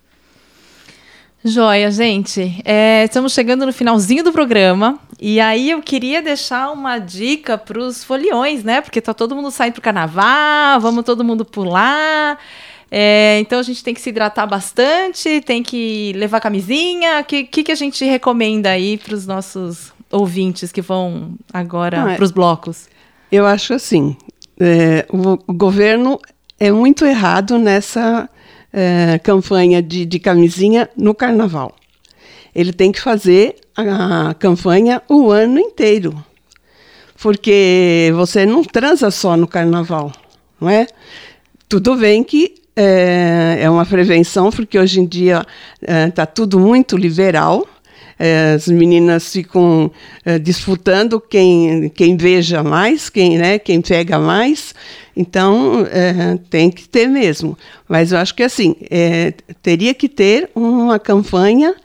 Joia, 1.44 1.90
gente. 1.90 2.62
É, 2.64 3.04
estamos 3.06 3.34
chegando 3.34 3.66
no 3.66 3.74
finalzinho 3.74 4.24
do 4.24 4.32
programa. 4.32 5.00
E 5.20 5.40
aí 5.40 5.72
eu 5.72 5.82
queria 5.82 6.22
deixar 6.22 6.72
uma 6.72 7.00
dica 7.00 7.58
para 7.58 7.80
os 7.80 8.04
foliões, 8.04 8.64
né? 8.64 8.80
Porque 8.80 9.02
tá 9.02 9.12
todo 9.12 9.36
mundo 9.36 9.50
saindo 9.50 9.74
pro 9.74 9.82
carnaval, 9.82 10.80
vamos 10.80 11.04
todo 11.04 11.24
mundo 11.24 11.44
pular. 11.44 12.38
É, 12.94 13.40
então 13.40 13.58
a 13.58 13.64
gente 13.64 13.82
tem 13.82 13.94
que 13.94 14.02
se 14.02 14.10
hidratar 14.10 14.46
bastante, 14.46 15.40
tem 15.40 15.64
que 15.64 16.12
levar 16.14 16.42
camisinha. 16.42 17.22
O 17.22 17.24
que, 17.24 17.46
que, 17.46 17.64
que, 17.64 17.72
a 17.72 17.76
gente 17.76 18.04
recomenda 18.04 18.70
aí 18.70 18.98
para 18.98 19.16
os 19.16 19.26
nossos 19.26 19.94
ouvintes 20.12 20.74
que 20.74 20.82
vão 20.82 21.36
agora 21.54 22.16
para 22.16 22.24
os 22.24 22.32
blocos? 22.32 22.90
Eu 23.32 23.48
acho 23.48 23.74
assim: 23.74 24.18
é, 24.60 25.06
o, 25.10 25.40
o, 25.48 25.54
governo 25.54 26.20
é 26.60 26.70
muito 26.70 27.06
errado 27.06 27.58
nessa 27.58 28.30
é, 28.74 29.18
campanha 29.20 29.82
de, 29.82 30.06
de 30.06 30.20
camisinha 30.20 30.90
no 30.98 31.16
carnaval. 31.16 31.74
Ele 32.54 32.74
tem 32.74 32.92
que 32.92 33.00
fazer 33.00 33.56
a, 33.74 34.32
a 34.32 34.34
campanha 34.34 35.02
o 35.08 35.32
ano 35.32 35.58
inteiro. 35.58 36.22
Porque 37.22 38.12
você 38.16 38.46
não 38.46 38.64
transa 38.64 39.12
só 39.12 39.38
no 39.38 39.48
carnaval, 39.48 40.12
não 40.60 40.68
é? 40.68 40.88
Tudo 41.70 41.96
bem 41.96 42.24
que 42.24 42.61
é, 42.76 43.60
é 43.62 43.70
uma 43.70 43.86
prevenção, 43.86 44.50
porque 44.50 44.80
hoje 44.80 45.00
em 45.00 45.06
dia 45.06 45.46
está 45.82 46.24
é, 46.24 46.26
tudo 46.26 46.60
muito 46.60 46.98
liberal. 46.98 47.68
É, 48.18 48.54
as 48.54 48.68
meninas 48.68 49.32
ficam 49.32 49.92
é, 50.24 50.38
disputando 50.38 51.20
quem, 51.20 51.90
quem 51.90 52.16
veja 52.16 52.62
mais, 52.62 53.10
quem, 53.10 53.38
né, 53.38 53.58
quem 53.58 53.82
pega 53.82 54.20
mais. 54.20 54.76
Então, 55.18 55.88
é, 55.92 56.38
tem 56.50 56.70
que 56.70 56.88
ter 56.88 57.08
mesmo. 57.08 57.58
Mas 57.90 58.12
eu 58.12 58.20
acho 58.20 58.36
que 58.36 58.44
assim, 58.44 58.76
teria 59.62 59.94
que 59.94 60.08
ter 60.08 60.50
uma 60.56 61.00
campanha 61.00 61.76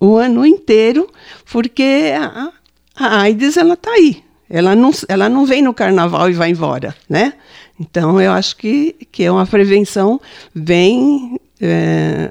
o 0.00 0.16
ano 0.16 0.44
inteiro, 0.44 1.08
porque 1.50 2.12
a, 2.18 2.50
a 2.96 3.20
AIDS 3.22 3.56
está 3.56 3.92
aí. 3.92 4.22
Ela 4.50 4.74
não, 4.74 4.90
ela 5.08 5.28
não 5.28 5.46
vem 5.46 5.62
no 5.62 5.72
carnaval 5.72 6.28
e 6.28 6.34
vai 6.34 6.50
embora, 6.50 6.94
né? 7.08 7.32
Então, 7.78 8.20
eu 8.20 8.32
acho 8.32 8.56
que, 8.56 8.94
que 9.10 9.24
é 9.24 9.30
uma 9.30 9.46
prevenção 9.46 10.20
bem, 10.54 11.40
é, 11.60 12.30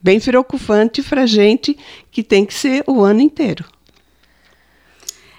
bem 0.00 0.20
preocupante 0.20 1.02
para 1.02 1.22
a 1.22 1.26
gente, 1.26 1.76
que 2.10 2.22
tem 2.22 2.44
que 2.44 2.54
ser 2.54 2.84
o 2.86 3.02
ano 3.02 3.20
inteiro. 3.20 3.64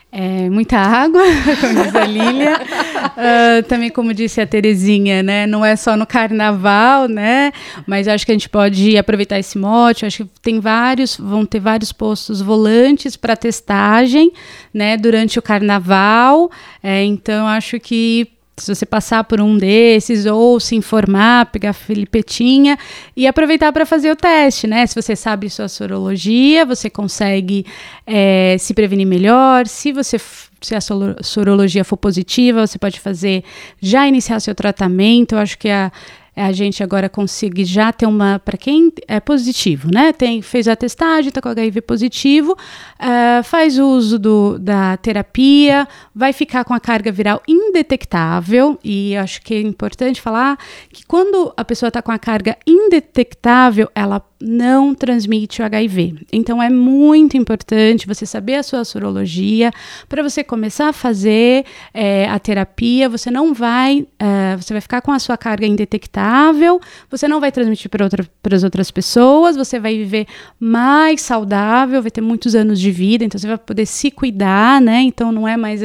É, 0.10 0.50
muita 0.50 0.78
água, 0.78 1.22
como 1.60 1.84
diz 1.84 1.96
a 1.96 2.06
Lília. 2.06 2.56
Uh, 2.56 3.64
também, 3.68 3.90
como 3.90 4.14
disse 4.14 4.40
a 4.40 4.48
Terezinha, 4.48 5.22
né? 5.22 5.46
Não 5.46 5.64
é 5.64 5.76
só 5.76 5.98
no 5.98 6.08
carnaval, 6.08 7.08
né? 7.08 7.52
Mas 7.86 8.08
acho 8.08 8.26
que 8.26 8.32
a 8.32 8.36
gente 8.36 8.50
pode 8.50 8.98
aproveitar 8.98 9.38
esse 9.38 9.58
mote. 9.58 10.06
Acho 10.06 10.26
que 10.26 10.32
tem 10.42 10.60
vários, 10.60 11.18
vão 11.18 11.46
ter 11.46 11.60
vários 11.60 11.92
postos 11.92 12.42
volantes 12.42 13.18
para 13.18 13.36
testagem, 13.36 14.32
né? 14.74 14.98
Durante 14.98 15.38
o 15.38 15.42
carnaval. 15.42 16.50
É, 16.82 17.04
então, 17.04 17.46
acho 17.46 17.78
que 17.80 18.28
se 18.58 18.74
você 18.74 18.86
passar 18.86 19.24
por 19.24 19.40
um 19.40 19.58
desses 19.58 20.26
ou 20.26 20.60
se 20.60 20.76
informar, 20.76 21.46
pegar 21.52 21.70
a 21.70 21.74
filipetinha 21.74 22.78
e 23.16 23.28
aproveitar 23.28 23.72
para 23.72 23.86
fazer 23.86 24.12
o 24.12 24.16
teste, 24.16 24.66
né? 24.66 24.86
Se 24.88 24.96
você 24.96 25.16
sabe 25.16 25.50
sua 25.50 25.68
sorologia, 25.68 26.66
você 26.66 26.90
consegue 26.90 27.66
é, 28.06 28.56
se 28.60 28.74
prevenir 28.74 29.06
melhor. 29.06 29.68
Se 29.68 29.92
você 29.92 30.18
se 30.60 30.74
a 30.74 30.82
sorologia 31.22 31.84
for 31.84 31.98
positiva, 31.98 32.66
você 32.66 32.80
pode 32.80 33.00
fazer 33.00 33.44
já 33.80 34.08
iniciar 34.08 34.40
seu 34.40 34.56
tratamento. 34.56 35.36
Eu 35.36 35.40
acho 35.40 35.58
que 35.58 35.70
a 35.70 35.92
a 36.38 36.52
gente 36.52 36.84
agora 36.84 37.10
conseguir 37.10 37.66
já 37.66 37.92
ter 37.92 38.06
uma. 38.06 38.40
Para 38.40 38.58
quem 38.58 38.94
é 39.08 39.20
positivo, 39.20 39.90
né? 39.92 40.14
Tem, 40.14 40.42
fez 40.42 40.68
a 40.68 40.76
testagem, 40.76 41.30
está 41.30 41.42
com 41.42 41.50
HIV 41.50 41.82
positivo, 41.82 42.52
uh, 42.52 43.44
faz 43.44 43.80
uso 43.80 44.20
do, 44.20 44.60
da 44.60 44.96
terapia, 44.98 45.88
vai 46.14 46.32
ficar 46.32 46.64
com 46.64 46.74
a 46.74 46.80
carga 46.80 47.12
viral 47.12 47.42
indetectável. 47.48 48.78
E 48.84 49.18
acho 49.18 49.42
que 49.42 49.56
é 49.56 49.62
importante 49.62 50.22
falar 50.22 50.58
que 50.94 51.06
quando 51.06 51.52
a 51.58 51.66
pessoa 51.66 51.88
está 51.88 52.02
com 52.02 52.12
a 52.12 52.20
carga 52.20 52.56
indetectável, 52.68 53.90
ela 53.96 54.22
não 54.40 54.94
transmite 54.94 55.62
o 55.62 55.66
HIV. 55.66 56.16
Então 56.32 56.62
é 56.62 56.70
muito 56.70 57.36
importante 57.36 58.06
você 58.08 58.26
saber 58.26 58.56
a 58.56 58.64
sua 58.64 58.86
sorologia 58.86 59.72
para 60.08 60.22
você 60.22 60.44
começar 60.44 60.90
a 60.90 60.94
fazer 60.94 61.66
é, 61.94 62.28
a 62.30 62.38
terapia. 62.38 63.10
Você 63.10 63.32
não 63.32 63.54
vai, 63.54 64.02
uh, 64.02 64.58
você 64.58 64.74
vai 64.74 64.82
ficar 64.82 65.02
com 65.02 65.12
a 65.12 65.20
sua 65.20 65.38
carga 65.38 65.66
indetectável, 65.66 66.80
você 67.10 67.28
não 67.28 67.40
vai 67.40 67.52
transmitir 67.52 67.90
para 67.90 68.04
outra, 68.04 68.28
as 68.52 68.64
outras 68.64 68.92
pessoas, 68.92 69.56
você 69.56 69.80
vai 69.80 69.98
viver 69.98 70.28
mais 70.60 71.22
saudável, 71.22 72.02
vai 72.02 72.12
ter 72.12 72.22
muitos 72.22 72.56
anos 72.56 72.80
de 72.80 72.92
vida, 72.92 73.24
então 73.24 73.40
você 73.40 73.48
vai 73.48 73.58
poder 73.58 73.86
se 73.86 74.12
cuidar, 74.12 74.80
né? 74.80 75.02
Então 75.02 75.32
não 75.32 75.48
é 75.48 75.58
mais 75.58 75.82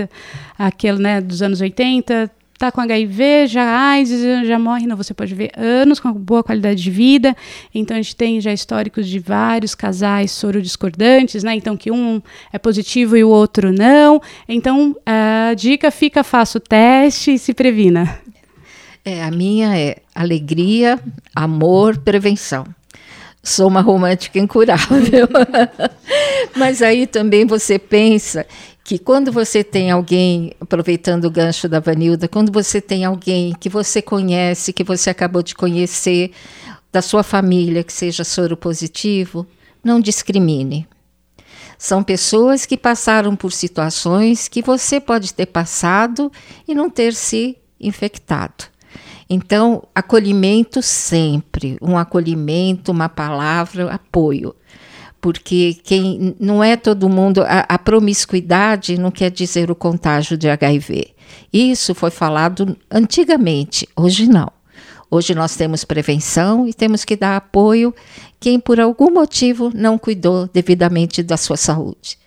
aquele 0.58 0.98
né, 0.98 1.20
dos 1.20 1.42
anos 1.42 1.60
80, 1.60 2.30
está 2.62 2.70
com 2.70 2.80
HIV, 2.80 3.48
já 3.48 3.64
AIDS, 3.64 4.46
já 4.46 4.56
morre, 4.56 4.86
não, 4.86 4.96
você 4.96 5.12
pode 5.12 5.34
ver 5.34 5.50
anos 5.56 5.98
com 5.98 6.12
boa 6.12 6.44
qualidade 6.44 6.80
de 6.80 6.90
vida. 6.92 7.36
Então 7.74 7.96
a 7.96 8.00
gente 8.00 8.14
tem 8.14 8.40
já 8.40 8.52
históricos 8.52 9.08
de 9.08 9.18
vários 9.18 9.74
casais 9.74 10.30
sorodiscordantes, 10.30 11.42
né? 11.42 11.56
Então 11.56 11.76
que 11.76 11.90
um 11.90 12.22
é 12.52 12.58
positivo 12.58 13.16
e 13.16 13.24
o 13.24 13.28
outro 13.28 13.72
não. 13.72 14.22
Então 14.48 14.96
a 15.04 15.54
dica 15.54 15.90
fica, 15.90 16.22
faça 16.22 16.58
o 16.58 16.60
teste 16.60 17.34
e 17.34 17.38
se 17.38 17.52
previna. 17.52 18.20
É, 19.04 19.24
a 19.24 19.30
minha 19.32 19.76
é 19.76 19.96
alegria, 20.14 21.00
amor, 21.34 21.98
prevenção 21.98 22.64
sou 23.42 23.66
uma 23.66 23.80
romântica 23.80 24.38
incurável. 24.38 25.28
Mas 26.54 26.80
aí 26.80 27.06
também 27.06 27.44
você 27.44 27.78
pensa 27.78 28.46
que 28.84 28.98
quando 28.98 29.30
você 29.30 29.62
tem 29.62 29.90
alguém, 29.90 30.52
aproveitando 30.60 31.24
o 31.24 31.30
gancho 31.30 31.68
da 31.68 31.78
Vanilda, 31.78 32.26
quando 32.26 32.52
você 32.52 32.80
tem 32.80 33.04
alguém 33.04 33.54
que 33.58 33.68
você 33.68 34.02
conhece, 34.02 34.72
que 34.72 34.82
você 34.82 35.10
acabou 35.10 35.42
de 35.42 35.54
conhecer, 35.54 36.32
da 36.90 37.00
sua 37.00 37.22
família, 37.22 37.82
que 37.82 37.92
seja 37.92 38.24
soro 38.24 38.56
positivo, 38.56 39.46
não 39.82 40.00
discrimine. 40.00 40.86
São 41.78 42.02
pessoas 42.02 42.66
que 42.66 42.76
passaram 42.76 43.34
por 43.34 43.50
situações 43.52 44.46
que 44.46 44.60
você 44.60 45.00
pode 45.00 45.32
ter 45.32 45.46
passado 45.46 46.30
e 46.68 46.74
não 46.74 46.90
ter 46.90 47.14
se 47.14 47.56
infectado. 47.80 48.64
Então, 49.28 49.88
acolhimento 49.94 50.82
sempre, 50.82 51.78
um 51.80 51.96
acolhimento, 51.96 52.92
uma 52.92 53.08
palavra, 53.08 53.90
apoio 53.90 54.54
porque 55.22 55.76
quem 55.84 56.34
não 56.38 56.62
é 56.62 56.76
todo 56.76 57.08
mundo 57.08 57.42
a, 57.42 57.64
a, 57.68 57.78
promiscuidade 57.78 58.98
não 58.98 59.12
quer 59.12 59.30
dizer 59.30 59.70
o 59.70 59.74
contágio 59.74 60.36
de 60.36 60.50
HIV. 60.50 61.14
Isso 61.52 61.94
foi 61.94 62.10
falado 62.10 62.76
antigamente, 62.90 63.88
hoje 63.96 64.26
não. 64.26 64.50
Hoje 65.08 65.32
nós 65.32 65.54
temos 65.54 65.84
prevenção 65.84 66.66
e 66.66 66.74
temos 66.74 67.04
que 67.04 67.14
dar 67.14 67.36
apoio 67.36 67.94
quem 68.40 68.58
por 68.58 68.80
algum 68.80 69.12
motivo 69.12 69.70
não 69.72 69.96
cuidou 69.96 70.50
devidamente 70.52 71.22
da 71.22 71.36
sua 71.36 71.56
saúde. 71.56 72.18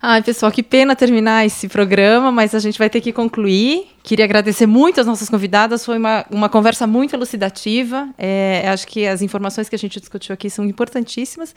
Ai, 0.00 0.22
pessoal, 0.22 0.52
que 0.52 0.62
pena 0.62 0.94
terminar 0.94 1.44
esse 1.44 1.68
programa, 1.68 2.30
mas 2.30 2.54
a 2.54 2.60
gente 2.60 2.78
vai 2.78 2.88
ter 2.88 3.00
que 3.00 3.12
concluir. 3.12 3.88
Queria 4.04 4.24
agradecer 4.24 4.64
muito 4.64 5.00
as 5.00 5.06
nossas 5.06 5.28
convidadas, 5.28 5.84
foi 5.84 5.98
uma, 5.98 6.24
uma 6.30 6.48
conversa 6.48 6.86
muito 6.86 7.16
elucidativa. 7.16 8.08
É, 8.16 8.68
acho 8.68 8.86
que 8.86 9.04
as 9.08 9.22
informações 9.22 9.68
que 9.68 9.74
a 9.74 9.78
gente 9.78 9.98
discutiu 9.98 10.32
aqui 10.32 10.48
são 10.48 10.64
importantíssimas. 10.64 11.52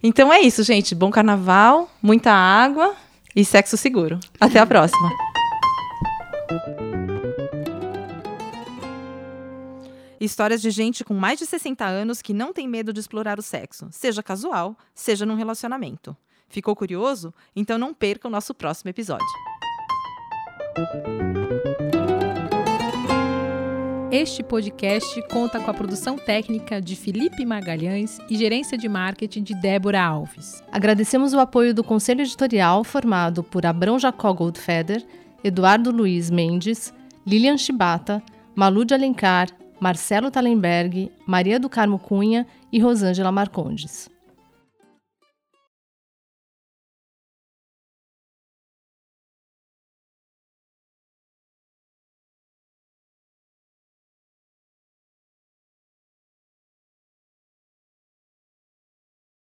Então 0.00 0.32
é 0.32 0.40
isso, 0.40 0.62
gente. 0.62 0.94
Bom 0.94 1.10
carnaval, 1.10 1.90
muita 2.00 2.30
água 2.30 2.94
e 3.34 3.44
sexo 3.44 3.76
seguro. 3.76 4.20
Até 4.40 4.60
a 4.60 4.66
próxima. 4.66 5.10
Histórias 10.20 10.62
de 10.62 10.70
gente 10.70 11.02
com 11.02 11.12
mais 11.12 11.40
de 11.40 11.44
60 11.44 11.84
anos 11.84 12.22
que 12.22 12.32
não 12.32 12.52
tem 12.52 12.68
medo 12.68 12.92
de 12.92 13.00
explorar 13.00 13.36
o 13.36 13.42
sexo, 13.42 13.88
seja 13.90 14.22
casual, 14.22 14.76
seja 14.94 15.26
num 15.26 15.34
relacionamento. 15.34 16.16
Ficou 16.48 16.74
curioso? 16.76 17.32
Então 17.54 17.78
não 17.78 17.92
perca 17.92 18.28
o 18.28 18.30
nosso 18.30 18.54
próximo 18.54 18.90
episódio. 18.90 19.26
Este 24.10 24.44
podcast 24.44 25.20
conta 25.28 25.58
com 25.58 25.68
a 25.68 25.74
produção 25.74 26.16
técnica 26.16 26.80
de 26.80 26.94
Felipe 26.94 27.44
Magalhães 27.44 28.18
e 28.30 28.36
gerência 28.36 28.78
de 28.78 28.88
marketing 28.88 29.42
de 29.42 29.54
Débora 29.60 30.00
Alves. 30.00 30.62
Agradecemos 30.70 31.34
o 31.34 31.40
apoio 31.40 31.74
do 31.74 31.82
conselho 31.82 32.20
editorial 32.20 32.84
formado 32.84 33.42
por 33.42 33.66
Abrão 33.66 33.98
Jacó 33.98 34.32
Goldfeder, 34.32 35.04
Eduardo 35.42 35.90
Luiz 35.90 36.30
Mendes, 36.30 36.94
Lilian 37.26 37.58
Chibata, 37.58 38.22
Malu 38.54 38.84
de 38.84 38.94
Alencar, 38.94 39.48
Marcelo 39.80 40.30
Talenberg, 40.30 41.10
Maria 41.26 41.58
do 41.58 41.68
Carmo 41.68 41.98
Cunha 41.98 42.46
e 42.70 42.78
Rosângela 42.78 43.32
Marcondes. 43.32 44.08